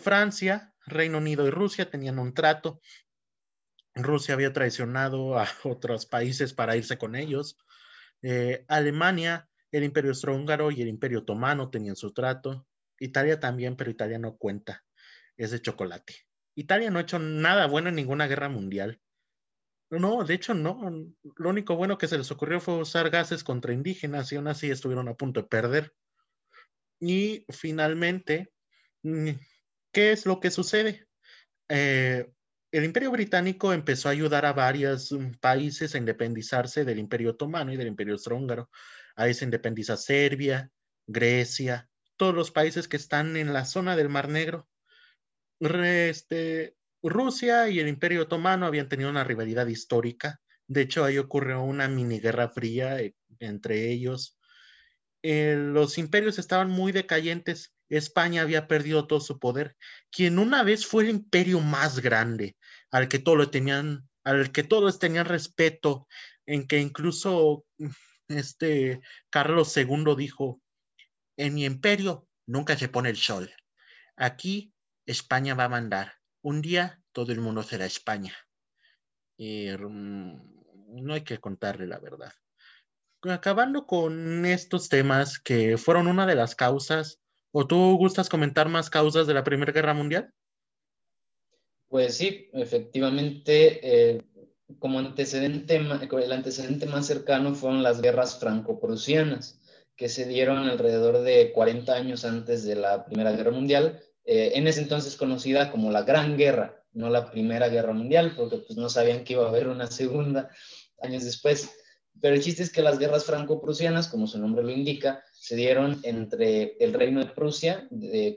Francia, 0.00 0.74
Reino 0.86 1.18
Unido 1.18 1.46
y 1.46 1.50
Rusia 1.50 1.90
tenían 1.90 2.18
un 2.18 2.34
trato. 2.34 2.80
Rusia 3.94 4.34
había 4.34 4.52
traicionado 4.52 5.38
a 5.38 5.46
otros 5.64 6.06
países 6.06 6.54
para 6.54 6.76
irse 6.76 6.98
con 6.98 7.14
ellos. 7.14 7.58
Eh, 8.22 8.64
Alemania, 8.68 9.48
el 9.70 9.84
Imperio 9.84 10.10
Austrohúngaro 10.10 10.70
y 10.70 10.82
el 10.82 10.88
Imperio 10.88 11.20
Otomano 11.20 11.70
tenían 11.70 11.96
su 11.96 12.12
trato. 12.12 12.66
Italia 12.98 13.40
también, 13.40 13.76
pero 13.76 13.90
Italia 13.90 14.18
no 14.18 14.36
cuenta. 14.36 14.84
Es 15.36 15.50
de 15.50 15.60
chocolate. 15.60 16.14
Italia 16.54 16.90
no 16.90 16.98
ha 16.98 17.02
hecho 17.02 17.18
nada 17.18 17.66
bueno 17.66 17.88
en 17.88 17.96
ninguna 17.96 18.26
guerra 18.26 18.48
mundial. 18.48 19.00
No, 19.90 20.24
de 20.24 20.34
hecho 20.34 20.54
no. 20.54 20.90
Lo 21.36 21.50
único 21.50 21.76
bueno 21.76 21.98
que 21.98 22.08
se 22.08 22.16
les 22.16 22.30
ocurrió 22.30 22.60
fue 22.60 22.78
usar 22.78 23.10
gases 23.10 23.44
contra 23.44 23.74
indígenas 23.74 24.32
y 24.32 24.36
aún 24.36 24.48
así 24.48 24.70
estuvieron 24.70 25.08
a 25.08 25.14
punto 25.14 25.42
de 25.42 25.48
perder. 25.48 25.92
Y 27.00 27.44
finalmente, 27.50 28.52
mm, 29.02 29.30
¿qué 29.92 30.12
es 30.12 30.24
lo 30.24 30.40
que 30.40 30.50
sucede? 30.50 31.06
Eh, 31.68 32.30
el 32.72 32.84
Imperio 32.84 33.10
Británico 33.10 33.72
empezó 33.72 34.08
a 34.08 34.12
ayudar 34.12 34.46
a 34.46 34.54
varios 34.54 35.12
mm, 35.12 35.34
países 35.40 35.94
a 35.94 35.98
independizarse 35.98 36.84
del 36.84 36.98
Imperio 36.98 37.30
Otomano 37.32 37.72
y 37.72 37.76
del 37.76 37.86
Imperio 37.86 38.14
Austrohúngaro. 38.14 38.70
Ahí 39.14 39.34
se 39.34 39.44
independiza 39.44 39.96
Serbia, 39.98 40.70
Grecia, 41.06 41.88
todos 42.16 42.34
los 42.34 42.50
países 42.50 42.88
que 42.88 42.96
están 42.96 43.36
en 43.36 43.52
la 43.52 43.66
zona 43.66 43.94
del 43.94 44.08
Mar 44.08 44.28
Negro. 44.28 44.68
Este, 45.60 46.74
Rusia 47.02 47.68
y 47.68 47.78
el 47.78 47.88
Imperio 47.88 48.22
Otomano 48.22 48.64
habían 48.64 48.88
tenido 48.88 49.10
una 49.10 49.22
rivalidad 49.22 49.66
histórica. 49.66 50.40
De 50.66 50.80
hecho, 50.80 51.04
ahí 51.04 51.18
ocurrió 51.18 51.62
una 51.62 51.88
mini 51.88 52.20
guerra 52.20 52.48
fría 52.48 52.98
eh, 53.00 53.14
entre 53.38 53.90
ellos. 53.90 54.38
Eh, 55.22 55.56
los 55.58 55.98
imperios 55.98 56.38
estaban 56.38 56.70
muy 56.70 56.90
decayentes. 56.90 57.74
España 57.90 58.42
había 58.42 58.66
perdido 58.66 59.06
todo 59.06 59.20
su 59.20 59.38
poder. 59.38 59.76
Quien 60.10 60.38
una 60.38 60.62
vez 60.62 60.86
fue 60.86 61.04
el 61.04 61.10
imperio 61.10 61.60
más 61.60 62.00
grande, 62.00 62.56
al 62.92 63.08
que 63.08 63.18
todos 63.18 63.50
tenían, 63.50 64.08
al 64.22 64.52
que 64.52 64.62
todos 64.62 65.00
tenían 65.00 65.26
respeto, 65.26 66.06
en 66.46 66.68
que 66.68 66.78
incluso 66.78 67.64
este 68.28 69.00
Carlos 69.30 69.76
II 69.76 70.14
dijo, 70.16 70.60
en 71.36 71.54
mi 71.54 71.64
imperio 71.64 72.28
nunca 72.46 72.76
se 72.76 72.88
pone 72.88 73.10
el 73.10 73.16
sol. 73.16 73.52
Aquí 74.16 74.72
España 75.06 75.54
va 75.54 75.64
a 75.64 75.70
mandar. 75.70 76.14
Un 76.42 76.60
día 76.60 77.02
todo 77.12 77.32
el 77.32 77.40
mundo 77.40 77.62
será 77.62 77.86
España. 77.86 78.36
Mm, 79.38 80.36
no 81.02 81.14
hay 81.14 81.22
que 81.22 81.38
contarle 81.38 81.86
la 81.86 81.98
verdad. 81.98 82.32
Acabando 83.22 83.86
con 83.86 84.44
estos 84.44 84.88
temas 84.88 85.38
que 85.38 85.78
fueron 85.78 86.08
una 86.08 86.26
de 86.26 86.34
las 86.34 86.54
causas, 86.54 87.20
¿o 87.52 87.66
tú 87.66 87.96
gustas 87.96 88.28
comentar 88.28 88.68
más 88.68 88.90
causas 88.90 89.26
de 89.26 89.34
la 89.34 89.44
Primera 89.44 89.72
Guerra 89.72 89.94
Mundial? 89.94 90.32
Pues 91.92 92.16
sí, 92.16 92.48
efectivamente, 92.54 93.80
eh, 93.82 94.22
como 94.78 94.98
antecedente, 94.98 95.76
el 95.76 96.32
antecedente 96.32 96.86
más 96.86 97.06
cercano 97.06 97.54
fueron 97.54 97.82
las 97.82 98.00
guerras 98.00 98.38
franco-prusianas 98.40 99.60
que 99.94 100.08
se 100.08 100.24
dieron 100.24 100.70
alrededor 100.70 101.18
de 101.20 101.52
40 101.52 101.92
años 101.92 102.24
antes 102.24 102.64
de 102.64 102.76
la 102.76 103.04
Primera 103.04 103.32
Guerra 103.32 103.50
Mundial, 103.50 104.00
eh, 104.24 104.52
en 104.54 104.68
ese 104.68 104.80
entonces 104.80 105.16
conocida 105.16 105.70
como 105.70 105.90
la 105.90 106.00
Gran 106.00 106.38
Guerra, 106.38 106.82
no 106.94 107.10
la 107.10 107.30
Primera 107.30 107.68
Guerra 107.68 107.92
Mundial, 107.92 108.32
porque 108.38 108.56
pues 108.56 108.78
no 108.78 108.88
sabían 108.88 109.22
que 109.22 109.34
iba 109.34 109.44
a 109.44 109.50
haber 109.50 109.68
una 109.68 109.88
segunda 109.88 110.48
años 111.02 111.24
después. 111.24 111.72
Pero 112.22 112.34
el 112.34 112.42
chiste 112.42 112.62
es 112.62 112.72
que 112.72 112.80
las 112.80 112.98
guerras 112.98 113.26
franco-prusianas, 113.26 114.08
como 114.08 114.26
su 114.26 114.38
nombre 114.38 114.64
lo 114.64 114.70
indica, 114.70 115.22
se 115.42 115.56
dieron 115.56 115.98
entre 116.04 116.76
el 116.78 116.92
Reino 116.92 117.18
de 117.18 117.32
Prusia, 117.32 117.88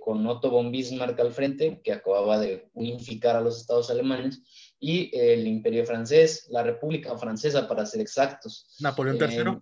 con 0.02 0.26
Otto 0.26 0.50
von 0.50 0.72
Bismarck 0.72 1.20
al 1.20 1.34
frente, 1.34 1.80
que 1.84 1.94
acababa 1.94 2.40
de 2.40 2.68
unificar 2.74 3.36
a 3.36 3.42
los 3.42 3.62
estados 3.62 3.92
alemanes, 3.92 4.42
y 4.80 5.16
el 5.16 5.46
Imperio 5.46 5.86
francés, 5.86 6.48
la 6.50 6.64
República 6.64 7.16
Francesa, 7.16 7.68
para 7.68 7.86
ser 7.86 8.02
exactos. 8.02 8.76
Napoleón 8.80 9.18
III. 9.18 9.38
Eh, 9.38 9.60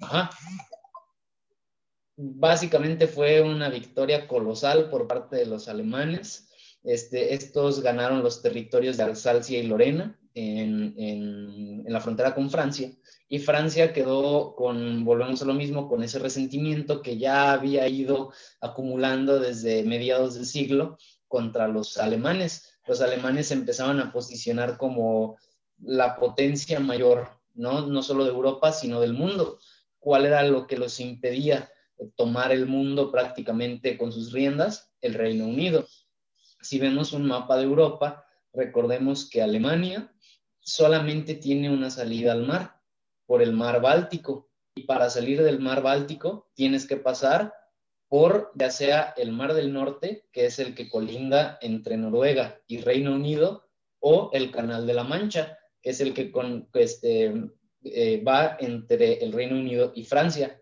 ajá, 0.00 0.30
básicamente 2.16 3.08
fue 3.08 3.42
una 3.42 3.68
victoria 3.68 4.26
colosal 4.26 4.88
por 4.88 5.06
parte 5.06 5.36
de 5.36 5.44
los 5.44 5.68
alemanes. 5.68 6.48
Este, 6.82 7.34
estos 7.34 7.82
ganaron 7.82 8.22
los 8.22 8.40
territorios 8.40 8.96
de 8.96 9.02
Alsacia 9.02 9.58
y 9.58 9.66
Lorena 9.66 10.18
en, 10.32 10.94
en, 10.96 11.84
la 11.92 12.00
frontera 12.00 12.34
con 12.34 12.48
Francia. 12.48 12.90
Y 13.28 13.38
Francia 13.38 13.92
quedó 13.92 14.54
con, 14.54 15.04
volvemos 15.04 15.42
a 15.42 15.46
lo 15.46 15.54
mismo, 15.54 15.88
con 15.88 16.02
ese 16.02 16.18
resentimiento 16.18 17.02
que 17.02 17.18
ya 17.18 17.52
había 17.52 17.88
ido 17.88 18.32
acumulando 18.60 19.40
desde 19.40 19.82
mediados 19.82 20.34
del 20.34 20.46
siglo 20.46 20.98
contra 21.26 21.68
los 21.68 21.96
alemanes. 21.96 22.78
Los 22.86 23.00
alemanes 23.00 23.50
empezaban 23.50 24.00
a 24.00 24.12
posicionar 24.12 24.76
como 24.76 25.38
la 25.78 26.16
potencia 26.16 26.80
mayor, 26.80 27.28
¿no? 27.54 27.86
No 27.86 28.02
solo 28.02 28.24
de 28.24 28.30
Europa, 28.30 28.72
sino 28.72 29.00
del 29.00 29.14
mundo. 29.14 29.58
¿Cuál 29.98 30.26
era 30.26 30.42
lo 30.42 30.66
que 30.66 30.76
los 30.76 31.00
impedía 31.00 31.70
tomar 32.16 32.52
el 32.52 32.66
mundo 32.66 33.10
prácticamente 33.10 33.96
con 33.96 34.12
sus 34.12 34.32
riendas, 34.32 34.92
el 35.00 35.14
Reino 35.14 35.46
Unido. 35.46 35.86
Si 36.60 36.78
vemos 36.78 37.12
un 37.12 37.26
mapa 37.26 37.56
de 37.56 37.64
Europa, 37.64 38.26
recordemos 38.52 39.28
que 39.28 39.42
Alemania 39.42 40.12
solamente 40.60 41.34
tiene 41.34 41.70
una 41.70 41.90
salida 41.90 42.32
al 42.32 42.46
mar, 42.46 42.73
por 43.26 43.42
el 43.42 43.52
mar 43.52 43.80
Báltico. 43.80 44.50
Y 44.74 44.82
para 44.84 45.10
salir 45.10 45.42
del 45.42 45.60
mar 45.60 45.82
Báltico 45.82 46.50
tienes 46.54 46.86
que 46.86 46.96
pasar 46.96 47.54
por 48.08 48.52
ya 48.54 48.70
sea 48.70 49.14
el 49.16 49.32
mar 49.32 49.54
del 49.54 49.72
norte, 49.72 50.26
que 50.30 50.46
es 50.46 50.58
el 50.58 50.74
que 50.74 50.88
colinda 50.88 51.58
entre 51.62 51.96
Noruega 51.96 52.60
y 52.66 52.80
Reino 52.80 53.14
Unido, 53.14 53.64
o 54.06 54.28
el 54.34 54.50
Canal 54.50 54.86
de 54.86 54.92
la 54.92 55.02
Mancha, 55.02 55.58
que 55.80 55.90
es 55.90 56.00
el 56.00 56.12
que 56.12 56.30
con, 56.30 56.68
este, 56.74 57.32
eh, 57.84 58.22
va 58.22 58.58
entre 58.60 59.24
el 59.24 59.32
Reino 59.32 59.56
Unido 59.56 59.92
y 59.94 60.04
Francia. 60.04 60.60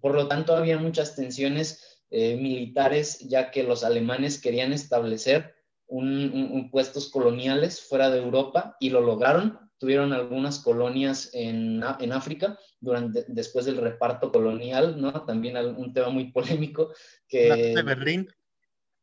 Por 0.00 0.14
lo 0.14 0.26
tanto, 0.26 0.56
había 0.56 0.76
muchas 0.76 1.14
tensiones 1.14 2.02
eh, 2.10 2.34
militares, 2.34 3.20
ya 3.20 3.52
que 3.52 3.62
los 3.62 3.84
alemanes 3.84 4.40
querían 4.40 4.72
establecer 4.72 5.54
un, 5.86 6.68
puestos 6.72 7.10
coloniales 7.10 7.80
fuera 7.80 8.10
de 8.10 8.18
Europa 8.18 8.76
y 8.80 8.90
lo 8.90 9.00
lograron. 9.00 9.69
Tuvieron 9.80 10.12
algunas 10.12 10.60
colonias 10.60 11.30
en, 11.32 11.82
en 11.98 12.12
África 12.12 12.56
durante, 12.78 13.24
después 13.26 13.64
del 13.64 13.78
reparto 13.78 14.30
colonial, 14.30 15.00
¿no? 15.00 15.24
También 15.24 15.56
un 15.56 15.92
tema 15.92 16.10
muy 16.10 16.30
polémico 16.32 16.92
que... 17.26 17.74
de 17.74 17.82
Berlín. 17.82 18.28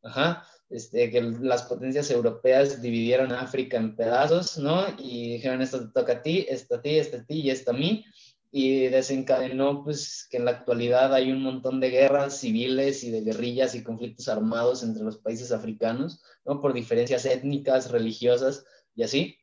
Ajá, 0.04 0.48
este, 0.70 1.12
que 1.12 1.22
las 1.22 1.64
potencias 1.64 2.10
europeas 2.12 2.82
dividieron 2.82 3.34
África 3.34 3.76
en 3.76 3.96
pedazos, 3.96 4.58
¿no? 4.58 4.86
Y 5.00 5.34
dijeron, 5.34 5.62
esto 5.62 5.82
te 5.82 6.00
toca 6.00 6.14
a 6.14 6.22
ti, 6.22 6.46
esto 6.48 6.76
a 6.76 6.82
ti, 6.82 6.98
esto 6.98 7.18
a 7.18 7.24
ti 7.26 7.42
y 7.42 7.50
esto 7.50 7.72
a 7.72 7.74
mí 7.74 8.06
y 8.52 8.88
desencadenó 8.88 9.84
pues 9.84 10.28
que 10.30 10.38
en 10.38 10.46
la 10.46 10.52
actualidad 10.52 11.14
hay 11.14 11.32
un 11.32 11.42
montón 11.42 11.80
de 11.80 11.90
guerras 11.90 12.40
civiles 12.40 13.04
y 13.04 13.12
de 13.12 13.22
guerrillas 13.22 13.76
y 13.76 13.84
conflictos 13.84 14.28
armados 14.30 14.84
entre 14.84 15.04
los 15.04 15.18
países 15.18 15.52
africanos, 15.52 16.24
¿no? 16.46 16.62
Por 16.62 16.74
diferencias 16.74 17.26
étnicas, 17.26 17.92
religiosas 17.92 18.66
y 18.96 19.04
así. 19.04 19.38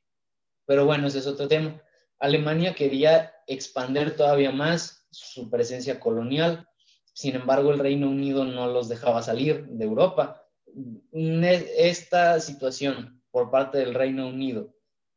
Pero 0.67 0.87
bueno, 0.87 1.07
ese 1.07 1.19
es 1.19 1.27
otro 1.27 1.49
tema. 1.49 1.81
Alemania 2.19 2.75
quería 2.75 3.33
expandir 3.47 4.17
todavía 4.17 4.51
más 4.51 5.07
su 5.11 5.51
presencia 5.51 6.01
colonial, 6.01 6.69
sin 7.13 7.37
embargo 7.37 7.73
el 7.73 7.79
Reino 7.79 8.09
Unido 8.09 8.45
no 8.45 8.67
los 8.69 8.89
dejaba 8.89 9.23
salir 9.23 9.67
de 9.67 9.85
Europa. 9.85 10.43
Esta 11.13 12.41
situación 12.41 13.23
por 13.31 13.51
parte 13.51 13.79
del 13.79 13.95
Reino 13.95 14.29
Unido, 14.29 14.75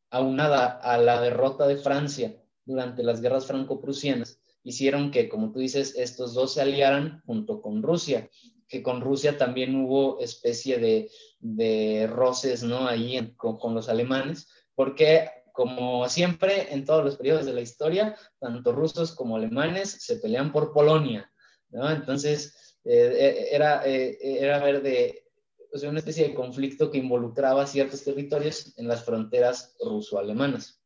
aunada 0.09 0.65
a 0.65 0.97
la 0.97 1.21
derrota 1.21 1.67
de 1.67 1.77
Francia 1.77 2.35
durante 2.65 3.03
las 3.03 3.21
guerras 3.21 3.45
franco-prusianas 3.45 4.39
hicieron 4.67 5.11
que, 5.11 5.29
como 5.29 5.51
tú 5.53 5.59
dices, 5.59 5.95
estos 5.97 6.33
dos 6.33 6.53
se 6.53 6.61
aliaran 6.61 7.21
junto 7.25 7.61
con 7.61 7.81
Rusia. 7.81 8.29
que 8.67 8.83
con 8.83 8.99
Rusia 8.99 9.37
también 9.37 9.73
hubo 9.75 10.19
especie 10.19 11.09
de, 11.39 12.07
roces, 12.07 12.63
¿no? 12.63 12.85
Ahí 12.85 13.33
con, 13.37 13.73
los 13.73 13.87
alemanes, 13.87 14.49
porque 14.75 15.29
como 15.57 16.07
siempre 16.07 16.71
en 16.71 16.85
todos 16.85 17.03
los 17.03 17.17
periodos 17.17 17.47
de 17.47 17.53
la 17.53 17.61
historia, 17.61 18.15
tanto 18.39 18.73
rusos 18.73 19.15
como 19.15 19.37
alemanes 19.37 19.89
se 19.89 20.17
pelean 20.17 20.51
por 20.51 20.71
Polonia, 20.71 21.33
¿no? 21.69 21.89
Entonces, 21.89 22.77
eh, 22.85 23.47
era, 23.51 23.83
eh, 23.83 24.19
era 24.21 24.59
ver 24.59 24.83
de, 24.83 25.25
o 25.73 25.79
sea, 25.79 25.89
una 25.89 25.97
especie 25.97 26.27
de 26.27 26.35
conflicto 26.35 26.91
que 26.91 26.99
involucraba 26.99 27.65
ciertos 27.65 28.03
territorios 28.03 28.77
en 28.77 28.87
las 28.87 29.03
fronteras 29.03 29.75
ruso-alemanas. 29.79 30.79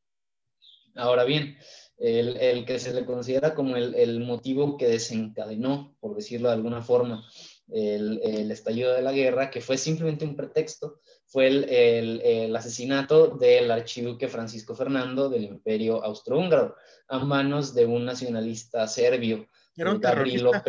Ahora 0.95 1.25
bien, 1.25 1.57
el, 1.97 2.37
el, 2.37 2.63
que 2.63 2.79
se 2.79 2.93
le 2.93 3.05
considera 3.05 3.53
como 3.53 3.75
el, 3.75 3.93
el, 3.95 4.21
motivo 4.21 4.77
que 4.77 4.87
desencadenó, 4.87 5.97
por 5.99 6.15
decirlo 6.15 6.47
de 6.47 6.55
alguna 6.55 6.81
forma, 6.81 7.29
el, 7.67 8.21
el, 8.23 8.49
estallido 8.51 8.93
de 8.93 9.01
la 9.01 9.11
guerra, 9.11 9.51
que 9.51 9.59
fue 9.59 9.77
simplemente 9.77 10.23
un 10.23 10.37
pretexto, 10.37 11.01
fue 11.31 11.47
el, 11.47 12.55
asesinato 12.55 13.27
del 13.27 13.71
archiduque 13.71 14.27
Francisco 14.27 14.75
Fernando 14.75 15.29
del 15.29 15.45
Imperio 15.45 16.03
Austrohúngaro 16.03 16.75
a 17.07 17.19
manos 17.19 17.73
de 17.73 17.85
un 17.85 18.03
nacionalista 18.03 18.85
serbio. 18.85 19.47
Era 19.77 19.91
un 19.91 20.01
terrorista. 20.01 20.61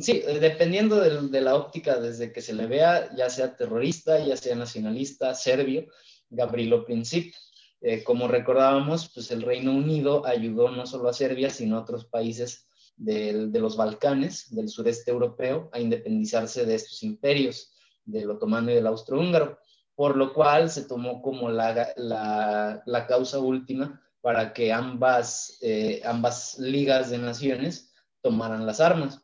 Sí, 0.00 0.24
dependiendo 0.40 0.96
de, 0.96 1.28
de, 1.28 1.40
la 1.40 1.54
óptica 1.54 2.00
desde 2.00 2.32
que 2.32 2.40
se 2.40 2.52
le 2.52 2.66
vea, 2.66 3.14
ya 3.14 3.30
sea 3.30 3.56
terrorista, 3.56 4.18
ya 4.18 4.36
sea 4.36 4.56
nacionalista, 4.56 5.32
serbio, 5.36 5.86
Gabrilo 6.28 6.84
Princip. 6.84 7.32
Eh, 7.80 8.02
como 8.02 8.26
recordábamos, 8.26 9.08
pues 9.14 9.30
el 9.30 9.42
Reino 9.42 9.72
Unido 9.72 10.26
ayudó 10.26 10.72
no 10.72 10.84
solo 10.84 11.08
a 11.08 11.12
Serbia, 11.12 11.48
sino 11.48 11.76
a 11.76 11.82
otros 11.82 12.06
países 12.06 12.66
de 12.96 13.60
los 13.60 13.76
Balcanes, 13.76 14.52
del 14.52 14.68
sureste 14.68 15.12
europeo, 15.12 15.70
a 15.72 15.78
independizarse 15.78 16.66
de 16.66 16.74
estos 16.74 17.04
imperios, 17.04 17.72
del 18.08 18.30
otomano 18.30 18.70
y 18.70 18.74
del 18.74 18.86
austrohúngaro, 18.86 19.58
por 19.94 20.16
lo 20.16 20.32
cual 20.32 20.70
se 20.70 20.84
tomó 20.84 21.22
como 21.22 21.50
la, 21.50 21.92
la, 21.96 23.06
causa 23.06 23.38
última 23.38 24.00
para 24.20 24.52
que 24.52 24.72
ambas, 24.72 25.58
eh, 25.60 26.00
ambas 26.04 26.58
ligas 26.58 27.10
de 27.10 27.18
naciones 27.18 27.92
tomaran 28.20 28.66
las 28.66 28.80
armas. 28.80 29.22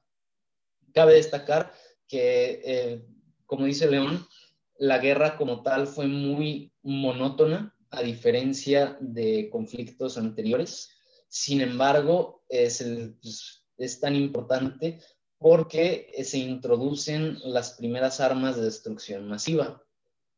Cabe 0.92 1.14
destacar 1.14 1.72
que, 2.06 2.60
eh, 2.64 3.06
como 3.46 3.66
dice 3.66 3.90
León, 3.90 4.26
la 4.76 4.98
guerra 4.98 5.36
como 5.36 5.62
tal 5.62 5.86
fue 5.86 6.06
muy 6.06 6.72
monótona, 6.82 7.74
a 7.90 8.02
diferencia 8.02 8.96
de 9.00 9.48
conflictos 9.50 10.18
anteriores. 10.18 10.90
Sin 11.28 11.60
embargo, 11.60 12.44
es 12.48 12.84
pues, 13.22 13.64
es 13.76 14.00
tan 14.00 14.14
importante 14.14 15.00
porque 15.38 16.12
se 16.24 16.38
introducen 16.38 17.38
las 17.44 17.72
primeras 17.72 18.20
armas 18.20 18.56
de 18.56 18.62
destrucción 18.62 19.28
masiva, 19.28 19.82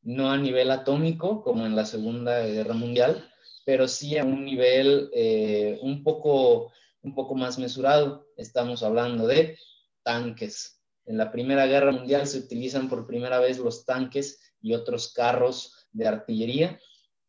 no 0.02 0.30
a 0.30 0.36
nivel 0.36 0.70
atómico 0.70 1.42
como 1.42 1.66
en 1.66 1.76
la 1.76 1.84
Segunda 1.84 2.40
Guerra 2.46 2.74
Mundial, 2.74 3.28
pero 3.64 3.88
sí 3.88 4.16
a 4.16 4.24
un 4.24 4.44
nivel 4.44 5.10
eh, 5.12 5.78
un, 5.82 6.02
poco, 6.02 6.72
un 7.02 7.14
poco 7.14 7.34
más 7.34 7.58
mesurado. 7.58 8.28
Estamos 8.36 8.82
hablando 8.82 9.26
de 9.26 9.58
tanques. 10.02 10.80
En 11.04 11.18
la 11.18 11.32
Primera 11.32 11.66
Guerra 11.66 11.92
Mundial 11.92 12.26
se 12.26 12.38
utilizan 12.38 12.88
por 12.88 13.06
primera 13.06 13.38
vez 13.40 13.58
los 13.58 13.84
tanques 13.84 14.40
y 14.60 14.74
otros 14.74 15.12
carros 15.12 15.88
de 15.92 16.06
artillería 16.06 16.80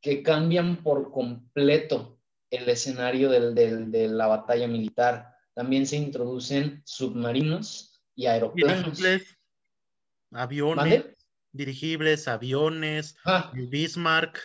que 0.02 0.22
cambian 0.22 0.84
por 0.84 1.12
completo 1.12 2.20
el 2.50 2.70
escenario 2.70 3.30
de 3.30 4.08
la 4.08 4.28
batalla 4.28 4.68
militar 4.68 5.37
también 5.58 5.88
se 5.88 5.96
introducen 5.96 6.84
submarinos 6.86 8.00
y 8.14 8.28
aeroplanos. 8.28 8.96
Dirigibles, 8.96 9.38
aviones, 10.32 11.06
dirigibles, 11.52 12.28
aviones, 12.28 13.16
ah. 13.26 13.52
Bismarck. 13.56 14.40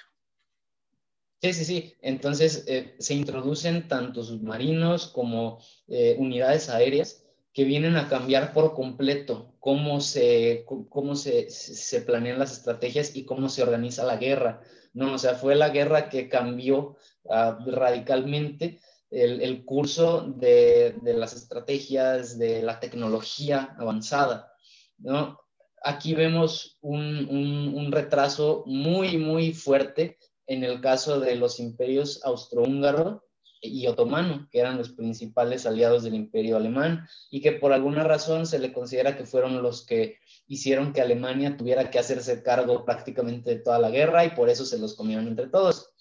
Sí, 1.43 1.53
sí, 1.53 1.65
sí. 1.67 1.95
Entonces 2.01 2.65
eh, 2.67 2.97
se 2.99 3.13
introducen 3.13 3.89
tanto 3.89 4.25
submarinos 4.25 5.07
como 5.09 5.63
eh, 5.87 6.17
unidades 6.19 6.71
aéreas 6.71 7.27
que 7.53 7.65
vienen 7.65 7.97
a 7.97 8.09
cambiar 8.09 8.55
por 8.55 8.73
completo 8.73 9.55
cómo, 9.61 10.01
se, 10.01 10.65
cómo 10.89 11.15
se, 11.15 11.51
se, 11.51 12.01
planean 12.01 12.39
las 12.39 12.53
estrategias 12.53 13.15
y 13.15 13.27
cómo 13.27 13.51
se 13.51 13.63
organiza 13.63 14.03
la 14.05 14.17
guerra. 14.17 14.63
No, 14.95 15.13
o 15.13 15.19
sea, 15.19 15.35
fue 15.35 15.57
la 15.57 15.69
guerra 15.69 16.09
que 16.09 16.31
cambió 16.31 16.97
uh, 17.25 17.71
radicalmente 17.71 18.81
el, 19.13 19.65
curso 19.65 20.23
de, 20.23 20.97
las 21.03 21.35
estrategias, 21.35 22.39
de 22.39 22.63
la 22.63 22.81
tecnología 22.81 23.77
avanzada. 23.79 24.53
¿no? 24.99 25.39
Aquí 25.85 26.15
vemos 26.15 26.79
un, 26.81 27.91
retraso 27.93 28.65
muy, 28.67 29.19
muy 29.19 29.53
fuerte 29.53 30.19
en 30.47 30.65
el 30.65 30.81
caso 30.81 31.21
de 31.21 31.37
los 31.37 31.61
imperios 31.61 32.25
austrohúngaro 32.25 33.25
y 33.61 33.87
otomano, 33.87 34.49
que 34.51 34.59
eran 34.59 34.77
los 34.77 34.91
principales 34.91 35.67
aliados 35.67 36.03
del 36.03 36.15
imperio 36.15 36.57
alemán 36.57 37.07
y 37.31 37.41
que 37.41 37.53
por 37.53 37.73
alguna 37.73 38.03
razón 38.03 38.47
se 38.47 38.59
le 38.59 38.73
considera 38.73 39.17
que 39.17 39.25
fueron 39.25 39.63
los 39.63 39.87
que 39.87 40.17
hicieron 40.49 40.93
que 40.93 41.01
Alemania 41.01 41.57
tuviera 41.57 41.89
que 41.91 42.01
hacerse 42.01 42.43
cargo 42.43 42.85
prácticamente 42.85 43.51
de 43.51 43.61
toda 43.61 43.79
la 43.79 43.91
guerra 43.91 44.25
y 44.25 44.31
por 44.31 44.49
eso 44.49 44.65
se 44.65 44.79
los 44.79 44.97
comieron 44.97 45.29
entre 45.29 45.47
todos. 45.47 45.92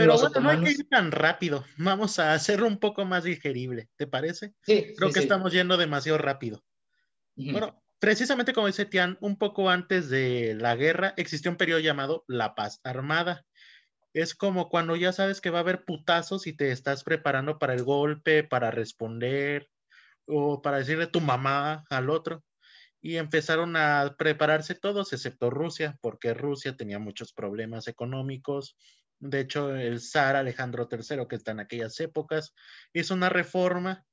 Pero 0.00 0.16
bueno, 0.16 0.40
no 0.40 0.48
hay 0.48 0.64
que 0.64 0.70
ir 0.70 0.88
tan 0.88 1.12
rápido. 1.12 1.62
Vamos 1.76 2.18
a 2.18 2.32
hacerlo 2.32 2.66
un 2.66 2.78
poco 2.78 3.04
más 3.04 3.24
digerible, 3.24 3.90
¿te 3.96 4.06
parece? 4.06 4.54
Sí. 4.62 4.94
Creo 4.96 5.12
que 5.12 5.20
estamos 5.20 5.52
yendo 5.52 5.76
demasiado 5.76 6.16
rápido. 6.16 6.64
Bueno, 7.36 7.82
precisamente 7.98 8.54
como 8.54 8.66
dice 8.66 8.86
Tian, 8.86 9.18
un 9.20 9.36
poco 9.36 9.68
antes 9.68 10.08
de 10.08 10.56
la 10.58 10.74
guerra 10.74 11.12
existió 11.18 11.50
un 11.50 11.58
periodo 11.58 11.80
llamado 11.80 12.24
la 12.28 12.54
paz 12.54 12.80
armada. 12.82 13.44
Es 14.14 14.34
como 14.34 14.70
cuando 14.70 14.96
ya 14.96 15.12
sabes 15.12 15.42
que 15.42 15.50
va 15.50 15.58
a 15.58 15.60
haber 15.60 15.84
putazos 15.84 16.46
y 16.46 16.54
te 16.54 16.70
estás 16.72 17.04
preparando 17.04 17.58
para 17.58 17.74
el 17.74 17.84
golpe, 17.84 18.42
para 18.42 18.70
responder 18.70 19.68
o 20.26 20.62
para 20.62 20.78
decirle 20.78 21.08
tu 21.08 21.20
mamá 21.20 21.84
al 21.90 22.08
otro. 22.08 22.42
Y 23.02 23.16
empezaron 23.16 23.76
a 23.76 24.14
prepararse 24.18 24.74
todos, 24.74 25.12
excepto 25.12 25.50
Rusia, 25.50 25.98
porque 26.00 26.34
Rusia 26.34 26.76
tenía 26.76 26.98
muchos 26.98 27.32
problemas 27.32 27.86
económicos, 27.86 28.76
de 29.20 29.40
hecho, 29.40 29.76
el 29.76 30.00
zar 30.00 30.34
Alejandro 30.34 30.88
III, 30.90 31.26
que 31.28 31.36
está 31.36 31.52
en 31.52 31.60
aquellas 31.60 32.00
épocas, 32.00 32.54
hizo 32.94 33.14
una 33.14 33.28
reforma 33.28 34.06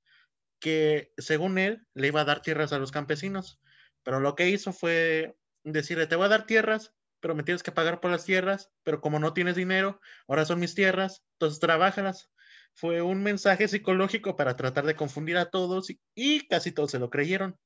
que, 0.60 1.14
según 1.18 1.58
él, 1.58 1.88
le 1.94 2.08
iba 2.08 2.22
a 2.22 2.26
dar 2.26 2.42
tierras 2.42 2.74
a 2.74 2.80
los 2.80 2.92
campesinos. 2.92 3.60
Pero 4.04 4.20
lo 4.20 4.36
que 4.36 4.50
hizo 4.50 4.74
fue 4.74 5.36
decirle, 5.64 6.08
te 6.08 6.18
voy 6.18 6.26
a 6.26 6.30
dar 6.30 6.46
tierras, 6.46 6.94
pero 7.22 7.36
me 7.36 7.44
tienes 7.44 7.64
que 7.64 7.72
pagar 7.72 8.00
por 8.02 8.12
las 8.12 8.26
tierras, 8.26 8.70
pero 8.84 9.02
como 9.02 9.20
no 9.20 9.34
tienes 9.34 9.56
dinero, 9.56 10.00
ahora 10.28 10.46
son 10.46 10.60
mis 10.60 10.76
tierras, 10.76 11.24
entonces 11.34 11.60
trabájalas. 11.60 12.30
Fue 12.74 13.02
un 13.02 13.24
mensaje 13.24 13.68
psicológico 13.68 14.36
para 14.36 14.56
tratar 14.56 14.86
de 14.86 14.96
confundir 14.96 15.38
a 15.38 15.50
todos 15.50 15.88
y, 16.16 16.48
casi 16.48 16.72
todos 16.72 16.92
se 16.92 17.00
lo 17.00 17.10
creyeron, 17.10 17.58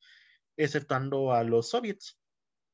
exceptuando 0.58 1.34
a 1.34 1.44
los 1.44 1.70
soviets. 1.70 2.18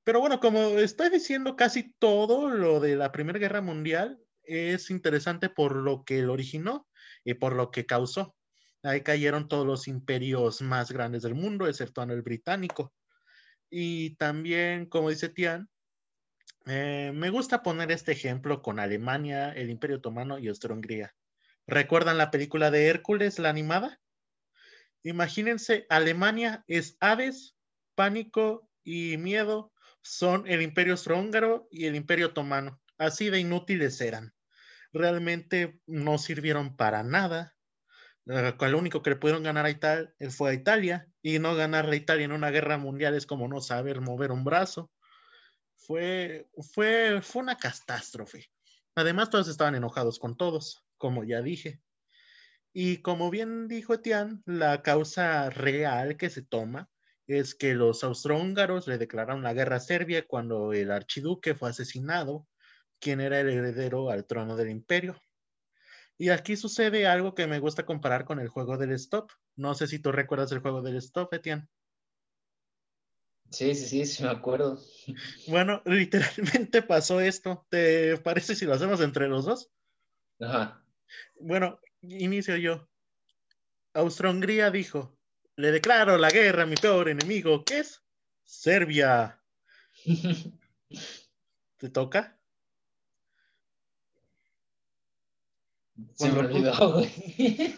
Pero 0.03 0.19
bueno, 0.19 0.39
como 0.39 0.59
estoy 0.77 1.09
diciendo 1.09 1.55
casi 1.55 1.93
todo 1.99 2.49
lo 2.49 2.79
de 2.79 2.95
la 2.95 3.11
Primera 3.11 3.39
Guerra 3.39 3.61
Mundial, 3.61 4.19
es 4.47 4.89
interesante 4.89 5.49
por 5.49 5.75
lo 5.75 6.03
que 6.03 6.21
lo 6.21 6.33
originó 6.33 6.87
y 7.23 7.35
por 7.35 7.53
lo 7.53 7.71
que 7.71 7.85
causó. 7.85 8.35
Ahí 8.83 9.01
cayeron 9.01 9.47
todos 9.47 9.65
los 9.65 9.87
imperios 9.87 10.61
más 10.61 10.91
grandes 10.91 11.23
del 11.23 11.35
mundo, 11.35 11.67
excepto 11.67 12.01
el 12.03 12.21
británico. 12.21 12.93
Y 13.69 14.15
también, 14.15 14.85
como 14.85 15.09
dice 15.09 15.29
Tian, 15.29 15.69
eh, 16.65 17.11
me 17.13 17.29
gusta 17.29 17.63
poner 17.63 17.91
este 17.91 18.13
ejemplo 18.13 18.61
con 18.61 18.79
Alemania, 18.79 19.51
el 19.51 19.69
Imperio 19.69 19.97
Otomano 19.97 20.39
y 20.39 20.47
Austria-Hungría. 20.47 21.13
¿Recuerdan 21.65 22.17
la 22.17 22.31
película 22.31 22.71
de 22.71 22.87
Hércules, 22.87 23.39
la 23.39 23.49
animada? 23.49 23.99
Imagínense, 25.03 25.85
Alemania 25.89 26.63
es 26.67 26.97
aves, 26.99 27.55
pánico 27.95 28.69
y 28.83 29.17
miedo 29.17 29.73
son 30.01 30.47
el 30.47 30.61
Imperio 30.61 30.93
Austrohúngaro 30.93 31.67
y 31.71 31.85
el 31.85 31.95
Imperio 31.95 32.27
Otomano. 32.27 32.81
Así 32.97 33.29
de 33.29 33.39
inútiles 33.39 33.99
eran 33.99 34.33
realmente 34.93 35.79
no 35.85 36.17
sirvieron 36.17 36.75
para 36.75 37.03
nada. 37.03 37.55
El 38.25 38.75
único 38.75 39.01
que 39.01 39.11
le 39.11 39.15
pudieron 39.15 39.43
ganar 39.43 39.65
a 39.65 39.69
Italia 39.69 40.13
fue 40.29 40.51
a 40.51 40.53
Italia 40.53 41.07
y 41.21 41.39
no 41.39 41.55
ganar 41.55 41.89
a 41.89 41.95
Italia 41.95 42.25
en 42.25 42.33
una 42.33 42.51
guerra 42.51 42.77
mundial 42.77 43.15
es 43.15 43.25
como 43.25 43.47
no 43.47 43.61
saber 43.61 44.01
mover 44.01 44.31
un 44.31 44.43
brazo. 44.43 44.91
Fue, 45.75 46.49
fue, 46.73 47.21
fue 47.21 47.43
una 47.43 47.57
catástrofe. 47.57 48.49
Además, 48.95 49.29
todos 49.29 49.47
estaban 49.47 49.75
enojados 49.75 50.19
con 50.19 50.35
todos, 50.35 50.83
como 50.97 51.23
ya 51.23 51.41
dije. 51.41 51.81
Y 52.73 52.97
como 52.97 53.29
bien 53.29 53.67
dijo 53.67 53.93
Etienne, 53.93 54.41
la 54.45 54.81
causa 54.81 55.49
real 55.49 56.17
que 56.17 56.29
se 56.29 56.41
toma 56.41 56.89
es 57.27 57.55
que 57.55 57.73
los 57.73 58.03
austrohúngaros 58.03 58.87
le 58.87 58.97
declararon 58.97 59.43
la 59.43 59.53
guerra 59.53 59.77
a 59.77 59.81
Serbia 59.81 60.25
cuando 60.27 60.73
el 60.73 60.91
archiduque 60.91 61.55
fue 61.55 61.69
asesinado 61.69 62.47
quién 62.99 63.21
era 63.21 63.39
el 63.39 63.49
heredero 63.49 64.09
al 64.09 64.25
trono 64.25 64.55
del 64.55 64.69
imperio. 64.69 65.19
Y 66.17 66.29
aquí 66.29 66.55
sucede 66.55 67.05
algo 67.05 67.35
que 67.35 67.47
me 67.47 67.59
gusta 67.59 67.85
comparar 67.85 68.25
con 68.25 68.39
el 68.39 68.47
juego 68.47 68.77
del 68.77 68.91
stop. 68.93 69.31
No 69.55 69.75
sé 69.75 69.87
si 69.87 69.99
tú 69.99 70.11
recuerdas 70.11 70.51
el 70.51 70.59
juego 70.59 70.81
del 70.81 70.95
stop, 70.97 71.33
Etienne. 71.33 71.67
Sí, 73.51 73.75
sí, 73.75 73.87
sí, 73.87 74.05
sí, 74.05 74.23
me 74.23 74.29
acuerdo. 74.29 74.79
Bueno, 75.47 75.81
literalmente 75.85 76.81
pasó 76.81 77.21
esto. 77.21 77.65
¿Te 77.69 78.17
parece 78.17 78.55
si 78.55 78.65
lo 78.65 78.73
hacemos 78.73 78.99
entre 79.01 79.27
los 79.27 79.45
dos? 79.45 79.71
Ajá. 80.39 80.83
Bueno, 81.39 81.79
inicio 82.01 82.57
yo. 82.57 82.89
Austria-Hungría 83.93 84.69
dijo, 84.69 85.17
le 85.55 85.71
declaro 85.71 86.17
la 86.17 86.29
guerra 86.29 86.63
a 86.63 86.67
mi 86.67 86.75
peor 86.75 87.09
enemigo, 87.09 87.63
¿qué 87.63 87.79
es? 87.79 88.03
Serbia. 88.43 89.41
¿Te 91.77 91.89
toca? 91.89 92.36
Se 96.15 96.31
me 96.31 96.39
olvidó, 96.39 96.93
güey. 96.93 97.09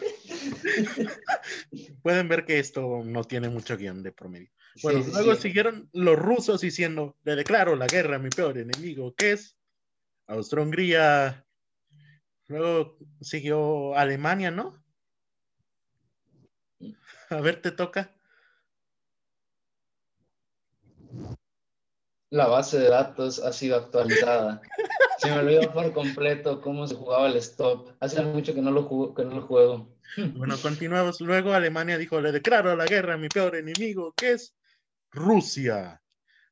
Pueden 2.02 2.28
ver 2.28 2.44
que 2.44 2.58
esto 2.58 3.02
no 3.04 3.24
tiene 3.24 3.48
mucho 3.48 3.76
guion 3.76 4.02
de 4.02 4.12
promedio. 4.12 4.50
Bueno, 4.82 5.04
luego 5.12 5.34
siguieron 5.34 5.88
los 5.92 6.18
rusos 6.18 6.60
diciendo, 6.60 7.16
le 7.24 7.36
declaro 7.36 7.76
la 7.76 7.86
guerra 7.86 8.16
a 8.16 8.20
mi 8.20 8.28
peor 8.28 8.58
enemigo, 8.58 9.14
¿qué 9.14 9.32
es? 9.32 9.56
Austria-Hungría. 10.26 11.44
Luego 12.46 12.98
siguió 13.20 13.96
Alemania, 13.96 14.50
¿no? 14.50 14.82
A 17.30 17.40
ver, 17.40 17.60
te 17.60 17.70
toca. 17.70 18.14
La 22.30 22.46
base 22.46 22.78
de 22.78 22.88
datos 22.88 23.40
ha 23.40 23.52
sido 23.52 23.76
actualizada. 23.76 24.62
Se 25.18 25.28
me 25.30 25.38
olvidó 25.40 25.72
por 25.72 25.92
completo 25.92 26.60
cómo 26.60 26.86
se 26.86 26.94
jugaba 26.94 27.26
el 27.26 27.36
stop. 27.36 27.90
Hace 27.98 28.22
mucho 28.22 28.54
que 28.54 28.62
no 28.62 28.70
lo, 28.70 28.84
juego, 28.84 29.14
que 29.14 29.24
no 29.24 29.34
lo 29.34 29.42
juego. 29.42 29.96
Bueno, 30.34 30.56
continuamos. 30.60 31.20
Luego 31.20 31.52
Alemania 31.52 31.98
dijo, 31.98 32.20
le 32.20 32.32
declaro 32.32 32.74
la 32.76 32.86
guerra 32.86 33.14
a 33.14 33.18
mi 33.18 33.28
peor 33.28 33.56
enemigo, 33.56 34.12
que 34.16 34.32
es 34.32 34.54
Rusia. 35.10 36.00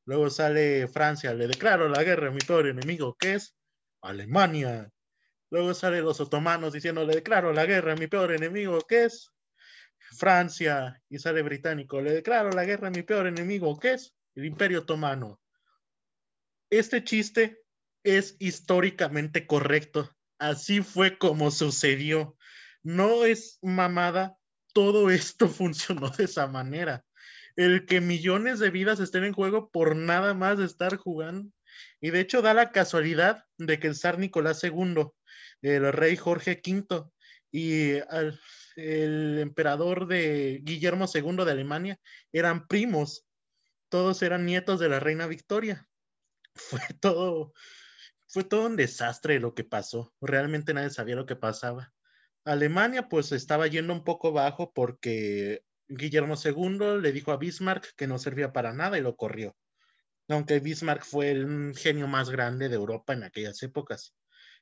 Luego 0.05 0.29
sale 0.29 0.87
Francia, 0.87 1.33
le 1.33 1.47
declaro 1.47 1.87
la 1.87 2.03
guerra 2.03 2.27
a 2.27 2.31
mi 2.31 2.39
peor 2.39 2.67
enemigo, 2.67 3.15
que 3.17 3.35
es 3.35 3.55
Alemania. 4.01 4.89
Luego 5.49 5.73
sale 5.73 6.01
los 6.01 6.19
otomanos 6.19 6.73
diciendo, 6.73 7.05
le 7.05 7.15
declaro 7.15 7.53
la 7.53 7.65
guerra 7.65 7.93
a 7.93 7.95
mi 7.95 8.07
peor 8.07 8.33
enemigo, 8.33 8.79
que 8.81 9.05
es 9.05 9.31
Francia. 10.17 11.01
Y 11.09 11.19
sale 11.19 11.41
británico, 11.41 12.01
le 12.01 12.11
declaro 12.11 12.49
la 12.51 12.65
guerra 12.65 12.89
a 12.89 12.91
mi 12.91 13.03
peor 13.03 13.27
enemigo, 13.27 13.79
que 13.79 13.93
es 13.93 14.13
el 14.35 14.45
Imperio 14.45 14.79
Otomano. 14.79 15.39
Este 16.69 17.03
chiste 17.03 17.63
es 18.03 18.35
históricamente 18.39 19.47
correcto. 19.47 20.15
Así 20.37 20.81
fue 20.81 21.17
como 21.17 21.49
sucedió. 21.49 22.37
No 22.83 23.25
es 23.25 23.57
mamada. 23.61 24.37
Todo 24.73 25.09
esto 25.09 25.47
funcionó 25.49 26.09
de 26.09 26.25
esa 26.25 26.45
manera. 26.47 27.03
El 27.55 27.85
que 27.87 28.01
millones 28.01 28.59
de 28.59 28.69
vidas 28.69 28.99
estén 28.99 29.23
en 29.23 29.33
juego 29.33 29.71
por 29.71 29.95
nada 29.95 30.33
más 30.35 30.59
estar 30.59 30.95
jugando. 30.97 31.49
Y 32.01 32.11
de 32.11 32.19
hecho 32.19 32.41
da 32.41 32.53
la 32.53 32.71
casualidad 32.71 33.45
de 33.57 33.79
que 33.79 33.87
el 33.87 33.95
zar 33.95 34.19
Nicolás 34.19 34.63
II, 34.63 35.07
el 35.61 35.91
rey 35.91 36.15
Jorge 36.17 36.61
V 36.65 37.09
y 37.51 37.93
el 38.75 39.39
emperador 39.39 40.07
de 40.07 40.61
Guillermo 40.63 41.07
II 41.13 41.45
de 41.45 41.51
Alemania 41.51 41.99
eran 42.31 42.67
primos. 42.67 43.25
Todos 43.89 44.21
eran 44.21 44.45
nietos 44.45 44.79
de 44.79 44.89
la 44.89 44.99
reina 44.99 45.25
Victoria. 45.25 45.88
Fue 46.69 46.81
todo, 46.99 47.53
fue 48.27 48.43
todo 48.43 48.67
un 48.67 48.75
desastre 48.75 49.39
lo 49.39 49.53
que 49.53 49.63
pasó. 49.63 50.13
Realmente 50.21 50.73
nadie 50.73 50.89
sabía 50.89 51.15
lo 51.15 51.25
que 51.25 51.35
pasaba. 51.35 51.93
Alemania 52.45 53.09
pues 53.09 53.31
estaba 53.31 53.67
yendo 53.67 53.93
un 53.93 54.03
poco 54.03 54.31
bajo 54.31 54.71
porque 54.73 55.63
Guillermo 55.87 56.35
II 56.43 57.01
le 57.01 57.11
dijo 57.11 57.31
a 57.31 57.37
Bismarck 57.37 57.95
que 57.95 58.07
no 58.07 58.19
servía 58.19 58.53
para 58.53 58.73
nada 58.73 58.97
y 58.97 59.01
lo 59.01 59.15
corrió. 59.15 59.55
Aunque 60.27 60.59
Bismarck 60.59 61.03
fue 61.03 61.31
el 61.31 61.73
genio 61.75 62.07
más 62.07 62.29
grande 62.29 62.69
de 62.69 62.75
Europa 62.75 63.13
en 63.13 63.23
aquellas 63.23 63.61
épocas. 63.63 64.15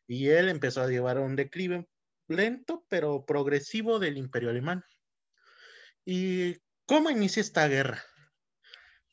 Y 0.07 0.29
él 0.29 0.47
empezó 0.47 0.81
a 0.81 0.87
llevar 0.87 1.19
un 1.19 1.35
declive 1.35 1.87
lento 2.29 2.85
pero 2.87 3.25
progresivo 3.25 3.99
del 3.99 4.17
imperio 4.17 4.49
alemán. 4.49 4.83
¿Y 6.05 6.57
cómo 6.85 7.09
inicia 7.09 7.41
esta 7.41 7.67
guerra? 7.67 8.01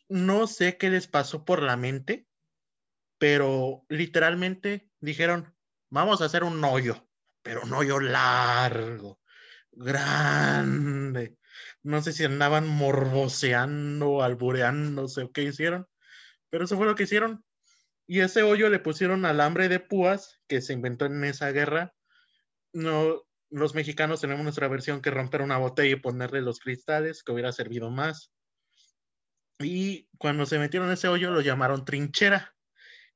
No 0.09 0.47
sé 0.47 0.77
qué 0.77 0.91
les 0.91 1.09
pasó 1.09 1.45
por 1.45 1.63
la 1.63 1.77
mente, 1.77 2.29
pero 3.25 3.87
literalmente 3.89 4.91
dijeron, 5.01 5.57
vamos 5.89 6.21
a 6.21 6.27
hacer 6.27 6.45
un 6.45 6.63
hoyo, 6.63 7.09
pero 7.43 7.63
un 7.63 7.73
hoyo 7.73 7.99
largo, 7.99 9.19
grande. 9.73 11.39
No 11.83 12.03
sé 12.03 12.13
si 12.13 12.25
andaban 12.25 12.69
morboseando, 12.69 14.21
albureándose 14.21 15.23
o 15.23 15.33
qué 15.33 15.45
hicieron, 15.45 15.89
pero 16.51 16.67
eso 16.67 16.77
fue 16.77 16.85
lo 16.85 16.95
que 16.95 17.05
hicieron. 17.05 17.43
Y 18.07 18.21
ese 18.21 18.43
hoyo 18.43 18.69
le 18.69 18.79
pusieron 18.79 19.25
alambre 19.25 19.71
de 19.71 19.81
púas 19.81 20.43
que 20.47 20.61
se 20.61 20.75
inventó 20.75 21.07
en 21.07 21.25
esa 21.25 21.51
guerra. 21.51 21.95
No, 22.75 23.23
los 23.49 23.75
mexicanos 23.75 24.21
tenemos 24.21 24.45
nuestra 24.45 24.69
versión 24.69 25.01
que 25.01 25.11
romper 25.11 25.41
una 25.41 25.57
botella 25.57 25.97
y 25.97 25.99
ponerle 25.99 26.43
los 26.43 26.61
cristales, 26.61 27.23
que 27.23 27.33
hubiera 27.33 27.53
servido 27.53 27.89
más. 27.89 28.35
Y 29.61 30.11
cuando 30.19 30.45
se 30.45 30.59
metieron 30.59 30.89
en 30.89 30.95
ese 30.95 31.09
hoyo 31.09 31.31
lo 31.31 31.41
llamaron 31.41 31.87
trinchera 31.87 32.54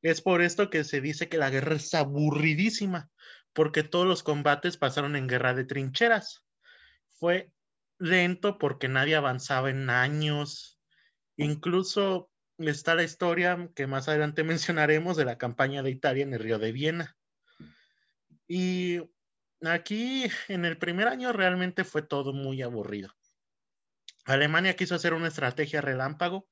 es 0.02 0.20
por 0.20 0.42
esto 0.42 0.70
que 0.70 0.84
se 0.84 1.00
dice 1.00 1.28
que 1.28 1.38
la 1.38 1.50
guerra 1.50 1.76
es 1.76 1.92
aburridísima, 1.94 3.10
porque 3.52 3.82
todos 3.82 4.06
los 4.06 4.22
combates 4.22 4.76
pasaron 4.76 5.16
en 5.16 5.26
guerra 5.26 5.54
de 5.54 5.64
trincheras. 5.64 6.44
Fue 7.10 7.50
lento 7.98 8.58
porque 8.58 8.88
nadie 8.88 9.16
avanzaba 9.16 9.70
en 9.70 9.90
años. 9.90 10.78
Incluso 11.36 12.30
está 12.58 12.94
la 12.94 13.02
historia 13.02 13.70
que 13.74 13.86
más 13.86 14.08
adelante 14.08 14.44
mencionaremos 14.44 15.16
de 15.16 15.24
la 15.24 15.38
campaña 15.38 15.82
de 15.82 15.90
Italia 15.90 16.22
en 16.22 16.34
el 16.34 16.40
río 16.40 16.58
de 16.58 16.72
Viena. 16.72 17.16
Y 18.46 19.00
aquí 19.62 20.26
en 20.48 20.64
el 20.64 20.78
primer 20.78 21.08
año 21.08 21.32
realmente 21.32 21.84
fue 21.84 22.02
todo 22.02 22.32
muy 22.32 22.62
aburrido. 22.62 23.12
Alemania 24.24 24.76
quiso 24.76 24.94
hacer 24.94 25.14
una 25.14 25.28
estrategia 25.28 25.80
relámpago 25.80 26.46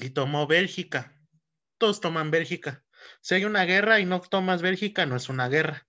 y 0.00 0.10
tomó 0.10 0.46
Bélgica. 0.46 1.14
Todos 1.78 2.00
toman 2.00 2.30
Bélgica. 2.30 2.84
Si 3.20 3.34
hay 3.34 3.44
una 3.44 3.64
guerra 3.64 4.00
y 4.00 4.04
no 4.04 4.20
tomas 4.20 4.62
Bélgica, 4.62 5.06
no 5.06 5.16
es 5.16 5.28
una 5.28 5.48
guerra. 5.48 5.86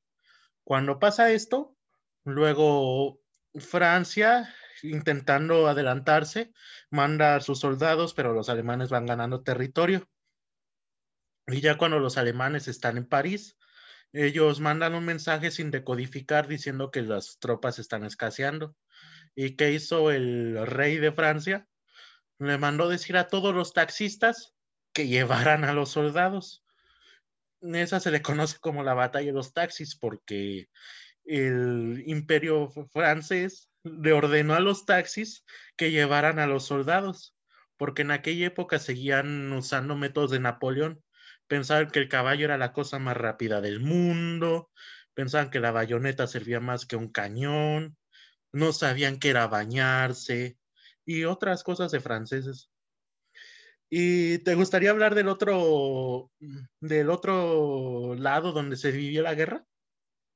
Cuando 0.63 0.99
pasa 0.99 1.31
esto, 1.31 1.75
luego 2.23 3.21
Francia, 3.55 4.53
intentando 4.83 5.67
adelantarse, 5.67 6.53
manda 6.91 7.35
a 7.35 7.41
sus 7.41 7.59
soldados, 7.59 8.13
pero 8.13 8.33
los 8.33 8.49
alemanes 8.49 8.89
van 8.89 9.05
ganando 9.05 9.43
territorio. 9.43 10.07
Y 11.47 11.61
ya 11.61 11.77
cuando 11.77 11.99
los 11.99 12.17
alemanes 12.17 12.67
están 12.67 12.97
en 12.97 13.07
París, 13.07 13.57
ellos 14.11 14.59
mandan 14.59 14.95
un 14.95 15.05
mensaje 15.05 15.51
sin 15.51 15.71
decodificar 15.71 16.47
diciendo 16.47 16.91
que 16.91 17.01
las 17.01 17.37
tropas 17.39 17.79
están 17.79 18.03
escaseando. 18.03 18.75
¿Y 19.35 19.55
qué 19.55 19.71
hizo 19.71 20.11
el 20.11 20.65
rey 20.65 20.97
de 20.97 21.11
Francia? 21.11 21.68
Le 22.39 22.57
mandó 22.57 22.89
decir 22.89 23.17
a 23.17 23.27
todos 23.27 23.53
los 23.53 23.73
taxistas 23.73 24.53
que 24.93 25.07
llevaran 25.07 25.63
a 25.65 25.73
los 25.73 25.91
soldados. 25.91 26.63
Esa 27.61 27.99
se 27.99 28.11
le 28.11 28.21
conoce 28.21 28.57
como 28.59 28.83
la 28.83 28.93
batalla 28.93 29.27
de 29.27 29.33
los 29.33 29.53
taxis 29.53 29.95
porque 29.95 30.69
el 31.25 32.03
imperio 32.07 32.69
francés 32.91 33.69
le 33.83 34.13
ordenó 34.13 34.55
a 34.55 34.59
los 34.61 34.85
taxis 34.85 35.45
que 35.75 35.91
llevaran 35.91 36.39
a 36.39 36.47
los 36.47 36.65
soldados, 36.65 37.35
porque 37.77 38.01
en 38.01 38.11
aquella 38.11 38.47
época 38.47 38.79
seguían 38.79 39.51
usando 39.51 39.95
métodos 39.95 40.31
de 40.31 40.39
Napoleón. 40.39 41.03
Pensaban 41.47 41.89
que 41.89 41.99
el 41.99 42.09
caballo 42.09 42.45
era 42.45 42.57
la 42.57 42.73
cosa 42.73 42.99
más 42.99 43.17
rápida 43.17 43.61
del 43.61 43.79
mundo, 43.79 44.71
pensaban 45.13 45.49
que 45.49 45.59
la 45.59 45.71
bayoneta 45.71 46.27
servía 46.27 46.59
más 46.59 46.85
que 46.85 46.95
un 46.95 47.11
cañón, 47.11 47.97
no 48.51 48.71
sabían 48.71 49.19
qué 49.19 49.29
era 49.29 49.47
bañarse, 49.47 50.58
y 51.09 51.23
otras 51.23 51.63
cosas 51.63 51.91
de 51.91 52.01
franceses. 52.01 52.69
¿Y 53.89 54.37
te 54.43 54.53
gustaría 54.53 54.91
hablar 54.91 55.15
del 55.15 55.27
otro, 55.27 56.29
del 56.79 57.09
otro 57.09 58.13
lado 58.13 58.51
donde 58.51 58.75
se 58.75 58.91
vivió 58.91 59.23
la 59.23 59.33
guerra? 59.33 59.65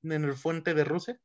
¿En 0.01 0.23
el 0.23 0.33
fuente 0.33 0.73
de 0.73 0.83
Rusia? 0.83 1.19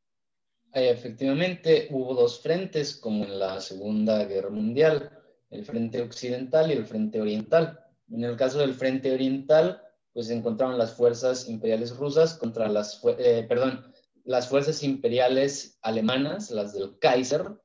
Efectivamente, 0.75 1.89
hubo 1.91 2.15
dos 2.15 2.43
frentes, 2.43 2.95
como 2.95 3.25
en 3.25 3.39
la 3.39 3.59
Segunda 3.63 4.23
Guerra 4.27 4.51
Mundial, 4.51 5.19
el 5.49 5.65
frente 5.65 6.03
occidental 6.03 6.69
y 6.71 6.75
el 6.75 6.85
frente 6.85 7.19
oriental. 7.19 7.83
En 8.11 8.25
el 8.25 8.37
caso 8.37 8.59
del 8.59 8.75
frente 8.75 9.15
oriental, 9.15 9.83
pues 10.13 10.27
se 10.27 10.35
encontraron 10.35 10.77
las 10.77 10.93
fuerzas 10.93 11.49
imperiales 11.49 11.97
rusas 11.97 12.35
contra 12.35 12.69
las, 12.69 13.01
eh, 13.17 13.47
perdón, 13.49 13.95
las 14.25 14.47
fuerzas 14.47 14.83
imperiales 14.83 15.79
alemanas, 15.81 16.51
las 16.51 16.75
del 16.75 16.99
Kaiser, 16.99 17.59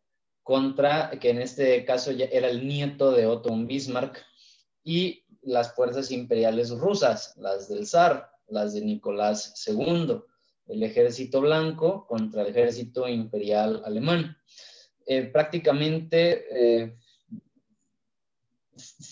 contra, 0.43 1.11
que 1.19 1.29
en 1.29 1.41
este 1.41 1.83
caso 1.85 2.11
ya 2.11 2.25
era 2.25 2.49
el 2.49 2.67
nieto 2.67 3.11
de 3.11 3.25
Otto 3.25 3.55
Bismarck, 3.55 4.23
y 4.83 5.23
las 5.41 5.73
fuerzas 5.73 6.11
imperiales 6.11 6.69
rusas, 6.69 7.33
las 7.37 7.69
del 7.69 7.87
zar, 7.87 8.29
las 8.47 8.73
de 8.73 8.81
Nicolás 8.81 9.53
II, 9.65 10.21
el 10.67 10.83
ejército 10.83 11.41
blanco 11.41 12.05
contra 12.07 12.43
el 12.43 12.49
ejército 12.49 13.07
imperial 13.07 13.81
alemán. 13.85 14.37
Eh, 15.05 15.23
prácticamente 15.23 16.45
eh, 16.51 16.97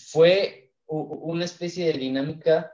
fue 0.08 0.72
una 0.86 1.44
especie 1.44 1.86
de 1.86 1.98
dinámica 1.98 2.72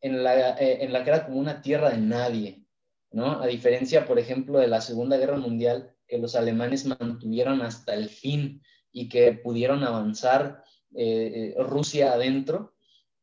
en 0.00 0.22
la, 0.22 0.56
eh, 0.58 0.84
en 0.84 0.92
la 0.92 1.04
que 1.04 1.10
era 1.10 1.26
como 1.26 1.38
una 1.38 1.60
tierra 1.60 1.90
de 1.90 1.98
nadie, 1.98 2.64
¿no? 3.10 3.40
A 3.40 3.46
diferencia, 3.46 4.06
por 4.06 4.18
ejemplo, 4.18 4.58
de 4.58 4.68
la 4.68 4.80
Segunda 4.80 5.16
Guerra 5.16 5.36
Mundial, 5.36 5.94
que 6.08 6.18
los 6.18 6.34
alemanes 6.34 6.86
mantuvieron 6.86 7.62
hasta 7.62 7.94
el 7.94 8.08
fin 8.08 8.62
y 8.92 9.08
que 9.08 9.32
pudieron 9.32 9.84
avanzar 9.84 10.64
eh, 10.94 11.54
eh, 11.56 11.62
Rusia 11.62 12.12
adentro. 12.12 12.74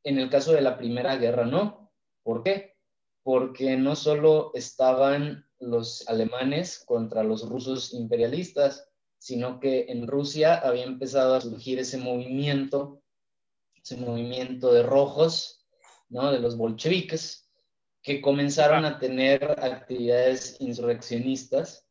En 0.03 0.19
el 0.19 0.29
caso 0.29 0.53
de 0.53 0.61
la 0.61 0.77
Primera 0.77 1.15
Guerra, 1.17 1.45
no. 1.45 1.91
¿Por 2.23 2.43
qué? 2.43 2.75
Porque 3.23 3.75
no 3.75 3.95
solo 3.95 4.51
estaban 4.53 5.45
los 5.59 6.07
alemanes 6.07 6.83
contra 6.85 7.23
los 7.23 7.49
rusos 7.49 7.93
imperialistas, 7.93 8.87
sino 9.17 9.59
que 9.59 9.87
en 9.89 10.07
Rusia 10.07 10.55
había 10.55 10.83
empezado 10.83 11.35
a 11.35 11.41
surgir 11.41 11.79
ese 11.79 11.97
movimiento, 11.97 13.01
ese 13.75 13.97
movimiento 13.97 14.71
de 14.71 14.83
rojos, 14.83 15.65
¿no? 16.09 16.31
De 16.31 16.39
los 16.39 16.57
bolcheviques, 16.57 17.49
que 18.03 18.21
comenzaron 18.21 18.85
a 18.85 18.99
tener 18.99 19.43
actividades 19.59 20.57
insurreccionistas, 20.59 21.84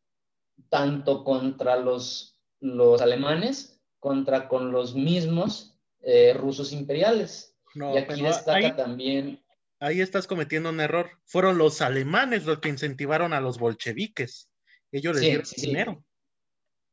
tanto 0.69 1.25
contra 1.25 1.77
los, 1.77 2.39
los 2.61 3.01
alemanes, 3.01 3.81
contra 3.99 4.49
con 4.49 4.73
los 4.73 4.95
mismos 4.95 5.79
eh, 6.03 6.35
rusos 6.35 6.73
imperiales. 6.73 7.57
y 7.75 7.99
aquí 7.99 8.23
destaca 8.23 8.77
también... 8.77 9.43
Ahí 9.81 10.01
estás 10.01 10.27
cometiendo 10.27 10.71
un 10.71 10.81
error. 10.81 11.11
Fueron 11.25 11.59
los 11.59 11.83
alemanes 11.83 12.47
los 12.47 12.61
que 12.61 12.71
incentivaron 12.71 13.33
a 13.33 13.41
los 13.41 13.59
bolcheviques. 13.59 14.49
Ellos 14.93 15.15
les 15.17 15.23
dieron 15.23 15.45
dinero. 15.57 16.05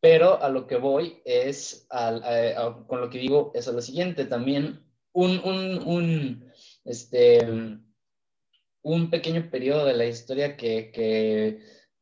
Pero 0.02 0.42
a 0.42 0.50
lo 0.50 0.66
que 0.66 0.78
voy 0.78 1.22
es, 1.24 1.88
con 2.88 3.02
lo 3.02 3.10
que 3.10 3.20
digo, 3.20 3.52
es 3.54 3.68
a 3.68 3.72
lo 3.72 3.82
siguiente. 3.82 4.26
También 4.26 4.84
un, 5.14 5.40
un, 5.40 5.84
un 5.86 6.52
este, 6.84 7.46
un 8.82 9.10
pequeño 9.10 9.50
periodo 9.50 9.86
de 9.86 9.94
la 9.94 10.06
historia 10.06 10.58
que, 10.58 10.92
que, 10.92 11.62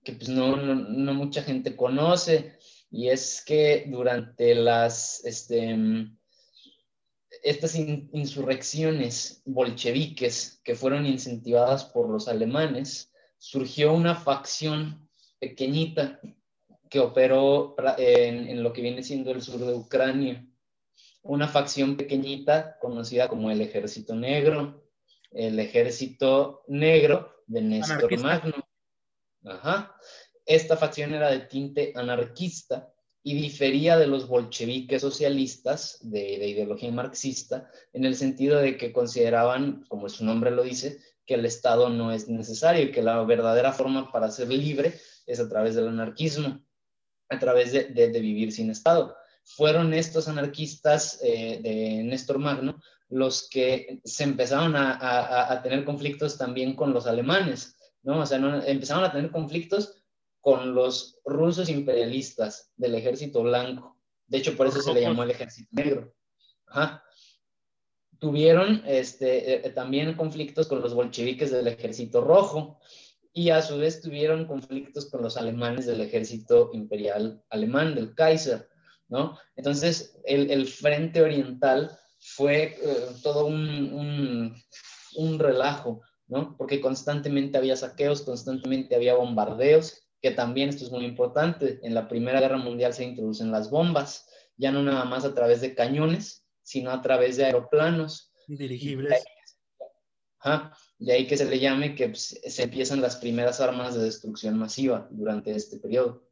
que 0.09 0.15
pues 0.15 0.29
no, 0.29 0.55
no, 0.55 1.13
mucha 1.13 1.43
gente 1.43 1.75
conoce, 1.75 2.57
y 2.89 3.09
es 3.09 3.43
que 3.45 3.85
durante 3.87 4.55
las, 4.55 5.23
este, 5.23 5.77
estas 7.43 7.75
insurrecciones 7.75 9.43
bolcheviques 9.45 10.61
que 10.63 10.75
fueron 10.75 11.05
incentivadas 11.05 11.85
por 11.85 12.09
los 12.09 12.27
alemanes, 12.27 13.13
surgió 13.37 13.93
una 13.93 14.15
facción 14.15 15.07
pequeñita 15.39 16.19
que 16.89 16.99
operó 16.99 17.75
en, 17.97 18.49
en, 18.49 18.63
lo 18.63 18.73
que 18.73 18.81
viene 18.81 19.03
siendo 19.03 19.31
el 19.31 19.43
sur 19.43 19.59
de 19.59 19.75
Ucrania. 19.75 20.45
Una 21.21 21.47
facción 21.47 21.95
pequeñita 21.95 22.77
conocida 22.79 23.27
como 23.27 23.51
el 23.51 23.61
Ejército 23.61 24.15
Negro, 24.15 24.89
el 25.31 25.59
ejército 25.59 26.63
negro 26.67 27.43
de 27.45 27.61
Néstor 27.61 28.19
Magno. 28.19 28.68
Ajá. 29.45 29.95
Esta 30.45 30.77
facción 30.77 31.13
era 31.13 31.29
de 31.29 31.41
tinte 31.41 31.93
anarquista 31.95 32.91
y 33.21 33.35
difería 33.35 33.97
de 33.97 34.07
los 34.07 34.27
bolcheviques 34.27 35.01
socialistas 35.01 35.99
de, 36.01 36.47
ideología 36.47 36.91
marxista 36.91 37.69
en 37.93 38.05
el 38.05 38.15
sentido 38.15 38.59
de 38.59 38.77
que 38.77 38.91
consideraban, 38.91 39.85
como 39.87 40.09
su 40.09 40.25
nombre 40.25 40.51
lo 40.51 40.63
dice, 40.63 40.99
que 41.25 41.35
el 41.35 41.45
Estado 41.45 41.89
no 41.89 42.11
es 42.11 42.27
necesario 42.27 42.83
y 42.83 42.91
que 42.91 43.03
la 43.03 43.23
verdadera 43.23 43.71
forma 43.71 44.11
para 44.11 44.31
ser 44.31 44.47
libre 44.47 44.99
es 45.27 45.39
a 45.39 45.47
través 45.47 45.75
del 45.75 45.89
anarquismo, 45.89 46.59
a 47.29 47.37
través 47.37 47.71
de, 47.71 48.19
vivir 48.19 48.51
sin 48.51 48.71
Estado. 48.71 49.15
Fueron 49.43 49.93
estos 49.93 50.27
anarquistas 50.27 51.19
eh, 51.21 51.59
de 51.61 52.03
Néstor 52.03 52.39
Magno 52.39 52.81
los 53.09 53.49
que 53.49 53.99
se 54.03 54.23
empezaron 54.23 54.75
a, 54.75 55.59
tener 55.63 55.83
conflictos 55.83 56.37
también 56.37 56.75
con 56.75 56.93
los 56.93 57.07
alemanes, 57.07 57.75
¿no? 58.03 58.19
O 58.21 58.25
sea, 58.25 58.37
empezaron 58.65 59.03
a 59.03 59.11
tener 59.11 59.31
conflictos 59.31 60.03
con 60.41 60.73
los 60.73 61.19
rusos 61.25 61.69
imperialistas 61.69 62.71
del 62.77 62.95
ejército 62.95 63.43
blanco. 63.43 63.97
De 64.27 64.37
hecho, 64.37 64.55
por 64.55 64.67
eso 64.67 64.81
se 64.81 64.93
le 64.93 65.01
llamó 65.01 65.23
el 65.23 65.31
ejército 65.31 65.69
negro. 65.71 66.13
Tuvieron 68.19 68.83
este, 68.85 69.65
eh, 69.65 69.69
también 69.71 70.15
conflictos 70.15 70.67
con 70.67 70.81
los 70.81 70.93
bolcheviques 70.93 71.51
del 71.51 71.67
ejército 71.67 72.21
rojo 72.21 72.79
y 73.33 73.49
a 73.51 73.61
su 73.61 73.77
vez 73.77 74.01
tuvieron 74.01 74.45
conflictos 74.45 75.09
con 75.09 75.21
los 75.21 75.37
alemanes 75.37 75.85
del 75.85 76.01
ejército 76.01 76.71
imperial 76.73 77.43
alemán, 77.49 77.95
del 77.95 78.13
Kaiser, 78.13 78.67
¿no? 79.07 79.37
Entonces, 79.55 80.19
el, 80.25 80.51
el 80.51 80.67
frente 80.67 81.21
oriental 81.21 81.97
fue 82.19 82.77
eh, 82.81 83.07
todo 83.23 83.45
un, 83.45 84.53
un, 85.15 85.39
relajo, 85.39 86.01
¿no? 86.29 86.55
Porque 86.57 86.79
constantemente 86.79 87.57
había 87.57 87.75
saqueos, 87.75 88.21
constantemente 88.21 88.95
había 88.95 89.15
bombardeos, 89.15 90.07
que 90.21 90.31
también 90.31 90.69
esto 90.69 90.85
es 90.85 90.91
muy 90.91 91.05
importante. 91.05 91.79
En 91.83 91.93
la 91.93 92.07
Primera 92.07 92.39
Guerra 92.39 92.57
Mundial 92.57 92.93
se 92.93 93.03
introducen 93.03 93.51
las 93.51 93.69
bombas, 93.69 94.27
ya 94.55 94.71
no 94.71 94.81
nada 94.81 95.05
más 95.05 95.25
a 95.25 95.33
través 95.33 95.59
de 95.61 95.75
cañones, 95.75 96.45
sino 96.61 96.91
a 96.91 97.01
través 97.01 97.35
de 97.37 97.45
aeroplanos. 97.45 98.31
Dirigibles. 98.47 99.23
Ajá, 100.41 100.73
de 100.99 101.11
ahí 101.13 101.27
que 101.27 101.35
se 101.35 101.45
le 101.45 101.59
llame 101.59 101.95
que 101.95 102.09
pues, 102.09 102.39
se 102.45 102.63
empiezan 102.63 103.01
las 103.01 103.17
primeras 103.17 103.59
armas 103.59 103.95
de 103.95 104.03
destrucción 104.03 104.57
masiva 104.57 105.07
durante 105.11 105.51
este 105.51 105.77
periodo. 105.79 106.29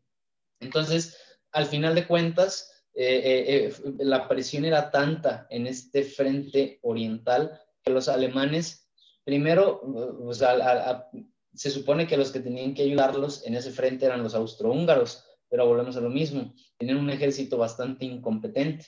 Entonces, 0.59 1.17
al 1.51 1.65
final 1.65 1.95
de 1.95 2.07
cuentas, 2.07 2.71
eh, 2.93 3.21
eh, 3.23 3.67
eh, 3.67 3.93
la 3.99 4.27
presión 4.27 4.65
era 4.65 4.91
tanta 4.91 5.45
en 5.49 5.67
este 5.67 6.03
frente 6.03 6.79
oriental 6.81 7.61
que 7.83 7.91
los 7.91 8.07
alemanes, 8.07 8.86
primero, 9.27 9.81
se 11.53 11.69
supone 11.69 12.07
que 12.07 12.15
los 12.15 12.31
que 12.31 12.39
tenían 12.39 12.73
que 12.73 12.83
ayudarlos 12.83 13.45
en 13.45 13.55
ese 13.55 13.71
frente 13.71 14.05
eran 14.05 14.23
los 14.23 14.33
austrohúngaros, 14.33 15.25
pero 15.49 15.67
volvemos 15.67 15.97
a 15.97 15.99
lo 15.99 16.09
mismo, 16.09 16.55
tenían 16.77 16.95
un 16.95 17.09
ejército 17.09 17.57
bastante 17.57 18.05
incompetente 18.05 18.85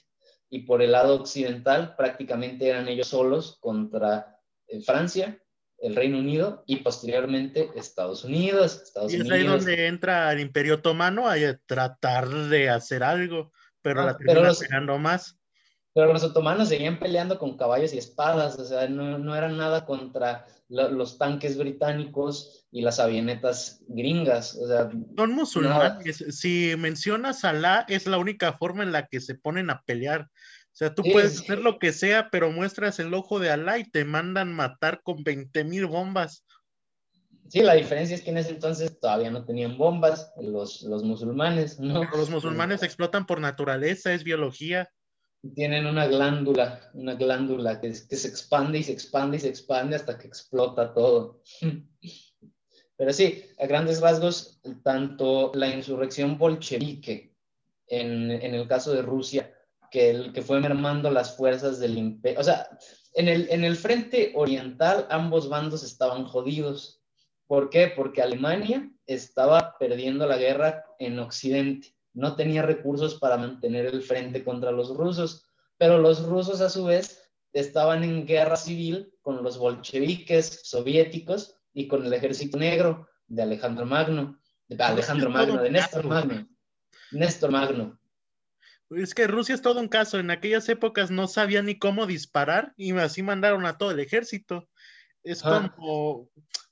y 0.50 0.60
por 0.60 0.82
el 0.82 0.94
lado 0.94 1.16
occidental 1.16 1.94
prácticamente 1.98 2.70
eran 2.70 2.88
ellos 2.88 3.08
solos 3.08 3.58
contra 3.60 4.40
Francia, 4.86 5.44
el 5.78 5.98
Reino 5.98 6.20
Unido 6.20 6.64
y 6.66 6.78
posteriormente 6.78 7.72
Estados 7.76 8.24
Unidos. 8.24 8.82
Estados 8.82 9.12
y 9.12 9.18
es 9.18 9.30
ahí 9.30 9.46
donde 9.46 9.88
entra 9.88 10.32
el 10.32 10.40
Imperio 10.40 10.76
Otomano 10.76 11.28
a 11.28 11.36
tratar 11.66 12.30
de 12.30 12.70
hacer 12.70 13.04
algo 13.04 13.52
pero 13.82 14.06
la 14.06 14.18
pero 14.18 14.44
los, 14.44 14.62
más. 15.00 15.39
Pero 15.94 16.14
los 16.14 16.24
otomanos 16.24 16.70
seguían 16.70 17.00
peleando 17.00 17.40
con 17.40 17.58
caballos 17.58 17.94
y 17.94 17.98
espadas, 17.98 18.58
o 18.60 18.66
sea, 18.66 18.88
no, 18.88 19.18
no 19.18 19.36
eran 19.36 19.58
nada 19.58 19.86
contra 19.86 20.46
los 20.70 21.18
tanques 21.18 21.58
británicos 21.58 22.68
y 22.72 22.82
las 22.82 23.00
avionetas 23.00 23.82
gringas, 23.88 24.56
o 24.56 24.68
sea. 24.68 24.90
Son 25.18 25.32
musulmanes, 25.32 26.24
si 26.30 26.76
mencionas 26.78 27.44
a 27.44 27.50
Alá, 27.50 27.86
es 27.88 28.06
la 28.06 28.20
única 28.20 28.54
forma 28.54 28.84
en 28.84 28.92
la 28.92 29.08
que 29.08 29.20
se 29.20 29.36
ponen 29.36 29.72
a 29.72 29.82
pelear. 29.84 30.30
O 30.72 30.76
sea, 30.80 30.94
tú 30.94 31.02
puedes 31.02 31.42
hacer 31.42 31.60
lo 31.60 31.80
que 31.80 31.92
sea, 31.92 32.30
pero 32.32 32.52
muestras 32.52 33.00
el 33.00 33.14
ojo 33.14 33.40
de 33.40 33.50
Alá 33.50 33.80
y 33.80 33.90
te 33.90 34.06
mandan 34.06 34.54
matar 34.54 35.02
con 35.04 35.24
20 35.24 35.64
mil 35.64 35.88
bombas. 35.88 36.46
Sí, 37.50 37.62
la 37.62 37.74
diferencia 37.74 38.16
es 38.16 38.22
que 38.22 38.30
en 38.30 38.38
ese 38.38 38.52
entonces 38.52 39.00
todavía 39.00 39.32
no 39.32 39.44
tenían 39.44 39.76
bombas 39.76 40.32
los, 40.40 40.84
los 40.84 41.04
musulmanes, 41.04 41.80
¿no? 41.80 42.04
los 42.04 42.30
musulmanes 42.30 42.84
explotan 42.84 43.26
por 43.26 43.42
naturaleza, 43.42 44.14
es 44.14 44.24
biología. 44.24 44.88
Tienen 45.56 45.86
una 45.86 46.08
glándula, 46.08 46.92
una 46.94 47.16
glándula 47.16 47.80
que, 47.80 47.94
se 47.94 48.28
expande 48.28 48.80
y 48.80 48.84
se 48.84 48.92
expande 48.92 49.38
y 49.38 49.40
se 49.40 49.50
expande 49.50 49.96
hasta 49.96 50.18
que 50.18 50.28
explota 50.28 50.94
todo. 50.94 51.42
Pero 52.98 53.14
sí, 53.14 53.46
a 53.58 53.66
grandes 53.66 54.02
rasgos, 54.02 54.60
tanto 54.84 55.52
la 55.56 55.70
insurrección 55.70 56.38
bolchevique 56.38 57.34
en, 57.88 58.32
el 58.32 58.68
caso 58.68 58.94
de 58.94 59.02
Rusia, 59.02 59.54
que 59.90 60.44
fue 60.46 60.60
mermando 60.60 61.10
las 61.10 61.38
fuerzas 61.38 61.80
del 61.80 61.98
imperio, 61.98 62.40
o 62.40 62.44
sea, 62.44 62.70
en 63.16 63.28
el, 63.28 63.48
en 63.50 63.64
el 63.64 63.76
frente 63.76 64.34
oriental 64.36 65.08
ambos 65.10 65.50
bandos 65.50 65.84
estaban 65.84 66.26
jodidos 66.26 67.00
¿Por 67.50 67.72
qué? 67.72 67.88
Porque 67.88 68.22
Alemania 68.22 68.92
estaba 69.08 69.76
perdiendo 69.80 70.28
la 70.28 70.38
guerra 70.38 70.86
en 71.00 71.18
Occidente. 71.18 71.96
No 72.20 72.36
tenía 72.36 72.64
recursos 72.64 73.16
para 73.16 73.38
mantener 73.38 73.86
el 73.86 74.02
frente 74.02 74.44
contra 74.44 74.74
los 74.74 74.94
rusos, 74.94 75.48
pero 75.78 76.00
los 76.00 76.26
rusos 76.26 76.60
a 76.60 76.70
su 76.70 76.84
vez 76.84 77.32
estaban 77.54 78.04
en 78.04 78.28
guerra 78.28 78.58
civil 78.58 79.14
con 79.22 79.42
los 79.42 79.58
bolcheviques 79.58 80.60
soviéticos 80.66 81.56
y 81.72 81.88
con 81.88 82.06
el 82.06 82.12
ejército 82.12 82.58
negro 82.58 83.08
de 83.28 83.44
Alejandro 83.44 83.86
Magno, 83.86 84.38
de 84.68 84.84
Alejandro 84.84 85.30
Magno, 85.30 85.62
de 85.62 85.72
Néstor 85.72 86.06
Magno. 86.08 86.46
Néstor 87.12 87.52
Magno. 87.52 87.98
Es 88.90 89.16
que 89.16 89.26
Rusia 89.26 89.56
es 89.56 89.62
todo 89.62 89.80
un 89.80 89.88
caso. 89.88 90.20
En 90.20 90.30
aquellas 90.30 90.68
épocas 90.68 91.12
no 91.12 91.26
sabía 91.30 91.62
ni 91.62 91.80
cómo 91.80 92.06
disparar 92.06 92.74
y 92.76 92.92
así 92.98 93.24
mandaron 93.24 93.66
a 93.66 93.78
todo 93.78 93.92
el 93.92 94.02
ejército. 94.02 94.68
Es 95.24 95.42
como 95.42 96.30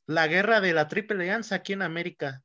la 0.08 0.28
guerra 0.28 0.60
de 0.60 0.74
la 0.74 0.89
Triple 0.89 1.16
Alianza 1.16 1.56
aquí 1.56 1.72
en 1.72 1.84
América. 1.84 2.43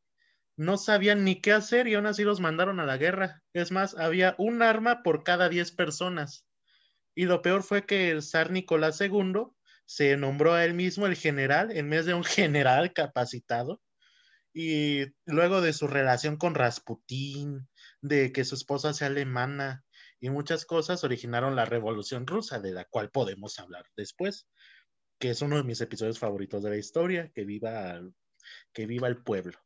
No 0.56 0.76
sabían 0.76 1.24
ni 1.24 1.40
qué 1.40 1.52
hacer 1.52 1.88
y 1.88 1.94
aún 1.94 2.06
así 2.06 2.24
los 2.24 2.40
mandaron 2.40 2.80
a 2.80 2.86
la 2.86 2.96
guerra. 2.96 3.42
Es 3.52 3.70
más, 3.70 3.96
había 3.96 4.34
un 4.38 4.62
arma 4.62 5.02
por 5.02 5.24
cada 5.24 5.48
10 5.48 5.72
personas. 5.72 6.46
Y 7.14 7.24
lo 7.24 7.42
peor 7.42 7.62
fue 7.62 7.84
que 7.86 8.10
el 8.10 8.22
zar 8.22 8.50
Nicolás 8.50 9.00
II 9.00 9.46
se 9.84 10.16
nombró 10.16 10.54
a 10.54 10.64
él 10.64 10.74
mismo 10.74 11.06
el 11.06 11.16
general 11.16 11.70
en 11.70 11.90
vez 11.90 12.06
de 12.06 12.14
un 12.14 12.24
general 12.24 12.92
capacitado. 12.92 13.80
Y 14.54 15.06
luego 15.24 15.62
de 15.62 15.72
su 15.72 15.86
relación 15.86 16.36
con 16.36 16.54
Rasputín, 16.54 17.68
de 18.02 18.32
que 18.32 18.44
su 18.44 18.54
esposa 18.54 18.92
sea 18.92 19.06
alemana 19.06 19.82
y 20.20 20.30
muchas 20.30 20.66
cosas 20.66 21.02
originaron 21.04 21.56
la 21.56 21.64
Revolución 21.64 22.26
Rusa, 22.26 22.60
de 22.60 22.72
la 22.72 22.84
cual 22.84 23.10
podemos 23.10 23.58
hablar 23.58 23.86
después, 23.96 24.46
que 25.18 25.30
es 25.30 25.40
uno 25.40 25.56
de 25.56 25.64
mis 25.64 25.80
episodios 25.80 26.18
favoritos 26.18 26.62
de 26.62 26.70
la 26.70 26.76
historia, 26.76 27.30
que 27.34 27.44
viva, 27.44 28.02
que 28.72 28.86
viva 28.86 29.08
el 29.08 29.22
pueblo. 29.22 29.58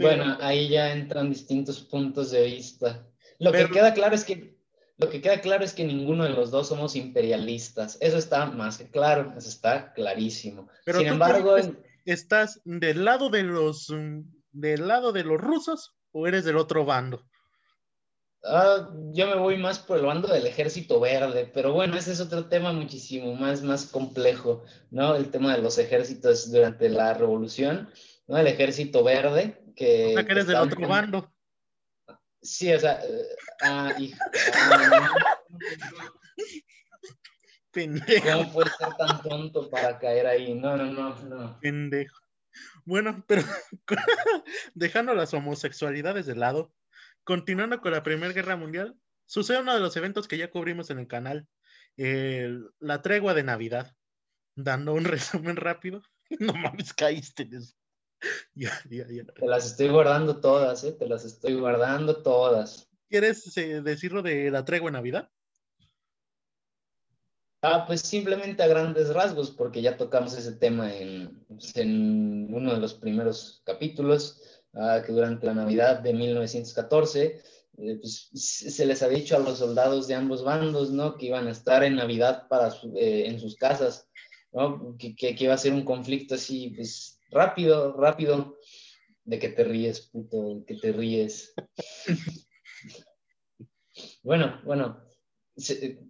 Bueno, 0.00 0.36
ahí 0.40 0.68
ya 0.68 0.92
entran 0.92 1.30
distintos 1.30 1.80
puntos 1.80 2.30
de 2.30 2.44
vista. 2.44 3.06
Lo 3.38 3.52
que 3.52 3.70
queda 3.70 3.94
claro 3.94 4.14
es 4.14 4.24
que 4.24 4.54
lo 4.96 5.10
que 5.10 5.20
queda 5.20 5.40
claro 5.40 5.64
es 5.64 5.72
que 5.72 5.84
ninguno 5.84 6.24
de 6.24 6.30
los 6.30 6.50
dos 6.50 6.68
somos 6.68 6.94
imperialistas. 6.94 7.98
Eso 8.00 8.16
está 8.16 8.46
más 8.46 8.78
que 8.78 8.88
claro, 8.88 9.32
eso 9.36 9.48
está 9.48 9.92
clarísimo. 9.92 10.68
Pero 10.84 11.00
Sin 11.00 11.08
embargo, 11.08 11.56
estás 12.04 12.60
del 12.64 13.04
lado 13.04 13.28
de 13.28 13.42
los 13.42 13.92
del 14.52 14.86
lado 14.86 15.12
de 15.12 15.24
los 15.24 15.40
rusos 15.40 15.94
o 16.12 16.28
eres 16.28 16.44
del 16.44 16.56
otro 16.56 16.84
bando. 16.84 17.24
Ah, 18.44 18.90
yo 19.12 19.26
me 19.26 19.36
voy 19.36 19.56
más 19.56 19.78
por 19.78 19.98
el 19.98 20.04
bando 20.04 20.28
del 20.28 20.46
ejército 20.46 21.00
verde, 21.00 21.50
pero 21.52 21.72
bueno, 21.72 21.96
ese 21.96 22.12
es 22.12 22.20
otro 22.20 22.46
tema 22.46 22.72
muchísimo 22.72 23.34
más, 23.34 23.62
más 23.62 23.86
complejo, 23.86 24.62
¿no? 24.90 25.16
El 25.16 25.30
tema 25.30 25.56
de 25.56 25.62
los 25.62 25.78
ejércitos 25.78 26.52
durante 26.52 26.90
la 26.90 27.14
revolución, 27.14 27.88
¿no? 28.28 28.36
El 28.36 28.46
ejército 28.46 29.02
verde, 29.02 29.63
que... 29.74 30.06
O 30.06 30.12
sea, 30.14 30.24
que 30.24 30.32
eres 30.32 30.46
del 30.46 30.56
otro 30.56 30.86
bando. 30.86 31.32
Sí, 32.42 32.72
o 32.72 32.78
sea, 32.78 33.00
ah, 33.62 33.94
Pendejo. 37.70 38.30
¿Cómo 38.30 38.52
puede 38.52 38.70
ser 38.70 38.88
tan 38.98 39.22
tonto 39.22 39.70
para 39.70 39.98
caer 39.98 40.26
ahí? 40.26 40.54
No, 40.54 40.76
no, 40.76 40.84
no, 40.86 41.16
no. 41.22 41.58
Pendejo. 41.60 42.16
Bueno, 42.84 43.24
pero 43.26 43.42
dejando 44.74 45.14
las 45.14 45.34
homosexualidades 45.34 46.26
de 46.26 46.36
lado, 46.36 46.72
continuando 47.24 47.80
con 47.80 47.92
la 47.92 48.02
Primera 48.02 48.32
Guerra 48.32 48.56
Mundial, 48.56 48.94
sucede 49.26 49.60
uno 49.60 49.74
de 49.74 49.80
los 49.80 49.96
eventos 49.96 50.28
que 50.28 50.38
ya 50.38 50.50
cubrimos 50.50 50.90
en 50.90 50.98
el 50.98 51.08
canal, 51.08 51.48
la 51.96 53.02
tregua 53.02 53.34
de 53.34 53.42
Navidad. 53.42 53.94
Dando 54.54 54.94
un 54.94 55.04
resumen 55.04 55.56
rápido. 55.56 56.02
No 56.40 56.54
mames, 56.54 56.94
caíste 56.94 57.42
en 57.42 57.54
eso. 57.54 57.74
ya, 58.54 58.72
ya, 58.90 59.06
ya. 59.08 59.24
Te 59.24 59.46
las 59.46 59.66
estoy 59.66 59.88
guardando 59.88 60.40
todas, 60.40 60.84
¿eh? 60.84 60.92
Te 60.92 61.08
las 61.08 61.24
estoy 61.24 61.54
guardando 61.54 62.22
todas. 62.22 62.88
¿Quieres 63.08 63.56
eh, 63.56 63.82
decirlo 63.82 64.22
de 64.22 64.50
la 64.50 64.64
tregua 64.64 64.90
de 64.90 64.92
Navidad? 64.92 65.30
Ah, 67.62 67.84
pues 67.86 68.02
simplemente 68.02 68.62
a 68.62 68.66
grandes 68.66 69.08
rasgos, 69.14 69.50
porque 69.50 69.80
ya 69.80 69.96
tocamos 69.96 70.36
ese 70.36 70.52
tema 70.52 70.94
en, 70.94 71.44
pues, 71.48 71.74
en 71.76 72.52
uno 72.52 72.74
de 72.74 72.80
los 72.80 72.92
primeros 72.92 73.62
capítulos, 73.64 74.42
ah, 74.74 75.02
que 75.04 75.12
durante 75.12 75.46
la 75.46 75.54
Navidad 75.54 76.00
de 76.00 76.12
1914 76.12 77.42
eh, 77.78 77.98
pues, 78.00 78.30
se 78.34 78.84
les 78.84 79.02
había 79.02 79.18
dicho 79.18 79.36
a 79.36 79.40
los 79.40 79.58
soldados 79.58 80.06
de 80.08 80.14
ambos 80.14 80.44
bandos, 80.44 80.90
¿no? 80.90 81.16
Que 81.16 81.26
iban 81.26 81.48
a 81.48 81.52
estar 81.52 81.82
en 81.84 81.96
Navidad 81.96 82.48
para 82.48 82.68
eh, 82.96 83.24
en 83.26 83.40
sus 83.40 83.56
casas, 83.56 84.08
¿no? 84.52 84.96
Que, 84.98 85.16
que, 85.16 85.34
que, 85.34 85.44
iba 85.44 85.54
a 85.54 85.58
ser 85.58 85.72
un 85.72 85.84
conflicto 85.84 86.34
así, 86.34 86.74
pues 86.76 87.13
rápido, 87.30 87.92
rápido. 87.92 88.58
De 89.24 89.38
que 89.38 89.48
te 89.48 89.64
ríes, 89.64 90.02
puto, 90.02 90.64
que 90.66 90.74
te 90.74 90.92
ríes. 90.92 91.54
bueno, 94.22 94.60
bueno, 94.64 95.02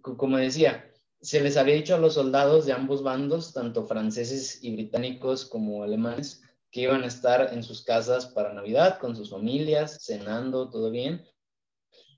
como 0.01 0.37
decía, 0.37 0.91
se 1.21 1.41
les 1.41 1.57
había 1.57 1.75
dicho 1.75 1.95
a 1.95 1.99
los 1.99 2.15
soldados 2.15 2.65
de 2.65 2.73
ambos 2.73 3.03
bandos, 3.03 3.53
tanto 3.53 3.85
franceses 3.87 4.63
y 4.63 4.73
británicos 4.73 5.45
como 5.45 5.83
alemanes, 5.83 6.43
que 6.71 6.81
iban 6.81 7.03
a 7.03 7.07
estar 7.07 7.53
en 7.53 7.63
sus 7.63 7.83
casas 7.83 8.25
para 8.25 8.53
Navidad, 8.53 8.99
con 8.99 9.15
sus 9.15 9.29
familias, 9.29 9.97
cenando, 10.03 10.69
todo 10.69 10.91
bien. 10.91 11.25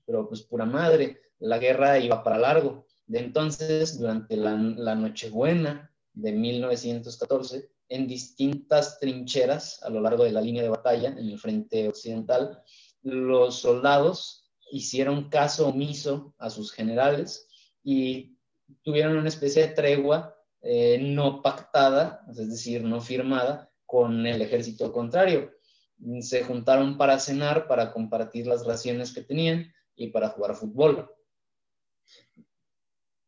Pero 0.04 0.28
pues 0.28 0.42
pura 0.42 0.64
madre, 0.64 1.20
la 1.38 1.58
guerra 1.58 1.98
iba 1.98 2.24
para 2.24 2.38
largo. 2.38 2.86
De 3.06 3.20
entonces, 3.20 3.98
durante 3.98 4.36
la, 4.36 4.56
la 4.56 4.94
Nochebuena 4.94 5.94
de 6.12 6.32
1914, 6.32 7.70
en 7.88 8.06
distintas 8.06 8.98
trincheras 8.98 9.82
a 9.82 9.90
lo 9.90 10.00
largo 10.00 10.24
de 10.24 10.32
la 10.32 10.40
línea 10.40 10.62
de 10.62 10.68
batalla, 10.68 11.08
en 11.08 11.28
el 11.28 11.38
frente 11.38 11.88
occidental, 11.88 12.62
los 13.02 13.60
soldados 13.60 14.50
hicieron 14.70 15.30
caso 15.30 15.68
omiso 15.68 16.34
a 16.38 16.50
sus 16.50 16.72
generales 16.72 17.48
y 17.82 18.36
tuvieron 18.82 19.16
una 19.16 19.28
especie 19.28 19.66
de 19.66 19.74
tregua 19.74 20.36
eh, 20.60 20.98
no 21.00 21.40
pactada, 21.40 22.24
es 22.30 22.36
decir, 22.36 22.82
no 22.82 23.00
firmada, 23.00 23.70
con 23.86 24.26
el 24.26 24.42
ejército 24.42 24.92
contrario. 24.92 25.52
Se 26.20 26.44
juntaron 26.44 26.98
para 26.98 27.18
cenar, 27.18 27.66
para 27.66 27.92
compartir 27.92 28.46
las 28.46 28.66
raciones 28.66 29.12
que 29.12 29.22
tenían 29.22 29.72
y 29.96 30.08
para 30.08 30.28
jugar 30.28 30.54
fútbol. 30.54 31.10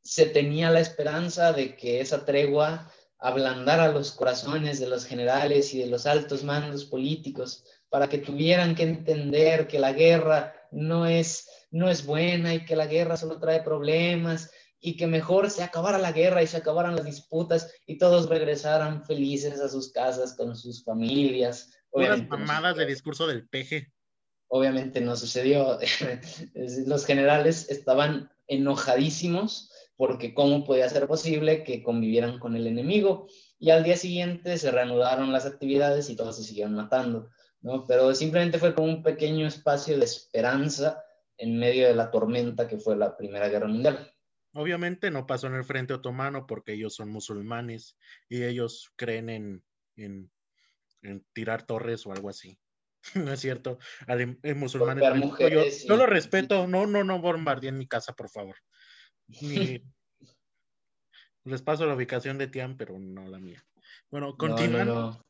Se 0.03 0.27
tenía 0.27 0.71
la 0.71 0.81
esperanza 0.81 1.53
de 1.53 1.77
que 1.77 2.01
esa 2.01 2.25
tregua 2.25 2.93
ablandara 3.21 3.93
los 3.93 4.13
corazones 4.13 4.81
de 4.81 4.89
los 4.89 5.05
generales 5.05 5.75
y 5.75 5.79
de 5.79 5.87
los 5.87 6.07
altos 6.07 6.43
mandos 6.43 6.87
políticos 6.87 7.65
para 7.91 8.09
que 8.09 8.19
tuvieran 8.19 8.75
que 8.75 8.85
entender 8.85 9.69
que 9.69 9.79
la 9.79 9.93
guerra 9.93 10.55
no 10.71 11.07
es, 11.07 11.49
no 11.71 11.91
es 11.91 12.07
buena 12.07 12.55
y 12.55 12.65
que 12.65 12.77
la 12.77 12.87
guerra 12.87 13.17
solo 13.17 13.39
trae 13.39 13.63
problemas 13.63 14.51
y 14.81 14.97
que 14.97 15.07
mejor 15.07 15.51
se 15.51 15.63
acabara 15.63 15.99
la 15.99 16.13
guerra 16.13 16.43
y 16.43 16.47
se 16.47 16.57
acabaran 16.57 16.97
las 16.97 17.05
disputas 17.05 17.71
y 17.87 17.99
todos 17.99 18.29
regresaran 18.29 19.05
felices 19.05 19.61
a 19.61 19.69
sus 19.69 19.93
casas 19.93 20.35
con 20.35 20.57
sus 20.57 20.83
familias. 20.83 21.71
Unas 21.91 22.27
mamadas 22.27 22.77
de 22.77 22.87
discurso 22.87 23.27
del 23.27 23.47
peje. 23.47 23.93
Obviamente 24.49 25.01
no 25.01 25.15
sucedió. 25.17 25.79
Los 26.87 27.05
generales 27.05 27.69
estaban 27.69 28.31
enojadísimos 28.47 29.70
porque 30.01 30.33
cómo 30.33 30.65
podía 30.65 30.89
ser 30.89 31.07
posible 31.07 31.63
que 31.63 31.83
convivieran 31.83 32.39
con 32.39 32.57
el 32.57 32.67
enemigo. 32.67 33.29
Y 33.59 33.69
al 33.69 33.85
día 33.85 33.99
siguiente 33.99 34.57
se 34.57 34.71
reanudaron 34.71 35.31
las 35.31 35.45
actividades 35.45 36.09
y 36.09 36.17
todos 36.17 36.39
se 36.39 36.43
siguieron 36.43 36.75
matando, 36.75 37.29
¿no? 37.61 37.85
Pero 37.87 38.15
simplemente 38.15 38.59
fue 38.59 38.75
como 38.75 38.89
un 38.89 39.03
pequeño 39.03 39.47
espacio 39.47 39.99
de 39.99 40.07
esperanza 40.07 41.05
en 41.37 41.59
medio 41.59 41.87
de 41.87 41.95
la 41.95 42.11
tormenta 42.11 42.67
que 42.67 42.79
fue 42.79 42.97
la 42.97 43.15
Primera 43.15 43.51
Guerra 43.51 43.69
Mundial. 43.69 44.11
Obviamente 44.55 45.11
no 45.11 45.27
pasó 45.27 45.49
en 45.49 45.57
el 45.57 45.65
frente 45.65 45.93
otomano 45.93 46.47
porque 46.47 46.73
ellos 46.73 46.95
son 46.95 47.11
musulmanes 47.11 47.99
y 48.27 48.45
ellos 48.45 48.95
creen 48.97 49.29
en, 49.29 49.63
en, 49.97 50.31
tirar 51.35 51.67
torres 51.67 52.07
o 52.07 52.13
algo 52.13 52.31
así. 52.31 52.59
no 53.17 53.35
es 53.35 53.41
cierto. 53.41 53.79
El, 54.07 54.39
musulmán 54.57 54.99
yo, 55.39 55.95
lo 55.95 56.07
respeto. 56.07 56.67
No, 56.67 56.87
no, 56.87 57.05
no 57.05 57.21
bombardee 57.21 57.69
en 57.69 57.77
mi 57.77 57.87
casa, 57.87 58.15
por 58.15 58.31
favor. 58.31 58.57
Les 61.45 61.63
paso 61.63 61.87
la 61.87 61.95
ubicación 61.95 62.39
de 62.39 62.49
Tian, 62.49 62.77
pero 62.77 62.99
no 62.99 63.29
la 63.29 63.39
mía. 63.39 63.65
Bueno, 64.11 64.37
continuando. 64.37 65.25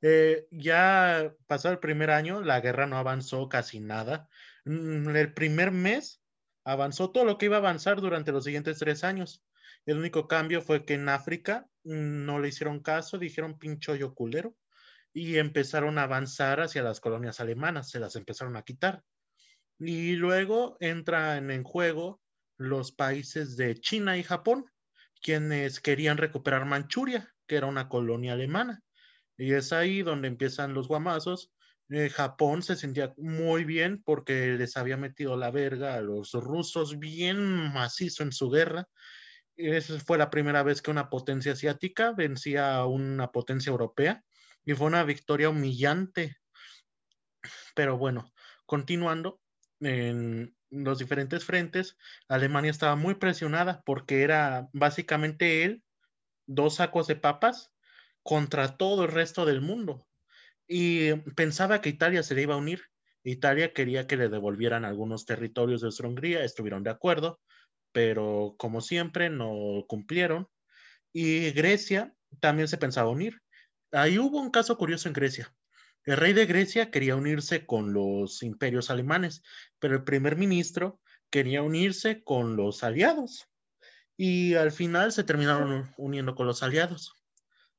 Eh, 0.00 0.48
ya 0.50 1.32
pasó 1.46 1.70
el 1.70 1.78
primer 1.78 2.10
año, 2.10 2.42
la 2.42 2.60
guerra 2.60 2.86
no 2.86 2.98
avanzó 2.98 3.48
casi 3.48 3.78
nada. 3.78 4.28
Mm, 4.64 5.14
el 5.14 5.32
primer 5.32 5.70
mes 5.70 6.20
avanzó 6.64 7.10
todo 7.10 7.24
lo 7.24 7.38
que 7.38 7.46
iba 7.46 7.56
a 7.56 7.60
avanzar 7.60 8.00
durante 8.00 8.32
los 8.32 8.44
siguientes 8.44 8.78
tres 8.78 9.04
años. 9.04 9.44
El 9.86 9.98
único 9.98 10.26
cambio 10.28 10.62
fue 10.62 10.84
que 10.84 10.94
en 10.94 11.08
África 11.08 11.68
mm, 11.84 12.24
no 12.24 12.40
le 12.40 12.48
hicieron 12.48 12.80
caso, 12.80 13.18
dijeron 13.18 13.58
pincho 13.58 13.94
culero 14.14 14.56
y 15.12 15.38
empezaron 15.38 15.98
a 15.98 16.04
avanzar 16.04 16.60
hacia 16.60 16.82
las 16.82 17.00
colonias 17.00 17.40
alemanas, 17.40 17.90
se 17.90 18.00
las 18.00 18.16
empezaron 18.16 18.56
a 18.56 18.62
quitar. 18.62 19.04
Y 19.78 20.14
luego 20.14 20.76
entran 20.80 21.50
en 21.50 21.64
juego 21.64 22.21
los 22.68 22.92
países 22.92 23.56
de 23.56 23.74
China 23.76 24.16
y 24.16 24.22
Japón, 24.22 24.66
quienes 25.20 25.80
querían 25.80 26.18
recuperar 26.18 26.64
Manchuria, 26.64 27.32
que 27.46 27.56
era 27.56 27.66
una 27.66 27.88
colonia 27.88 28.32
alemana. 28.32 28.82
Y 29.36 29.52
es 29.52 29.72
ahí 29.72 30.02
donde 30.02 30.28
empiezan 30.28 30.74
los 30.74 30.88
guamazos, 30.88 31.52
eh, 31.94 32.08
Japón 32.08 32.62
se 32.62 32.74
sentía 32.74 33.12
muy 33.18 33.64
bien 33.64 34.02
porque 34.02 34.56
les 34.56 34.78
había 34.78 34.96
metido 34.96 35.36
la 35.36 35.50
verga 35.50 35.94
a 35.94 36.00
los 36.00 36.32
rusos 36.32 36.98
bien 36.98 37.38
macizo 37.72 38.22
en 38.22 38.32
su 38.32 38.48
guerra. 38.48 38.88
Esa 39.56 40.00
fue 40.00 40.16
la 40.16 40.30
primera 40.30 40.62
vez 40.62 40.80
que 40.80 40.90
una 40.90 41.10
potencia 41.10 41.52
asiática 41.52 42.12
vencía 42.12 42.76
a 42.76 42.86
una 42.86 43.30
potencia 43.30 43.70
europea 43.70 44.24
y 44.64 44.72
fue 44.72 44.86
una 44.86 45.04
victoria 45.04 45.50
humillante. 45.50 46.36
Pero 47.74 47.98
bueno, 47.98 48.32
continuando 48.64 49.40
en 49.80 50.56
los 50.72 50.98
diferentes 50.98 51.44
frentes, 51.44 51.96
Alemania 52.28 52.70
estaba 52.70 52.96
muy 52.96 53.14
presionada 53.14 53.82
porque 53.84 54.22
era 54.22 54.68
básicamente 54.72 55.64
él, 55.64 55.84
dos 56.46 56.76
sacos 56.76 57.06
de 57.06 57.16
papas 57.16 57.70
contra 58.24 58.76
todo 58.76 59.04
el 59.04 59.12
resto 59.12 59.44
del 59.46 59.60
mundo 59.60 60.06
y 60.66 61.12
pensaba 61.36 61.80
que 61.80 61.90
Italia 61.90 62.22
se 62.22 62.34
le 62.34 62.42
iba 62.42 62.54
a 62.54 62.58
unir. 62.58 62.82
Italia 63.24 63.74
quería 63.74 64.06
que 64.06 64.16
le 64.16 64.30
devolvieran 64.30 64.84
algunos 64.84 65.26
territorios 65.26 65.82
de 65.82 66.06
Hungría, 66.06 66.44
estuvieron 66.44 66.82
de 66.82 66.90
acuerdo, 66.90 67.40
pero 67.92 68.54
como 68.58 68.80
siempre 68.80 69.28
no 69.30 69.84
cumplieron. 69.86 70.48
Y 71.12 71.50
Grecia 71.50 72.14
también 72.40 72.68
se 72.68 72.78
pensaba 72.78 73.10
unir. 73.10 73.42
Ahí 73.92 74.18
hubo 74.18 74.40
un 74.40 74.50
caso 74.50 74.78
curioso 74.78 75.08
en 75.08 75.14
Grecia. 75.14 75.54
El 76.04 76.16
rey 76.16 76.32
de 76.32 76.46
Grecia 76.46 76.90
quería 76.90 77.14
unirse 77.14 77.64
con 77.64 77.92
los 77.92 78.42
imperios 78.42 78.90
alemanes, 78.90 79.42
pero 79.78 79.94
el 79.94 80.02
primer 80.02 80.36
ministro 80.36 81.00
quería 81.30 81.62
unirse 81.62 82.24
con 82.24 82.56
los 82.56 82.82
aliados. 82.82 83.48
Y 84.16 84.54
al 84.54 84.72
final 84.72 85.12
se 85.12 85.24
terminaron 85.24 85.94
uniendo 85.96 86.34
con 86.34 86.46
los 86.46 86.62
aliados. 86.62 87.14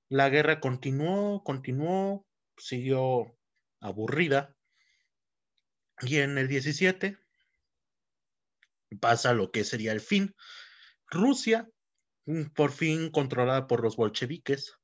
La 0.08 0.30
guerra 0.30 0.62
continuó, 0.62 1.44
continuó, 1.44 2.26
siguió 2.58 3.38
aburrida. 3.82 4.56
Y 6.02 6.18
en 6.18 6.38
el 6.38 6.48
17 6.48 7.18
pasa 9.00 9.34
lo 9.34 9.52
que 9.52 9.64
sería 9.66 9.92
el 9.92 10.02
fin. 10.02 10.34
Rusia, 11.08 11.70
mm, 12.26 12.46
por 12.56 12.72
fin 12.72 13.12
controlada 13.12 13.68
por 13.68 13.82
los 13.82 13.98
bolcheviques, 13.98 14.78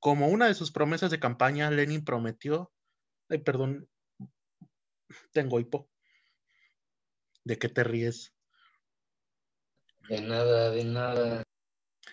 como 0.00 0.28
una 0.28 0.46
de 0.46 0.54
sus 0.54 0.72
promesas 0.72 1.10
de 1.10 1.20
campaña, 1.20 1.70
Lenin 1.70 2.04
prometió, 2.04 2.72
ay, 3.28 3.38
perdón, 3.38 3.88
tengo 5.32 5.60
hipo. 5.60 5.88
¿De 7.44 7.58
qué 7.58 7.68
te 7.68 7.84
ríes? 7.84 8.34
De 10.08 10.20
nada, 10.20 10.70
de 10.70 10.84
nada. 10.84 11.42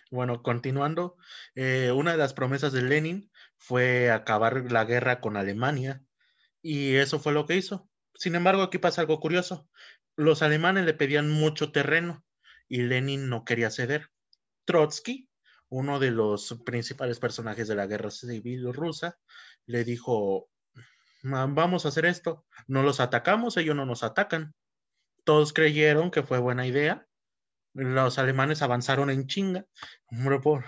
Bueno, 0.10 0.44
continuando, 0.44 1.18
eh, 1.56 1.92
una 1.96 2.12
de 2.12 2.18
las 2.18 2.34
promesas 2.34 2.74
de 2.74 2.82
Lenin 2.82 3.32
fue 3.58 4.12
acabar 4.12 4.72
la 4.72 4.84
guerra 4.84 5.22
con 5.22 5.38
Alemania 5.38 6.04
y 6.62 6.96
eso 6.96 7.20
fue 7.20 7.34
lo 7.34 7.46
que 7.46 7.56
hizo. 7.56 7.90
Sin 8.16 8.36
embargo, 8.36 8.62
aquí 8.62 8.78
pasa 8.78 9.02
algo 9.02 9.20
curioso. 9.20 9.70
Los 10.18 10.42
alemanes 10.42 10.86
le 10.86 10.94
pedían 10.94 11.30
mucho 11.30 11.72
terreno 11.72 12.26
y 12.68 12.82
Lenin 12.84 13.30
no 13.30 13.46
quería 13.46 13.72
ceder. 13.72 14.10
Trotsky, 14.66 15.30
uno 15.72 16.00
de 16.00 16.12
los 16.12 16.62
principales 16.66 17.20
personajes 17.20 17.68
de 17.68 17.76
la 17.76 17.88
guerra 17.88 18.12
civil 18.12 18.74
rusa, 18.74 19.18
le 19.66 19.86
dijo, 19.86 20.50
vamos 21.24 21.86
a 21.86 21.90
hacer 21.90 22.06
esto, 22.06 22.46
no 22.68 22.84
los 22.84 23.00
atacamos, 23.00 23.56
ellos 23.56 23.76
no 23.76 23.86
nos 23.86 24.04
atacan. 24.04 24.54
Todos 25.24 25.54
creyeron 25.54 26.12
que 26.12 26.24
fue 26.24 26.40
buena 26.40 26.68
idea. 26.68 27.08
Los 27.74 28.20
alemanes 28.20 28.62
avanzaron 28.62 29.10
en 29.10 29.28
chinga. 29.28 29.66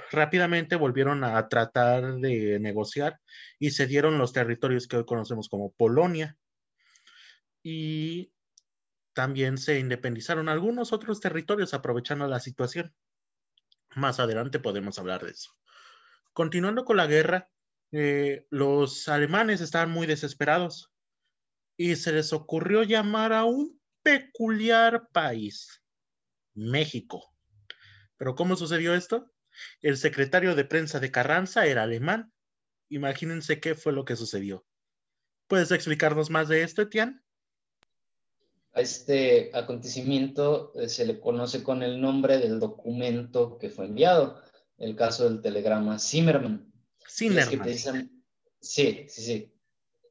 Rápidamente 0.10 0.78
volvieron 0.78 1.26
a 1.26 1.50
tratar 1.50 2.16
de 2.16 2.60
negociar 2.62 3.20
y 3.60 3.72
cedieron 3.72 4.18
los 4.18 4.32
territorios 4.32 4.88
que 4.88 4.98
hoy 4.98 5.06
conocemos 5.06 5.50
como 5.50 5.74
Polonia 5.74 6.38
y 7.62 8.32
también 9.12 9.58
se 9.58 9.80
independizaron 9.80 10.48
algunos 10.48 10.94
otros 10.94 11.20
territorios 11.20 11.74
aprovechando 11.74 12.26
la 12.28 12.40
situación. 12.40 12.94
Más 13.96 14.20
adelante 14.20 14.60
podemos 14.60 14.98
hablar 15.00 15.24
de 15.24 15.32
eso. 15.32 15.52
Continuando 16.34 16.86
con 16.86 16.98
la 16.98 17.08
guerra, 17.08 17.50
eh, 17.92 18.48
los 18.50 19.08
alemanes 19.08 19.62
estaban 19.62 19.92
muy 19.92 20.08
desesperados 20.08 20.92
y 21.78 21.96
se 21.96 22.12
les 22.12 22.34
ocurrió 22.34 22.84
llamar 22.84 23.34
a 23.34 23.46
un 23.46 23.80
peculiar 24.02 25.10
país, 25.12 25.84
México. 26.54 27.34
Pero 28.18 28.36
¿cómo 28.36 28.56
sucedió 28.56 28.94
esto? 28.94 29.32
El 29.82 29.98
secretario 29.98 30.56
de 30.56 30.66
prensa 30.66 31.00
de 31.00 31.12
Carranza 31.12 31.66
era 31.66 31.84
alemán. 31.84 32.34
Imagínense 32.90 33.60
qué 33.60 33.76
fue 33.76 33.94
lo 33.94 34.06
que 34.06 34.16
sucedió. 34.16 34.66
¿Puedes 35.48 35.72
explicarnos 35.72 36.30
más 36.30 36.48
de 36.48 36.64
esto, 36.64 36.82
Etienne? 36.82 37.23
A 38.76 38.82
este 38.82 39.52
acontecimiento 39.54 40.74
eh, 40.76 40.90
se 40.90 41.06
le 41.06 41.20
conoce 41.20 41.62
con 41.62 41.84
el 41.84 42.02
nombre 42.02 42.40
del 42.40 42.60
documento 42.60 43.60
que 43.60 43.70
fue 43.70 43.86
enviado, 43.86 44.42
el 44.80 44.96
caso 44.96 45.30
del 45.30 45.42
telegrama 45.42 46.00
Zimmerman. 46.00 46.74
Zimmerman. 47.08 48.10
sí, 48.60 49.06
sí, 49.08 49.22
sí. 49.22 49.54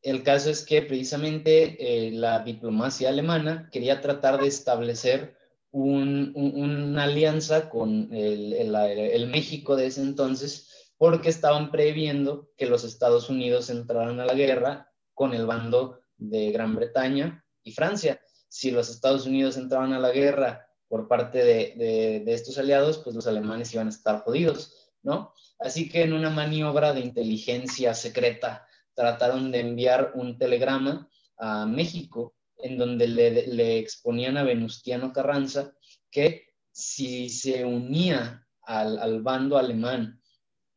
El 0.01 0.23
caso 0.23 0.51
es 0.51 0.65
que 0.65 0.83
precisamente 0.83 2.07
eh, 2.07 2.13
la 2.13 2.41
diplomacia 2.41 3.09
alemana 3.09 3.69
quería 3.73 4.01
tratar 4.01 4.41
de 4.41 4.47
establecer 4.47 5.37
una 5.73 7.05
alianza 7.05 7.71
con 7.71 8.13
el, 8.13 8.53
el 8.53 9.27
México 9.29 9.75
de 9.75 9.87
ese 9.87 10.03
entonces 10.03 10.93
porque 10.99 11.31
estaban 11.31 11.71
previendo 11.71 12.51
que 12.57 12.67
los 12.67 12.85
Estados 12.85 13.31
Unidos 13.31 13.71
entraran 13.71 14.21
a 14.21 14.27
la 14.27 14.35
guerra 14.35 14.93
con 15.15 15.35
el 15.35 15.47
bando 15.47 16.01
de 16.19 16.53
Gran 16.53 16.75
Bretaña 16.75 17.45
y 17.63 17.73
Francia 17.73 18.21
si 18.53 18.71
los 18.71 18.91
Estados 18.91 19.25
Unidos 19.25 19.57
entraban 19.57 19.95
a 19.95 19.99
la 19.99 20.11
guerra 20.11 20.69
por 20.87 21.09
parte 21.09 21.43
de, 21.43 22.23
estos 22.27 22.59
aliados, 22.59 22.99
pues 22.99 23.17
los 23.17 23.27
alemanes 23.27 23.73
iban 23.73 23.87
a 23.87 23.91
estar 23.91 24.21
jodidos, 24.21 24.93
¿no? 25.03 25.33
Así 25.59 25.89
que 25.89 26.03
en 26.03 26.13
una 26.13 26.29
maniobra 26.29 26.93
de 26.93 27.01
inteligencia 27.01 27.95
secreta 27.95 28.67
trataron 28.93 29.53
de 29.53 29.61
enviar 29.61 30.13
un 30.17 30.37
telegrama 30.37 31.09
a 31.39 31.65
México 31.65 32.35
en 32.59 32.77
donde 32.77 33.09
le, 33.09 33.79
exponían 33.79 34.37
a 34.37 34.43
Venustiano 34.43 35.15
Carranza 35.15 35.73
que 36.11 36.49
si 36.71 37.31
se 37.31 37.65
unía 37.65 38.47
al, 38.61 39.23
bando 39.23 39.57
alemán 39.57 40.21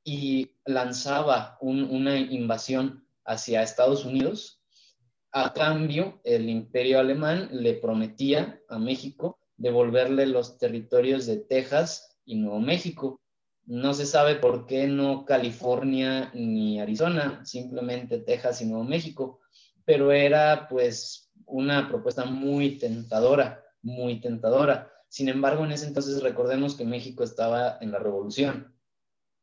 y 0.01 0.49
lanzaba 0.63 1.57
una 1.59 2.17
invasión 2.17 3.05
hacia 3.25 3.63
Estados 3.63 4.05
Unidos, 4.05 4.61
a 5.37 5.51
cambio, 5.51 6.21
el 6.23 6.49
imperio 6.49 6.97
alemán 6.97 7.49
le 7.51 7.73
prometía 7.73 8.61
a 8.69 8.79
México 8.79 9.37
devolverle 9.57 10.27
los 10.27 10.57
territorios 10.57 11.25
de 11.25 11.35
Texas 11.35 12.17
y 12.23 12.35
Nuevo 12.35 12.61
México. 12.61 13.19
No 13.65 13.93
se 13.93 14.05
sabe 14.05 14.35
por 14.35 14.65
qué 14.65 14.87
no 14.87 15.25
California 15.25 16.31
ni 16.33 16.79
Arizona, 16.79 17.41
simplemente 17.43 18.19
Texas 18.19 18.61
y 18.61 18.65
Nuevo 18.65 18.85
México, 18.85 19.41
pero 19.83 20.13
era 20.13 20.69
pues 20.69 21.29
una 21.47 21.89
propuesta 21.89 22.23
muy 22.23 22.77
tentadora, 22.77 23.61
muy 23.81 24.21
tentadora. 24.21 24.89
Sin 25.09 25.27
embargo, 25.27 25.65
en 25.65 25.73
ese 25.73 25.87
entonces 25.87 26.23
recordemos 26.23 26.75
que 26.75 26.85
México 26.85 27.25
estaba 27.25 27.77
en 27.81 27.91
la 27.91 27.99
revolución. 27.99 28.73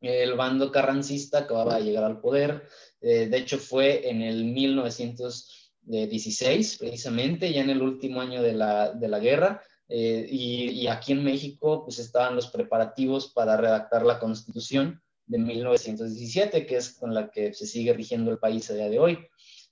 El 0.00 0.36
bando 0.36 0.72
carrancista 0.72 1.40
acababa 1.40 1.76
de 1.76 1.84
llegar 1.84 2.04
al 2.04 2.22
poder. 2.22 2.66
Eh, 3.02 3.26
de 3.26 3.36
hecho, 3.36 3.58
fue 3.58 4.08
en 4.08 4.22
el 4.22 4.46
1900 4.46 5.61
de 5.82 6.06
16, 6.06 6.78
precisamente, 6.78 7.52
ya 7.52 7.60
en 7.60 7.70
el 7.70 7.82
último 7.82 8.20
año 8.20 8.42
de 8.42 8.54
la, 8.54 8.92
de 8.92 9.08
la 9.08 9.18
guerra. 9.18 9.62
Eh, 9.88 10.26
y, 10.30 10.86
aquí 10.86 11.12
en 11.12 11.22
México, 11.22 11.84
pues 11.84 11.98
estaban 11.98 12.34
los 12.34 12.46
preparativos 12.48 13.32
para 13.32 13.56
redactar 13.56 14.04
la 14.06 14.18
Constitución 14.18 15.02
de 15.26 15.38
1917, 15.38 16.66
que 16.66 16.76
es 16.76 16.94
con 16.94 17.14
la 17.14 17.30
que 17.30 17.52
se 17.52 17.66
sigue 17.66 17.92
rigiendo 17.92 18.30
el 18.30 18.38
país 18.38 18.70
a 18.70 18.74
día 18.74 18.88
de 18.88 18.98
hoy. 18.98 19.18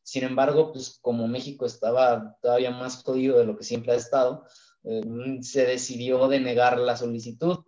Sin 0.03 0.25
embargo, 0.25 0.73
pues 0.73 0.99
como 1.01 1.27
México 1.29 1.65
estaba 1.65 2.37
todavía 2.43 2.71
más 2.71 3.03
jodido 3.03 3.39
de 3.39 3.47
lo 3.47 3.57
que 3.57 3.65
siempre 3.65 3.93
ha 3.93 3.97
estado, 3.97 4.45
eh, 4.85 5.03
se 5.41 5.65
decidió 5.65 6.29
denegar 6.29 6.79
la 6.79 6.97
solicitud 6.97 7.61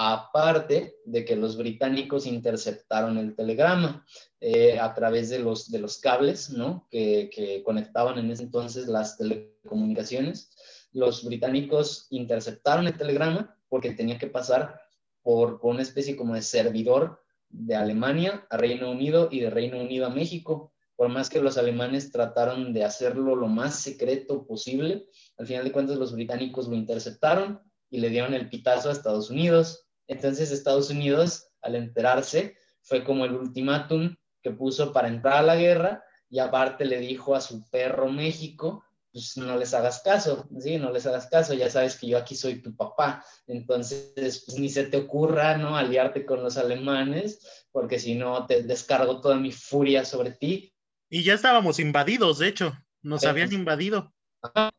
aparte 0.00 0.94
de 1.04 1.24
que 1.24 1.34
los 1.34 1.56
británicos 1.56 2.24
interceptaron 2.24 3.18
el 3.18 3.34
telegrama 3.34 4.06
eh, 4.38 4.78
a 4.78 4.94
través 4.94 5.28
de 5.28 5.40
los, 5.40 5.72
de 5.72 5.80
los 5.80 5.98
cables 5.98 6.50
¿no? 6.50 6.86
que, 6.88 7.62
conectaban 7.64 8.16
en 8.16 8.30
ese 8.30 8.44
entonces 8.44 8.86
las 8.86 9.18
telecomunicaciones. 9.18 10.52
Los 10.92 11.24
británicos 11.24 12.06
interceptaron 12.10 12.86
el 12.86 12.96
telegrama 12.96 13.58
porque 13.68 13.90
tenía 13.90 14.18
que 14.18 14.28
pasar 14.28 14.80
por, 15.20 15.58
por 15.58 15.72
una 15.72 15.82
especie 15.82 16.14
como 16.14 16.36
de 16.36 16.42
servidor 16.42 17.20
de 17.48 17.74
Alemania 17.74 18.46
a 18.50 18.56
Reino 18.56 18.92
Unido 18.92 19.28
y 19.32 19.40
de 19.40 19.50
Reino 19.50 19.80
Unido 19.80 20.06
a 20.06 20.10
México. 20.10 20.72
Por 20.94 21.08
más 21.08 21.28
que 21.28 21.40
los 21.40 21.58
alemanes 21.58 22.12
trataron 22.12 22.72
de 22.72 22.84
hacerlo 22.84 23.34
lo 23.34 23.48
más 23.48 23.80
secreto 23.80 24.46
posible, 24.46 25.08
al 25.38 25.48
final 25.48 25.64
de 25.64 25.72
cuentas 25.72 25.96
los 25.96 26.12
británicos 26.12 26.68
lo 26.68 26.76
interceptaron 26.76 27.60
y 27.90 27.98
le 27.98 28.10
dieron 28.10 28.32
el 28.34 28.48
pitazo 28.48 28.90
a 28.90 28.92
Estados 28.92 29.30
Unidos. 29.30 29.87
Entonces 30.08 30.50
Estados 30.50 30.90
Unidos, 30.90 31.48
al 31.62 31.76
enterarse, 31.76 32.56
fue 32.82 33.04
como 33.04 33.24
el 33.24 33.34
ultimátum 33.34 34.16
que 34.42 34.50
puso 34.50 34.92
para 34.92 35.08
entrar 35.08 35.36
a 35.36 35.42
la 35.42 35.56
guerra 35.56 36.02
y 36.28 36.38
aparte 36.40 36.84
le 36.84 36.98
dijo 36.98 37.34
a 37.34 37.40
su 37.40 37.68
perro 37.70 38.10
México, 38.10 38.84
pues 39.12 39.36
no 39.36 39.56
les 39.56 39.72
hagas 39.74 40.00
caso, 40.02 40.48
¿sí? 40.58 40.76
No 40.78 40.92
les 40.92 41.06
hagas 41.06 41.26
caso, 41.28 41.54
ya 41.54 41.70
sabes 41.70 41.96
que 41.96 42.08
yo 42.08 42.18
aquí 42.18 42.34
soy 42.34 42.60
tu 42.60 42.74
papá, 42.76 43.24
entonces 43.46 44.44
pues 44.46 44.58
ni 44.58 44.68
se 44.68 44.84
te 44.84 44.98
ocurra, 44.98 45.56
¿no? 45.56 45.76
Aliarte 45.76 46.24
con 46.26 46.42
los 46.42 46.56
alemanes, 46.56 47.66
porque 47.72 47.98
si 47.98 48.14
no 48.14 48.46
te 48.46 48.62
descargo 48.62 49.20
toda 49.20 49.36
mi 49.36 49.52
furia 49.52 50.04
sobre 50.04 50.32
ti. 50.32 50.74
Y 51.10 51.22
ya 51.22 51.34
estábamos 51.34 51.78
invadidos, 51.78 52.38
de 52.38 52.48
hecho, 52.48 52.76
nos 53.02 53.24
habían 53.24 53.52
invadido. 53.52 54.12
Ajá. 54.42 54.70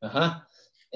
Ajá. 0.00 0.45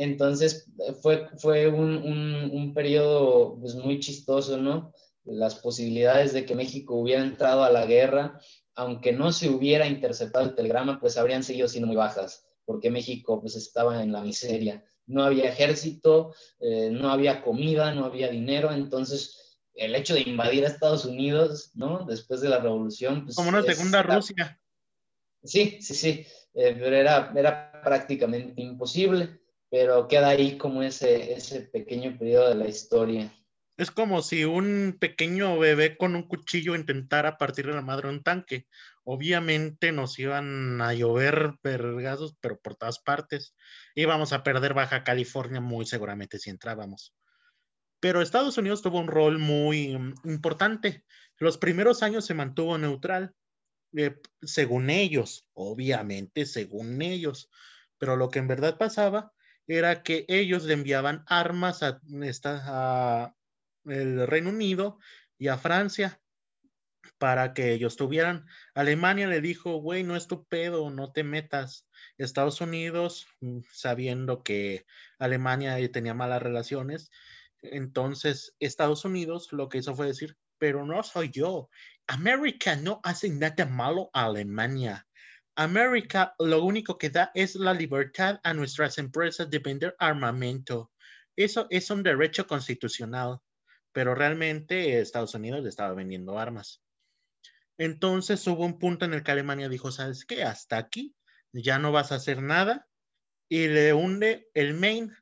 Entonces 0.01 0.67
fue, 1.03 1.29
fue 1.37 1.69
un, 1.69 1.95
un, 1.99 2.73
periodo 2.73 3.59
pues, 3.61 3.75
muy 3.75 4.01
chistoso, 4.01 4.57
¿no? 4.57 4.95
Las 5.25 5.57
posibilidades 5.57 6.33
de 6.33 6.47
que 6.47 6.55
México 6.55 6.95
hubiera 6.95 7.23
entrado 7.23 7.65
a 7.65 7.71
la 7.71 7.85
guerra, 7.85 8.41
aunque 8.75 9.13
no 9.13 9.31
se 9.31 9.51
hubiera 9.51 9.87
interceptado 9.87 10.47
el 10.47 10.55
telegrama, 10.55 10.99
pues 10.99 11.19
habrían 11.19 11.43
seguido 11.43 11.69
siendo 11.69 11.87
muy 11.87 11.97
bajas, 11.97 12.47
porque 12.65 12.91
México 12.91 13.43
pues 13.43 13.57
estaba 13.57 14.03
en 14.03 14.13
la 14.13 14.23
miseria. 14.23 14.83
no 15.05 15.23
había 15.23 15.51
ejército, 15.51 16.35
eh, 16.61 16.89
no 16.91 17.11
había 17.11 17.43
comida, 17.43 17.93
no 17.93 18.07
había 18.07 18.31
dinero, 18.31 18.73
entonces 18.73 19.59
el 19.75 19.95
hecho 19.95 20.15
de 20.15 20.23
invadir 20.23 20.65
a 20.65 20.69
Estados 20.69 21.05
Unidos, 21.05 21.73
¿no? 21.75 22.07
Después 22.07 22.41
de 22.41 22.49
la 22.49 22.59
revolución. 22.59 23.25
Pues, 23.25 23.37
Como 23.37 23.51
una 23.51 23.63
segunda 23.63 24.03
Rusia. 24.03 24.59
Sí, 25.45 25.77
sí, 25.83 25.95
sí, 25.95 26.27
eh, 26.55 26.75
pero 26.79 26.97
era, 26.97 27.33
era 27.37 27.83
prácticamente 27.83 28.63
imposible, 28.63 29.40
pero 29.71 30.09
queda 30.09 30.29
ahí 30.29 30.59
como 30.59 30.83
ese, 30.83 31.33
ese 31.33 31.63
pequeño 31.63 32.19
periodo 32.19 32.49
de 32.49 32.57
la 32.57 32.69
historia. 32.69 33.33
Es 33.77 33.91
como 33.91 34.21
si 34.21 34.45
un 34.45 34.99
pequeño 35.01 35.59
bebé 35.59 35.97
con 35.97 36.15
un 36.15 36.25
cuchillo 36.25 36.75
intentara 36.75 37.39
partir 37.39 37.67
de 37.67 37.73
la 37.73 37.81
madre 37.81 38.11
un 38.11 38.23
tanque. 38.23 38.67
Obviamente 39.05 39.91
nos 39.91 40.19
iban 40.19 40.83
a 40.83 40.93
llover 40.93 41.55
vergazos, 41.63 42.37
pero 42.41 42.61
por 42.61 42.75
todas 42.75 42.99
partes. 42.99 43.55
Íbamos 43.95 44.35
a 44.35 44.43
perder 44.43 44.75
Baja 44.75 45.03
California 45.03 45.63
muy 45.63 45.87
seguramente 45.87 46.39
si 46.39 46.51
entrábamos. 46.51 47.15
Pero 48.01 48.21
Estados 48.21 48.59
Unidos 48.59 48.83
tuvo 48.83 48.99
un 48.99 49.09
rol 49.09 49.39
muy 49.39 49.97
mm, 49.97 50.15
importante. 50.25 51.05
Los 51.39 51.57
primeros 51.57 52.03
años 52.03 52.27
se 52.27 52.35
mantuvo 52.35 52.77
neutral, 52.77 53.35
eh, 53.97 54.21
según 54.43 54.91
ellos, 54.91 55.47
obviamente 55.55 56.45
según 56.45 57.01
ellos. 57.01 57.49
Pero 57.97 58.17
lo 58.17 58.29
que 58.29 58.41
en 58.41 58.49
verdad 58.49 58.77
pasaba 58.77 59.33
era 59.77 60.03
que 60.03 60.25
ellos 60.27 60.65
le 60.65 60.75
enviaban 60.75 61.23
armas 61.29 61.85
a, 61.85 62.01
a 62.45 63.37
el 63.85 64.27
Reino 64.27 64.51
Unido 64.51 64.99
y 65.39 65.47
a 65.47 65.59
Francia 65.59 66.21
para 67.19 67.55
que 67.55 67.73
ellos 67.73 67.97
tuvieran. 67.97 68.47
Alemania 68.75 69.29
le 69.29 69.41
dijo, 69.41 69.77
güey, 69.77 70.03
no 70.03 70.17
es 70.17 70.27
tu 70.27 70.45
pedo, 70.47 70.91
no 70.91 71.13
te 71.13 71.23
metas. 71.23 71.87
Estados 72.19 72.61
Unidos, 72.61 73.29
mm, 73.41 73.61
sabiendo 73.73 74.43
que 74.43 74.87
Alemania 75.21 75.77
tenía 75.93 76.15
malas 76.15 76.43
relaciones, 76.43 77.13
entonces 77.63 78.57
Estados 78.59 79.05
Unidos 79.05 79.53
lo 79.53 79.69
que 79.69 79.79
hizo 79.79 79.95
fue 79.95 80.07
decir, 80.07 80.37
pero 80.59 80.85
no 80.85 81.03
soy 81.05 81.31
yo. 81.31 81.71
América 82.09 82.75
no 82.75 83.01
hace 83.05 83.31
nada 83.31 83.67
malo 83.67 84.11
a 84.13 84.25
Alemania. 84.25 85.07
América 85.63 86.35
lo 86.39 86.65
único 86.65 86.99
que 86.99 87.11
da 87.11 87.31
es 87.35 87.55
la 87.55 87.75
libertad 87.75 88.41
a 88.43 88.55
nuestras 88.55 88.99
empresas 88.99 89.51
de 89.51 89.59
vender 89.59 89.97
armamento. 89.99 90.91
Eso 91.37 91.67
es 91.71 91.91
un 91.91 92.03
derecho 92.03 92.47
constitucional 92.47 93.41
pero 93.93 94.15
realmente 94.15 95.01
Estados 95.01 95.35
Unidos 95.35 95.63
le 95.63 95.69
estaba 95.69 95.95
vendiendo 95.95 96.39
armas. 96.39 96.83
Entonces 97.79 98.47
hubo 98.47 98.65
un 98.65 98.79
punto 98.79 99.05
en 99.05 99.15
el 99.15 99.23
que 99.23 99.31
Alemania 99.31 99.69
dijo, 99.69 99.91
¿sabes 99.91 100.25
qué? 100.25 100.45
Hasta 100.45 100.77
aquí 100.77 101.15
ya 101.53 101.79
no 101.79 101.93
vas 101.93 102.13
a 102.13 102.17
hacer 102.17 102.43
nada 102.43 102.89
y 103.49 103.69
le 103.69 103.93
hunde 103.95 104.49
el 104.55 104.75
Maine, 104.75 105.13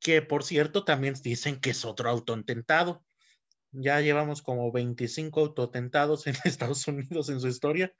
que 0.00 0.22
por 0.22 0.44
cierto 0.44 0.84
también 0.84 1.14
dicen 1.22 1.60
que 1.60 1.70
es 1.70 1.84
otro 1.84 2.10
autotentado. 2.10 3.04
Ya 3.70 4.00
llevamos 4.00 4.42
como 4.42 4.72
25 4.72 5.40
autotentados 5.40 6.26
en 6.26 6.34
Estados 6.44 6.86
Unidos 6.88 7.28
en 7.28 7.40
su 7.40 7.48
historia 7.48 7.94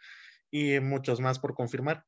y 0.51 0.81
muchos 0.81 1.21
más 1.21 1.39
por 1.39 1.55
confirmar. 1.55 2.05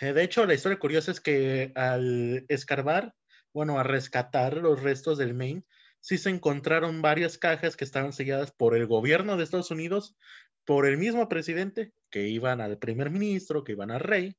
Eh, 0.00 0.12
de 0.12 0.22
hecho, 0.22 0.46
la 0.46 0.54
historia 0.54 0.78
curiosa 0.78 1.10
es 1.10 1.20
que 1.20 1.72
al 1.74 2.44
escarbar, 2.48 3.14
bueno, 3.52 3.78
a 3.78 3.82
rescatar 3.82 4.56
los 4.56 4.82
restos 4.82 5.18
del 5.18 5.34
Maine, 5.34 5.64
sí 6.00 6.18
se 6.18 6.30
encontraron 6.30 7.02
varias 7.02 7.38
cajas 7.38 7.76
que 7.76 7.84
estaban 7.84 8.12
selladas 8.12 8.52
por 8.52 8.76
el 8.76 8.86
gobierno 8.86 9.36
de 9.36 9.44
Estados 9.44 9.70
Unidos, 9.70 10.16
por 10.64 10.86
el 10.86 10.98
mismo 10.98 11.28
presidente, 11.28 11.92
que 12.10 12.28
iban 12.28 12.60
al 12.60 12.78
primer 12.78 13.10
ministro, 13.10 13.64
que 13.64 13.72
iban 13.72 13.90
al 13.90 14.00
rey, 14.00 14.36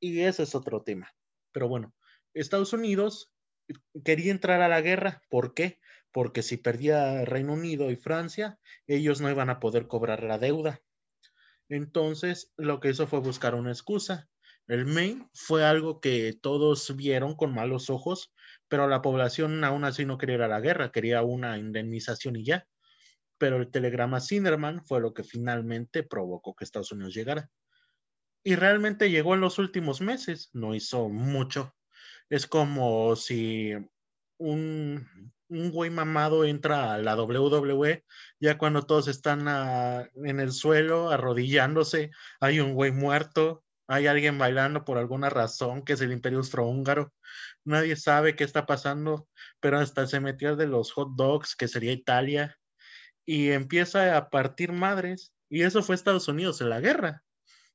y 0.00 0.20
ese 0.20 0.42
es 0.42 0.54
otro 0.54 0.82
tema. 0.82 1.12
Pero 1.52 1.68
bueno, 1.68 1.94
Estados 2.34 2.72
Unidos 2.72 3.32
quería 4.04 4.32
entrar 4.32 4.62
a 4.62 4.68
la 4.68 4.80
guerra. 4.80 5.22
¿Por 5.28 5.54
qué? 5.54 5.80
Porque 6.12 6.42
si 6.42 6.56
perdía 6.56 7.24
Reino 7.24 7.52
Unido 7.52 7.90
y 7.90 7.96
Francia, 7.96 8.58
ellos 8.86 9.20
no 9.20 9.30
iban 9.30 9.50
a 9.50 9.60
poder 9.60 9.86
cobrar 9.86 10.22
la 10.22 10.38
deuda. 10.38 10.80
Entonces, 11.70 12.52
lo 12.58 12.80
que 12.80 12.90
hizo 12.90 13.06
fue 13.06 13.20
buscar 13.20 13.54
una 13.54 13.70
excusa. 13.70 14.28
El 14.66 14.84
Maine 14.84 15.26
fue 15.32 15.64
algo 15.64 16.00
que 16.00 16.38
todos 16.40 16.94
vieron 16.94 17.34
con 17.34 17.54
malos 17.54 17.88
ojos 17.88 18.34
pero 18.70 18.86
la 18.86 19.02
población 19.02 19.64
aún 19.64 19.84
así 19.84 20.04
no 20.04 20.16
quería 20.16 20.36
ir 20.36 20.42
a 20.42 20.48
la 20.48 20.60
guerra, 20.60 20.92
quería 20.92 21.24
una 21.24 21.58
indemnización 21.58 22.36
y 22.36 22.44
ya. 22.44 22.68
Pero 23.36 23.56
el 23.56 23.68
telegrama 23.68 24.20
Sinderman 24.20 24.86
fue 24.86 25.00
lo 25.00 25.12
que 25.12 25.24
finalmente 25.24 26.04
provocó 26.04 26.54
que 26.54 26.62
Estados 26.62 26.92
Unidos 26.92 27.14
llegara. 27.14 27.50
Y 28.44 28.54
realmente 28.54 29.10
llegó 29.10 29.34
en 29.34 29.40
los 29.40 29.58
últimos 29.58 30.00
meses, 30.00 30.50
no 30.52 30.72
hizo 30.72 31.08
mucho. 31.08 31.74
Es 32.28 32.46
como 32.46 33.16
si 33.16 33.72
un, 34.38 35.32
un 35.50 35.70
güey 35.72 35.90
mamado 35.90 36.44
entra 36.44 36.94
a 36.94 36.98
la 36.98 37.16
WWE, 37.16 38.04
ya 38.38 38.56
cuando 38.56 38.82
todos 38.82 39.08
están 39.08 39.46
en 40.14 40.40
el 40.40 40.52
suelo 40.52 41.10
arrodillándose, 41.10 42.10
hay 42.40 42.60
un 42.60 42.74
güey 42.74 42.92
muerto, 42.92 43.64
hay 43.88 44.06
alguien 44.06 44.38
bailando 44.38 44.84
por 44.84 44.96
alguna 44.96 45.28
razón, 45.28 45.84
que 45.84 45.94
es 45.94 46.00
el 46.00 46.12
Imperio 46.12 46.38
Austrohúngaro. 46.38 47.12
Nadie 47.64 47.96
sabe 47.96 48.36
qué 48.36 48.44
está 48.44 48.64
pasando, 48.64 49.28
pero 49.58 49.78
hasta 49.78 50.06
se 50.06 50.20
metió 50.20 50.54
de 50.54 50.68
los 50.68 50.92
hot 50.92 51.16
dogs, 51.16 51.56
que 51.56 51.66
sería 51.66 51.92
Italia, 51.92 52.56
y 53.26 53.50
empieza 53.50 54.16
a 54.16 54.30
partir 54.30 54.72
madres. 54.72 55.34
Y 55.48 55.62
eso 55.62 55.82
fue 55.82 55.96
Estados 55.96 56.28
Unidos 56.28 56.60
en 56.60 56.70
la 56.70 56.80
guerra. 56.80 57.24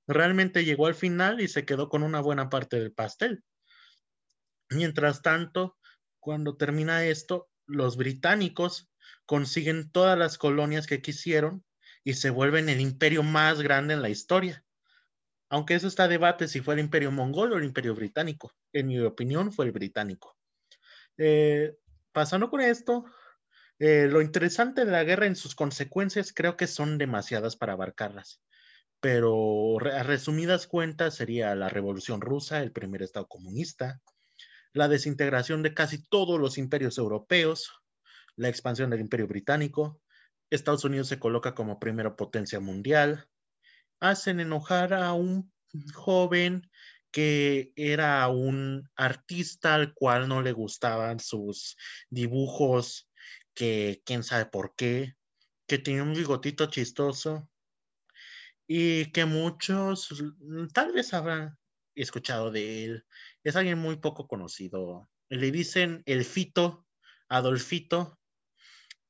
Realmente 0.08 0.64
llegó 0.64 0.88
al 0.88 0.96
final 0.96 1.42
y 1.42 1.50
se 1.50 1.66
quedó 1.66 1.90
con 1.90 2.04
una 2.04 2.22
buena 2.22 2.50
parte 2.50 2.80
del 2.80 2.94
pastel. 2.94 3.44
Mientras 4.70 5.22
tanto, 5.22 5.78
cuando 6.22 6.56
termina 6.56 7.04
esto, 7.04 7.50
los 7.68 7.98
británicos 7.98 8.90
consiguen 9.26 9.92
todas 9.92 10.18
las 10.18 10.38
colonias 10.38 10.88
que 10.88 11.02
quisieron 11.02 11.64
y 12.04 12.14
se 12.14 12.30
vuelven 12.30 12.70
el 12.70 12.82
imperio 12.82 13.24
más 13.24 13.62
grande 13.62 13.94
en 13.94 14.02
la 14.02 14.10
historia 14.10 14.66
aunque 15.50 15.76
eso 15.76 15.88
está 15.88 16.04
a 16.04 16.08
debate 16.08 16.48
si 16.48 16.62
fue 16.62 16.74
el 16.74 16.80
imperio 16.82 17.12
mongol 17.12 17.54
o 17.54 17.58
el 17.58 17.66
imperio 17.66 17.96
británico. 17.96 18.52
En 18.74 18.88
mi 18.88 19.00
opinión 19.00 19.52
fue 19.52 19.66
el 19.66 19.72
británico. 19.72 20.36
Eh, 21.18 21.76
pasando 22.12 22.50
con 22.50 22.62
esto, 22.62 23.06
eh, 23.80 24.08
lo 24.10 24.22
interesante 24.22 24.86
de 24.86 24.92
la 24.92 25.04
guerra 25.04 25.28
en 25.28 25.36
sus 25.36 25.56
consecuencias 25.56 26.34
creo 26.34 26.58
que 26.58 26.68
son 26.68 26.98
demasiadas 26.98 27.56
para 27.56 27.74
abarcarlas, 27.74 28.42
pero 29.00 29.78
a 29.86 30.04
resumidas 30.04 30.68
cuentas 30.68 31.16
sería 31.16 31.56
la 31.56 31.70
revolución 31.70 32.22
rusa, 32.22 32.62
el 32.62 32.72
primer 32.72 33.04
estado 33.04 33.28
comunista, 33.28 34.02
la 34.76 34.90
desintegración 34.90 35.64
de 35.64 35.74
casi 35.74 36.04
todos 36.04 36.38
los 36.38 36.58
imperios 36.58 36.98
europeos, 36.98 37.72
la 38.36 38.50
expansión 38.50 38.90
del 38.90 39.00
imperio 39.00 39.26
británico, 39.26 40.02
Estados 40.50 40.84
Unidos 40.84 41.08
se 41.08 41.18
coloca 41.18 41.56
como 41.56 41.80
primera 41.80 42.18
potencia 42.18 42.60
mundial, 42.60 43.26
hacen 44.02 44.42
enojar 44.42 44.94
a 44.94 45.14
un 45.14 45.52
joven 45.94 46.70
que 47.10 47.72
era 47.78 48.28
un 48.28 48.90
artista 48.98 49.76
al 49.76 49.94
cual 49.94 50.28
no 50.28 50.42
le 50.42 50.52
gustaban 50.52 51.22
sus 51.22 51.78
dibujos, 52.10 53.10
que 53.54 54.02
quién 54.06 54.24
sabe 54.24 54.46
por 54.46 54.76
qué, 54.76 55.16
que 55.68 55.78
tenía 55.78 56.04
un 56.04 56.14
bigotito 56.14 56.66
chistoso 56.66 57.50
y 58.68 59.10
que 59.14 59.24
muchos 59.24 60.10
tal 60.74 60.92
vez 60.92 61.14
habrán 61.14 61.58
escuchado 62.02 62.52
de 62.52 62.86
él. 62.86 63.06
Es 63.44 63.56
alguien 63.56 63.78
muy 63.78 63.98
poco 63.98 64.28
conocido. 64.28 65.10
Le 65.30 65.52
dicen 65.52 66.04
el 66.06 66.26
Fito, 66.26 66.86
Adolfito. 67.30 68.20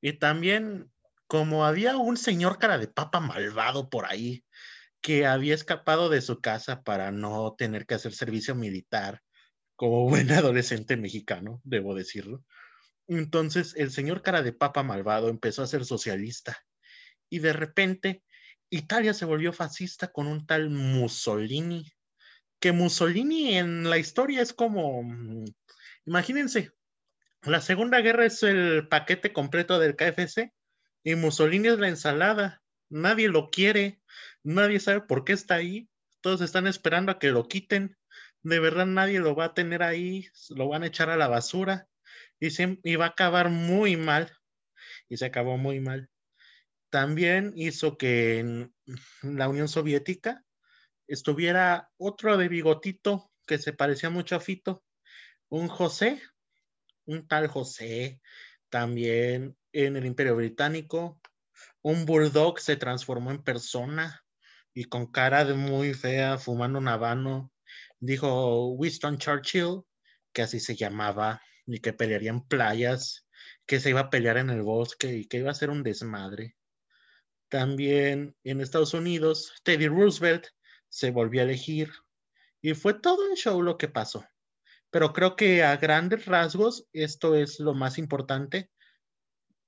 Y 0.02 0.14
también 0.14 0.92
como 1.28 1.66
había 1.66 1.98
un 1.98 2.18
señor 2.18 2.60
cara 2.60 2.78
de 2.78 2.88
papa 2.88 3.20
malvado 3.20 3.90
por 3.90 4.06
ahí, 4.06 4.44
que 5.02 5.26
había 5.26 5.54
escapado 5.54 6.10
de 6.10 6.22
su 6.22 6.42
casa 6.42 6.84
para 6.84 7.12
no 7.12 7.56
tener 7.58 7.86
que 7.86 7.96
hacer 7.96 8.14
servicio 8.14 8.56
militar, 8.56 9.22
como 9.76 10.10
buen 10.10 10.30
adolescente 10.32 10.98
mexicano, 10.98 11.62
debo 11.64 11.96
decirlo. 11.96 12.44
Entonces 13.08 13.76
el 13.78 13.92
señor 13.92 14.22
cara 14.22 14.42
de 14.42 14.54
papa 14.54 14.84
malvado 14.84 15.30
empezó 15.30 15.62
a 15.62 15.68
ser 15.68 15.86
socialista 15.86 16.58
y 17.30 17.40
de 17.40 17.54
repente 17.54 18.24
Italia 18.70 19.14
se 19.14 19.26
volvió 19.26 19.54
fascista 19.54 20.12
con 20.12 20.26
un 20.28 20.46
tal 20.48 20.70
Mussolini, 20.70 21.92
que 22.66 22.72
Mussolini 22.72 23.60
en 23.60 23.88
la 23.92 24.00
historia 24.00 24.42
es 24.42 24.52
como, 24.52 25.04
mm, 25.04 25.46
imagínense, 26.08 26.72
la 27.44 27.62
Segunda 27.62 28.02
Guerra 28.02 28.26
es 28.26 28.42
el 28.42 28.88
paquete 28.88 29.32
completo 29.32 29.78
del 29.78 29.96
KFC 29.96 30.52
y 31.04 31.14
Mussolini 31.14 31.68
es 31.68 31.78
la 31.78 31.90
ensalada, 31.90 32.64
nadie 32.90 33.30
lo 33.30 33.52
quiere, 33.52 34.02
Nadie 34.42 34.80
sabe 34.80 35.02
por 35.02 35.26
qué 35.26 35.34
está 35.34 35.56
ahí. 35.56 35.90
Todos 36.22 36.42
están 36.42 36.66
esperando 36.66 37.12
a 37.12 37.20
que 37.20 37.32
lo 37.32 37.48
quiten. 37.48 37.98
De 38.42 38.60
verdad 38.60 38.88
nadie 38.88 39.20
lo 39.20 39.36
va 39.36 39.46
a 39.46 39.54
tener 39.54 39.84
ahí. 39.84 40.28
Lo 40.50 40.68
van 40.68 40.82
a 40.82 40.88
echar 40.88 41.12
a 41.12 41.18
la 41.18 41.28
basura. 41.28 41.88
Y, 42.40 42.50
y 42.84 42.96
va 42.96 43.06
a 43.06 43.10
acabar 43.10 43.50
muy 43.50 43.96
mal. 43.96 44.32
Y 45.10 45.18
se 45.18 45.26
acabó 45.26 45.58
muy 45.58 45.80
mal. 45.80 46.10
También 46.90 47.54
hizo 47.56 47.98
que 47.98 48.40
en 48.40 48.74
la 49.24 49.50
Unión 49.50 49.68
Soviética 49.68 50.45
estuviera 51.08 51.90
otro 51.98 52.38
de 52.38 52.48
bigotito 52.48 53.32
que 53.46 53.58
se 53.58 53.74
parecía 53.74 54.10
mucho 54.10 54.36
a 54.36 54.40
Fito, 54.40 54.84
un 55.50 55.68
José, 55.68 56.22
un 57.06 57.28
tal 57.28 57.48
José, 57.48 58.22
también 58.70 59.56
en 59.72 59.96
el 59.96 60.06
Imperio 60.06 60.36
Británico, 60.36 61.22
un 61.82 62.06
bulldog 62.06 62.60
se 62.60 62.76
transformó 62.76 63.32
en 63.32 63.44
persona 63.44 64.24
y 64.74 64.86
con 64.86 65.12
cara 65.12 65.46
de 65.46 65.54
muy 65.54 65.94
fea, 65.94 66.38
fumando 66.38 66.80
un 66.80 66.88
habano, 66.88 67.52
dijo 68.00 68.70
Winston 68.72 69.18
Churchill, 69.18 69.84
que 70.34 70.42
así 70.42 70.60
se 70.60 70.76
llamaba, 70.76 71.42
y 71.66 71.80
que 71.80 71.94
pelearía 71.94 72.32
en 72.32 72.42
playas, 72.42 73.28
que 73.66 73.80
se 73.80 73.90
iba 73.90 74.02
a 74.02 74.10
pelear 74.10 74.38
en 74.38 74.50
el 74.50 74.62
bosque 74.62 75.14
y 75.14 75.26
que 75.26 75.38
iba 75.38 75.52
a 75.52 75.56
ser 75.56 75.70
un 75.70 75.84
desmadre. 75.84 76.56
También 77.50 78.36
en 78.44 78.62
Estados 78.62 78.94
Unidos, 78.94 79.54
Teddy 79.64 79.88
Roosevelt 79.88 80.48
se 80.96 81.12
volvió 81.12 81.42
a 81.42 81.44
elegir 81.44 81.92
y 82.62 82.74
fue 82.74 82.94
todo 82.94 83.30
un 83.30 83.36
show 83.36 83.62
lo 83.62 83.78
que 83.78 83.90
pasó. 83.90 84.26
Pero 84.92 85.12
creo 85.12 85.36
que 85.36 85.62
a 85.62 85.76
grandes 85.76 86.26
rasgos 86.26 86.88
esto 86.94 87.36
es 87.36 87.60
lo 87.60 87.74
más 87.74 87.98
importante. 87.98 88.72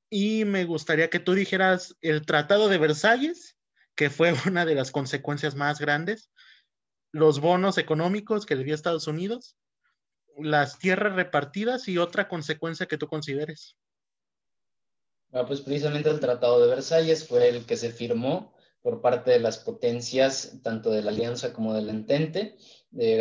Y 0.09 0.45
me 0.45 0.63
gustaría 0.63 1.09
que 1.09 1.19
tú 1.19 1.33
dijeras 1.33 1.97
el 1.99 2.25
Tratado 2.25 2.69
de 2.69 2.77
Versalles, 2.77 3.57
que 3.93 4.09
fue 4.09 4.33
una 4.47 4.65
de 4.65 4.75
las 4.75 4.91
consecuencias 4.91 5.53
más 5.53 5.79
grandes, 5.79 6.31
los 7.11 7.41
bonos 7.41 7.77
económicos 7.77 8.45
que 8.45 8.55
debía 8.55 8.73
Estados 8.73 9.07
Unidos, 9.07 9.57
las 10.37 10.79
tierras 10.79 11.13
repartidas 11.13 11.89
y 11.89 11.97
otra 11.97 12.29
consecuencia 12.29 12.85
que 12.85 12.97
tú 12.97 13.07
consideres. 13.07 13.75
Ah, 15.33 15.45
pues 15.45 15.59
precisamente 15.59 16.09
el 16.09 16.21
Tratado 16.21 16.61
de 16.61 16.69
Versalles 16.69 17.27
fue 17.27 17.49
el 17.49 17.65
que 17.65 17.75
se 17.75 17.91
firmó 17.91 18.56
por 18.88 19.01
parte 19.01 19.31
de 19.31 19.41
las 19.41 19.57
potencias, 19.57 20.59
tanto 20.64 20.91
de 20.91 21.01
la 21.01 21.11
Alianza 21.11 21.51
como 21.51 21.73
del 21.73 21.89
Entente, 21.89 22.55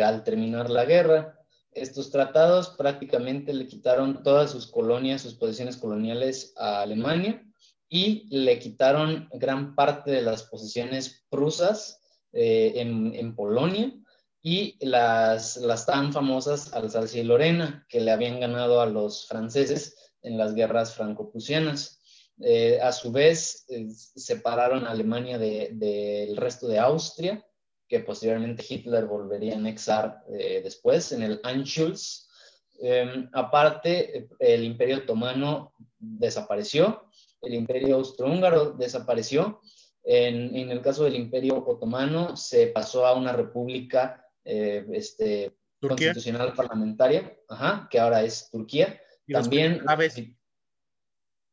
al 0.01 0.23
terminar 0.23 0.69
la 0.69 0.85
guerra. 0.85 1.41
Estos 1.73 2.09
tratados 2.09 2.69
prácticamente 2.77 3.53
le 3.53 3.67
quitaron 3.67 4.23
todas 4.23 4.49
sus 4.49 4.67
colonias, 4.67 5.23
sus 5.23 5.33
posiciones 5.33 5.75
coloniales 5.75 6.53
a 6.55 6.83
Alemania 6.83 7.45
y 7.89 8.29
le 8.29 8.59
quitaron 8.59 9.27
gran 9.33 9.75
parte 9.75 10.09
de 10.09 10.21
las 10.21 10.43
posiciones 10.43 11.25
prusas 11.29 12.01
eh, 12.31 12.71
en, 12.77 13.13
en, 13.13 13.35
Polonia 13.35 13.91
y 14.41 14.77
las, 14.79 15.57
las 15.57 15.85
tan 15.85 16.13
famosas 16.13 16.71
Alsacia 16.71 17.21
y 17.21 17.25
Lorena, 17.25 17.85
que 17.89 17.99
le 17.99 18.11
habían 18.11 18.39
ganado 18.39 18.79
a 18.79 18.85
los 18.85 19.27
franceses 19.27 20.13
en 20.21 20.37
las 20.37 20.53
guerras 20.53 20.93
franco-prusianas. 20.93 21.96
Eh, 22.39 22.79
a 22.81 22.91
su 22.91 23.11
vez, 23.11 23.65
separaron 24.15 24.85
a 24.85 24.91
Alemania 24.91 25.37
del 25.39 26.37
resto 26.37 26.67
de 26.67 26.79
Austria, 26.79 27.43
que 27.87 28.01
posteriormente 28.01 28.65
Hitler 28.67 29.05
volvería 29.05 29.55
a 29.55 29.57
anexar 29.57 30.23
eh, 30.29 30.61
después 30.63 31.11
en 31.11 31.23
el 31.23 31.39
Anschluss. 31.43 32.29
Em, 32.79 33.27
aparte, 33.33 34.29
el 34.39 34.63
Imperio 34.63 34.97
Otomano 34.97 35.73
desapareció, 35.97 37.09
el 37.41 37.53
Imperio 37.55 37.95
Austrohúngaro 37.95 38.73
desapareció. 38.73 39.61
En, 40.03 40.55
el 40.55 40.81
caso 40.81 41.03
del 41.03 41.15
Imperio 41.15 41.57
Otomano 41.65 42.37
se 42.37 42.67
pasó 42.67 43.05
a 43.05 43.13
una 43.13 43.33
república 43.33 44.25
eh, 44.45 44.85
este, 44.93 45.53
constitucional 45.81 46.53
parlamentaria, 46.53 47.37
que 47.89 47.99
ahora 47.99 48.23
es 48.23 48.49
Turquía. 48.49 49.01
También 49.29 49.83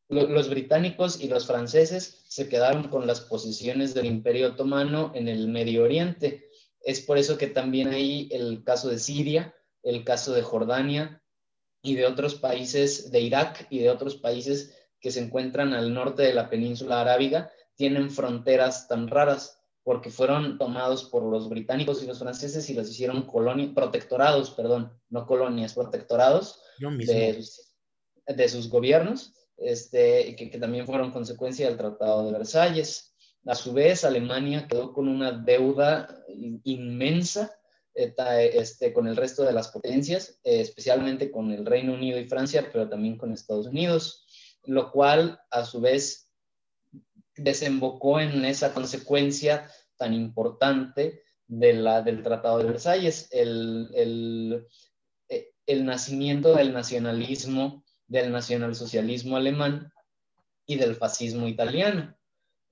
los 0.09 0.51
británicos 0.51 1.21
y 1.21 1.29
los 1.29 1.47
franceses 1.47 2.25
se 2.29 2.49
quedaron 2.49 2.89
con 2.89 3.07
las 3.07 3.21
posiciones 3.21 3.95
del 3.95 4.07
Imperio 4.07 4.49
Otomano 4.49 5.13
en 5.15 5.29
el 5.29 5.49
Medio 5.49 5.85
Oriente. 5.85 6.49
Es 6.81 7.01
por 7.01 7.19
eso 7.19 7.39
que 7.39 7.47
también 7.47 7.89
hay 7.89 8.29
el 8.31 8.63
caso 8.65 8.89
de 8.89 8.99
Siria, 8.99 9.55
el 9.83 10.05
caso 10.05 10.33
de 10.33 10.43
Jordania 10.43 11.23
y 11.83 11.95
de 11.95 12.07
otros 12.07 12.35
países, 12.35 13.11
de 13.11 13.21
Irak 13.21 13.67
y 13.71 13.79
de 13.79 13.91
otros 13.91 14.17
países 14.17 14.75
que 15.01 15.11
se 15.11 15.21
encuentran 15.21 15.75
al 15.75 15.93
norte 15.93 16.23
de 16.23 16.35
la 16.35 16.49
península 16.49 17.01
arábiga, 17.01 17.51
tienen 17.75 18.11
fronteras 18.11 18.89
tan 18.89 19.09
raras 19.09 19.61
porque 19.83 20.09
fueron 20.09 20.57
tomados 20.57 21.05
por 21.05 21.23
los 21.25 21.49
británicos 21.51 22.03
y 22.03 22.07
los 22.07 22.19
franceses 22.19 22.71
y 22.71 22.75
los 22.75 22.89
hicieron 22.89 23.23
colonias, 23.23 23.73
protectorados, 23.75 24.51
perdón, 24.51 24.99
no 25.11 25.27
colonias, 25.27 25.75
protectorados 25.75 26.63
de, 26.79 27.45
de 28.29 28.49
sus 28.49 28.71
gobiernos 28.71 29.35
este, 29.57 30.35
que, 30.37 30.51
que, 30.51 30.59
también 30.59 30.87
fueron 30.87 31.11
consecuencia 31.11 31.67
del 31.67 31.77
Tratado 31.77 32.27
de 32.27 32.33
Versalles. 32.33 33.15
A 33.47 33.55
su 33.55 33.73
vez, 33.73 34.05
Alemania 34.05 34.67
quedó 34.69 34.93
con 34.93 35.09
una 35.09 35.33
deuda 35.33 36.25
inmensa 36.65 37.53
este, 37.95 38.93
con 38.93 39.07
el 39.07 39.17
resto 39.17 39.45
de 39.45 39.53
las 39.53 39.69
potencias, 39.69 40.41
especialmente 40.43 41.31
con 41.31 41.53
el 41.53 41.65
Reino 41.65 41.95
Unido 41.95 42.19
y 42.19 42.27
Francia, 42.27 42.69
pero 42.73 42.89
también 42.89 43.17
con 43.17 43.33
Estados 43.33 43.69
Unidos, 43.69 44.27
lo 44.65 44.91
cual 44.91 45.41
a 45.51 45.65
su 45.65 45.81
vez 45.81 46.29
desembocó 47.37 48.19
en 48.19 48.45
esa 48.45 48.75
consecuencia 48.75 49.71
tan 49.97 50.13
importante 50.13 51.23
de 51.47 51.75
la, 51.75 52.03
del 52.03 52.23
Tratado 52.25 52.59
de 52.59 52.65
Versalles, 52.65 53.29
el, 53.31 53.89
el, 53.95 54.67
el 55.67 55.85
nacimiento 55.85 56.55
del 56.55 56.73
nacionalismo 56.73 57.84
del 58.15 58.31
nacionalsocialismo 58.31 59.37
alemán 59.37 59.93
y 60.67 60.77
del 60.77 60.95
fascismo 60.95 61.49
italiano. 61.49 62.17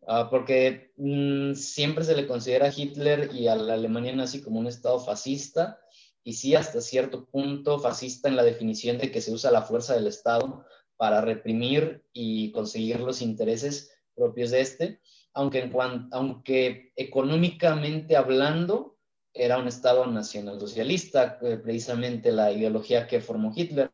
Ah, 0.07 0.29
porque 0.31 0.93
mm, 0.97 1.55
siempre 1.55 2.05
se 2.05 2.17
le 2.17 2.27
considera 2.27 2.67
a 2.67 2.73
Hitler 2.75 3.31
y 3.35 3.49
a 3.49 3.57
la 3.57 3.75
Alemania 3.75 4.15
nazi 4.15 4.43
como 4.43 4.59
un 4.59 4.67
estado 4.67 4.99
fascista, 4.99 5.79
y 6.25 6.35
sí 6.35 6.55
hasta 6.55 6.81
cierto 6.81 7.27
punto 7.27 7.81
fascista 7.81 8.29
en 8.29 8.37
la 8.37 8.45
definición 8.45 8.99
de 8.99 9.11
que 9.11 9.21
se 9.21 9.33
usa 9.33 9.51
la 9.51 9.63
fuerza 9.63 9.95
del 9.95 10.07
Estado 10.07 10.65
para 10.97 11.21
reprimir 11.21 12.05
y 12.13 12.53
conseguir 12.53 13.01
los 13.01 13.23
intereses 13.23 13.91
propios 14.15 14.51
de 14.51 14.61
este, 14.61 15.01
aunque, 15.35 15.59
en 15.61 15.73
aunque 16.13 16.93
económicamente 16.95 18.17
hablando 18.17 18.99
era 19.35 19.59
un 19.59 19.67
Estado 19.67 20.07
nacionalsocialista, 20.07 21.39
eh, 21.43 21.57
precisamente 21.57 22.31
la 22.31 22.53
ideología 22.53 23.07
que 23.09 23.21
formó 23.21 23.53
Hitler. 23.55 23.91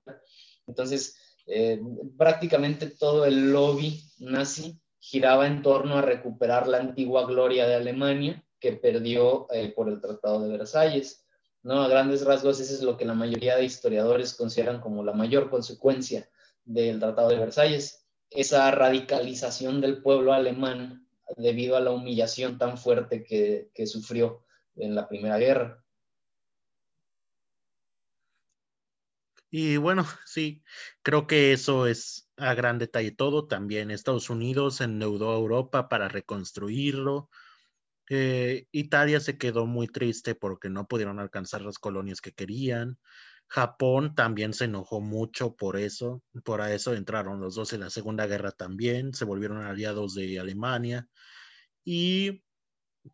Entonces, 0.67 1.17
eh, 1.49 1.81
prácticamente 2.17 2.87
todo 2.91 3.25
el 3.25 3.53
lobby 3.53 4.03
nazi 4.19 4.79
giraba 4.99 5.47
en 5.47 5.63
torno 5.63 5.97
a 5.97 6.03
recuperar 6.03 6.69
la 6.69 6.79
antigua 6.79 7.25
gloria 7.25 7.67
de 7.67 7.75
Alemania 7.75 8.45
que 8.61 8.73
perdió 8.73 9.47
eh, 9.51 9.73
por 9.75 9.89
el 9.89 10.01
Tratado 10.01 10.43
de 10.43 10.57
Versalles. 10.57 11.25
¿no? 11.63 11.81
A 11.83 11.89
grandes 11.89 12.25
rasgos, 12.25 12.61
eso 12.61 12.75
es 12.75 12.83
lo 12.83 12.97
que 12.97 13.07
la 13.07 13.15
mayoría 13.15 13.57
de 13.57 13.65
historiadores 13.65 14.35
consideran 14.35 14.81
como 14.81 15.03
la 15.03 15.13
mayor 15.13 15.49
consecuencia 15.49 16.29
del 16.65 17.01
Tratado 17.01 17.31
de 17.31 17.39
Versalles, 17.39 18.07
esa 18.31 18.71
radicalización 18.71 19.81
del 19.81 20.03
pueblo 20.03 20.35
alemán 20.35 21.09
debido 21.37 21.77
a 21.77 21.81
la 21.81 21.93
humillación 21.93 22.59
tan 22.59 22.77
fuerte 22.77 23.25
que, 23.25 23.71
que 23.75 23.87
sufrió 23.87 24.45
en 24.77 24.95
la 24.95 25.09
Primera 25.09 25.39
Guerra. 25.39 25.83
Y 29.51 29.77
bueno, 29.79 30.05
sí, 30.27 30.63
creo 31.03 31.27
que 31.27 31.53
eso 31.53 31.87
es 31.87 32.29
a 32.37 32.55
gran 32.55 32.79
detalle 32.79 33.13
todo. 33.13 33.47
También 33.47 33.91
Estados 33.91 34.31
Unidos 34.31 34.81
endeudó 34.81 35.33
a 35.33 35.39
Europa 35.39 35.89
para 35.89 36.09
reconstruirlo. 36.09 37.31
Eh, 38.11 38.67
Italia 38.73 39.21
se 39.21 39.39
quedó 39.39 39.67
muy 39.67 39.87
triste 39.89 40.35
porque 40.35 40.71
no 40.71 40.87
pudieron 40.87 41.19
alcanzar 41.21 41.63
las 41.63 41.79
colonias 41.79 42.21
que 42.21 42.33
querían. 42.33 42.99
Japón 43.49 44.15
también 44.15 44.53
se 44.53 44.67
enojó 44.67 45.01
mucho 45.01 45.57
por 45.57 45.77
eso. 45.79 46.23
Por 46.45 46.61
eso 46.63 46.95
entraron 46.95 47.41
los 47.41 47.55
dos 47.55 47.73
en 47.73 47.81
la 47.81 47.91
Segunda 47.91 48.27
Guerra 48.27 48.53
también. 48.53 49.15
Se 49.15 49.25
volvieron 49.25 49.65
aliados 49.65 50.15
de 50.15 50.39
Alemania. 50.39 51.09
Y 51.85 52.45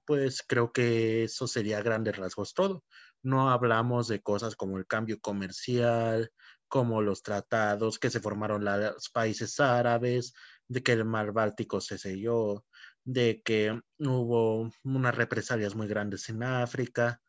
pues 0.06 0.42
creo 0.46 0.72
que 0.72 1.24
eso 1.24 1.46
sería 1.46 1.78
a 1.78 1.82
grandes 1.82 2.16
rasgos 2.16 2.54
todo 2.54 2.84
no 3.24 3.50
hablamos 3.50 4.06
de 4.06 4.22
cosas 4.22 4.54
como 4.54 4.78
el 4.78 4.86
cambio 4.86 5.18
comercial, 5.20 6.30
como 6.68 7.02
los 7.02 7.22
tratados 7.22 7.98
que 7.98 8.10
se 8.10 8.20
formaron 8.20 8.64
los 8.64 9.08
países 9.10 9.58
árabes, 9.60 10.34
de 10.68 10.82
que 10.82 10.92
el 10.92 11.04
mar 11.04 11.32
Báltico 11.32 11.80
se 11.80 11.98
selló, 11.98 12.64
de 13.02 13.42
que 13.42 13.80
hubo 13.98 14.70
unas 14.82 15.14
represalias 15.14 15.74
muy 15.74 15.86
grandes 15.86 16.28
en 16.28 16.42
África 16.42 17.20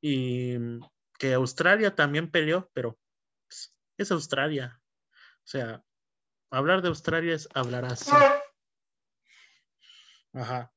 y 0.00 0.56
que 1.18 1.34
Australia 1.34 1.94
también 1.94 2.30
peleó, 2.30 2.70
pero 2.72 2.98
pues, 3.48 3.74
es 3.96 4.10
Australia. 4.10 4.80
O 5.12 5.46
sea, 5.46 5.84
hablar 6.50 6.82
de 6.82 6.88
Australia 6.88 7.34
es 7.34 7.48
hablar 7.54 7.84
así. 7.84 8.10
Ajá. 10.32 10.72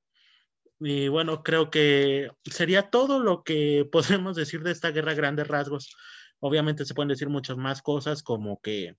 Y 0.83 1.09
bueno, 1.09 1.43
creo 1.43 1.69
que 1.69 2.31
sería 2.43 2.89
todo 2.89 3.19
lo 3.19 3.43
que 3.43 3.87
podemos 3.91 4.35
decir 4.35 4.63
de 4.63 4.71
esta 4.71 4.89
guerra 4.89 5.13
grandes 5.13 5.47
rasgos. 5.47 5.95
Obviamente 6.39 6.85
se 6.85 6.95
pueden 6.95 7.09
decir 7.09 7.29
muchas 7.29 7.55
más 7.55 7.83
cosas 7.83 8.23
como 8.23 8.59
que 8.61 8.95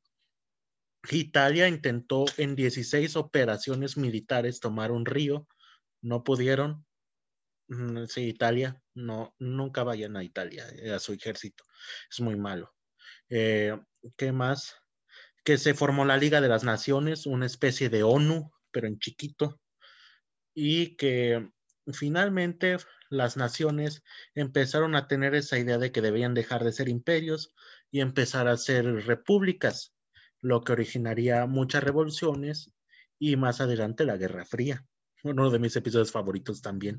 Italia 1.11 1.67
intentó 1.67 2.25
en 2.37 2.55
16 2.55 3.17
operaciones 3.17 3.97
militares 3.97 4.61
tomar 4.61 4.93
un 4.93 5.05
río, 5.05 5.49
no 6.01 6.23
pudieron. 6.23 6.87
Mm, 7.67 8.05
sí, 8.07 8.29
Italia, 8.29 8.81
no, 8.95 9.35
nunca 9.41 9.83
vayan 9.83 10.17
a 10.17 10.23
Italia, 10.23 10.65
eh, 10.77 10.93
a 10.93 11.01
su 11.01 11.13
ejército, 11.13 11.65
es 12.09 12.21
muy 12.21 12.37
malo. 12.37 12.73
Eh, 13.29 13.77
¿Qué 14.17 14.31
más? 14.31 14.77
Que 15.43 15.59
se 15.59 15.75
formó 15.75 16.05
la 16.05 16.17
Liga 16.17 16.41
de 16.41 16.49
las 16.49 16.63
Naciones, 16.63 17.27
una 17.27 17.47
especie 17.47 17.89
de 17.89 18.05
ONU, 18.05 18.53
pero 18.71 18.87
en 18.87 19.01
chiquito, 19.01 19.61
y 20.55 20.97
que 20.97 21.51
finalmente 21.93 22.77
las 23.11 23.37
naciones 23.37 24.03
empezaron 24.35 24.95
a 24.95 25.09
tener 25.09 25.35
esa 25.35 25.59
idea 25.59 25.79
de 25.79 25.93
que 25.93 26.01
debían 26.01 26.35
dejar 26.35 26.65
de 26.65 26.73
ser 26.73 26.89
imperios 26.89 27.53
y 27.91 28.01
empezar 28.01 28.49
a 28.49 28.57
ser 28.57 28.85
repúblicas, 29.07 29.95
lo 30.41 30.63
que 30.63 30.73
originaría 30.73 31.47
muchas 31.47 31.85
revoluciones 31.85 32.73
y 33.19 33.37
más 33.37 33.61
adelante 33.61 34.05
la 34.05 34.17
Guerra 34.17 34.45
Fría, 34.45 34.85
uno 35.23 35.51
de 35.51 35.59
mis 35.59 35.77
episodios 35.77 36.11
favoritos 36.11 36.63
también. 36.63 36.99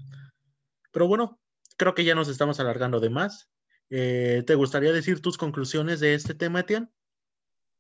Pero 0.92 1.08
bueno, 1.08 1.40
creo 1.78 1.94
que 1.96 2.06
ya 2.06 2.16
nos 2.16 2.30
estamos 2.30 2.60
alargando 2.60 3.00
de 3.00 3.10
más. 3.10 3.50
Eh, 3.90 4.44
¿Te 4.46 4.56
gustaría 4.56 4.92
decir 4.92 5.22
tus 5.22 5.38
conclusiones 5.38 6.00
de 6.00 6.14
este 6.14 6.34
tema, 6.34 6.62
Etienne? 6.62 6.90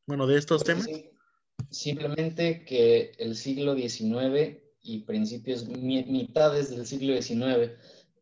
Bueno, 0.05 0.27
de 0.27 0.37
estos 0.37 0.63
pues 0.63 0.85
temas. 0.85 1.03
Simplemente 1.69 2.65
que 2.65 3.13
el 3.17 3.35
siglo 3.35 3.75
XIX 3.75 4.61
y 4.83 4.99
principios, 4.99 5.65
mitades 5.67 6.69
del 6.69 6.85
siglo 6.85 7.19
XIX 7.19 7.71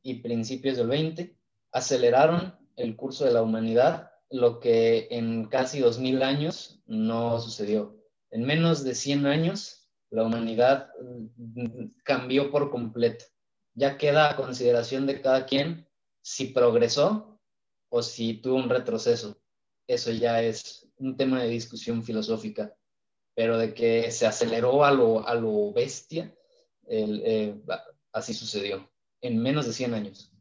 y 0.04 0.22
principios 0.22 0.78
del 0.78 0.88
XX 0.88 1.32
aceleraron 1.72 2.56
el 2.76 2.96
curso 2.96 3.26
de 3.26 3.34
la 3.34 3.42
humanidad, 3.42 4.12
lo 4.30 4.60
que 4.60 5.08
en 5.12 5.46
casi 5.46 5.80
2000 5.80 6.24
años 6.24 6.82
no 6.86 7.40
sucedió. 7.40 7.98
En 8.30 8.44
menos 8.46 8.84
de 8.84 8.96
100 8.96 9.26
años, 9.26 9.90
la 10.10 10.24
humanidad 10.24 10.90
mm, 11.02 11.86
cambió 12.04 12.52
por 12.52 12.70
completo. 12.70 13.26
Ya 13.74 13.98
queda 13.98 14.30
a 14.30 14.36
consideración 14.36 15.06
de 15.08 15.22
cada 15.22 15.46
quien 15.46 15.88
si 16.22 16.48
progresó 16.48 17.40
o 17.90 18.02
si 18.04 18.36
tuvo 18.36 18.56
un 18.56 18.70
retroceso. 18.70 19.42
Eso 19.88 20.12
ya 20.12 20.42
es 20.42 20.88
un 20.98 21.18
tema 21.18 21.42
de 21.42 21.50
discusión 21.50 22.04
filosófica, 22.04 22.76
pero 23.36 23.58
de 23.58 23.74
que 23.74 24.12
se 24.12 24.28
aceleró 24.28 24.86
a 24.86 24.92
lo, 24.92 25.28
a 25.28 25.36
lo 25.36 25.74
bestia, 25.74 26.34
eh, 26.92 27.62
así 28.12 28.34
sucedió, 28.34 28.92
en 29.22 29.42
menos 29.42 29.66
de 29.66 29.74
100 29.74 29.94
años. 29.94 30.32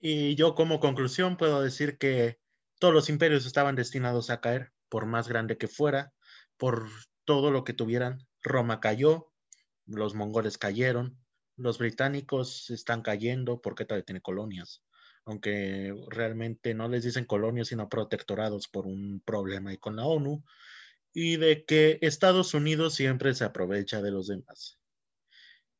Y 0.00 0.34
yo 0.36 0.54
como 0.54 0.78
conclusión 0.78 1.36
puedo 1.36 1.62
decir 1.62 1.98
que 1.98 2.38
todos 2.78 2.94
los 2.94 3.08
imperios 3.08 3.46
estaban 3.46 3.74
destinados 3.74 4.30
a 4.30 4.40
caer, 4.40 4.72
por 4.88 5.06
más 5.06 5.28
grande 5.28 5.58
que 5.58 5.68
fuera, 5.68 6.12
por 6.56 6.88
todo 7.24 7.50
lo 7.50 7.64
que 7.64 7.72
tuvieran. 7.72 8.26
Roma 8.42 8.80
cayó, 8.80 9.32
los 9.86 10.14
mongoles 10.14 10.58
cayeron, 10.58 11.18
los 11.56 11.78
británicos 11.78 12.70
están 12.70 13.02
cayendo 13.02 13.60
porque 13.60 13.84
todavía 13.84 14.04
tiene 14.04 14.20
colonias, 14.20 14.84
aunque 15.24 15.92
realmente 16.08 16.74
no 16.74 16.88
les 16.88 17.04
dicen 17.04 17.24
colonias, 17.24 17.68
sino 17.68 17.88
protectorados 17.88 18.68
por 18.68 18.86
un 18.86 19.20
problema 19.24 19.70
ahí 19.70 19.78
con 19.78 19.96
la 19.96 20.04
ONU, 20.04 20.44
y 21.12 21.36
de 21.36 21.64
que 21.64 21.98
Estados 22.02 22.54
Unidos 22.54 22.94
siempre 22.94 23.34
se 23.34 23.44
aprovecha 23.44 24.00
de 24.02 24.12
los 24.12 24.28
demás. 24.28 24.78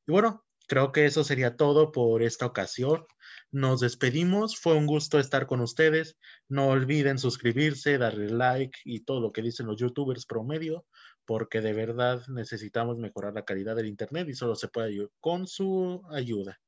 Y 0.08 0.10
bueno, 0.10 0.42
creo 0.66 0.90
que 0.90 1.04
eso 1.04 1.22
sería 1.22 1.56
todo 1.56 1.92
por 1.92 2.22
esta 2.22 2.46
ocasión. 2.46 3.04
Nos 3.50 3.80
despedimos. 3.80 4.58
Fue 4.58 4.74
un 4.74 4.86
gusto 4.86 5.18
estar 5.18 5.46
con 5.46 5.60
ustedes. 5.60 6.16
No 6.48 6.68
olviden 6.68 7.18
suscribirse, 7.18 7.98
darle 7.98 8.30
like 8.30 8.78
y 8.86 9.00
todo 9.00 9.20
lo 9.20 9.32
que 9.32 9.42
dicen 9.42 9.66
los 9.66 9.78
youtubers 9.78 10.24
promedio, 10.24 10.86
porque 11.26 11.60
de 11.60 11.74
verdad 11.74 12.22
necesitamos 12.28 12.96
mejorar 12.96 13.34
la 13.34 13.44
calidad 13.44 13.76
del 13.76 13.86
Internet 13.86 14.30
y 14.30 14.34
solo 14.34 14.54
se 14.54 14.68
puede 14.68 15.08
con 15.20 15.46
su 15.46 16.02
ayuda. 16.10 16.58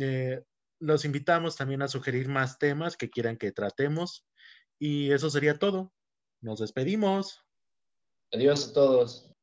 Eh, 0.00 0.42
los 0.80 1.04
invitamos 1.04 1.56
también 1.56 1.82
a 1.82 1.88
sugerir 1.88 2.28
más 2.28 2.58
temas 2.58 2.96
que 2.96 3.10
quieran 3.10 3.36
que 3.36 3.52
tratemos. 3.52 4.24
Y 4.78 5.12
eso 5.12 5.28
sería 5.28 5.58
todo. 5.58 5.92
Nos 6.40 6.60
despedimos. 6.60 7.44
Adiós 8.32 8.70
a 8.70 8.72
todos. 8.72 9.33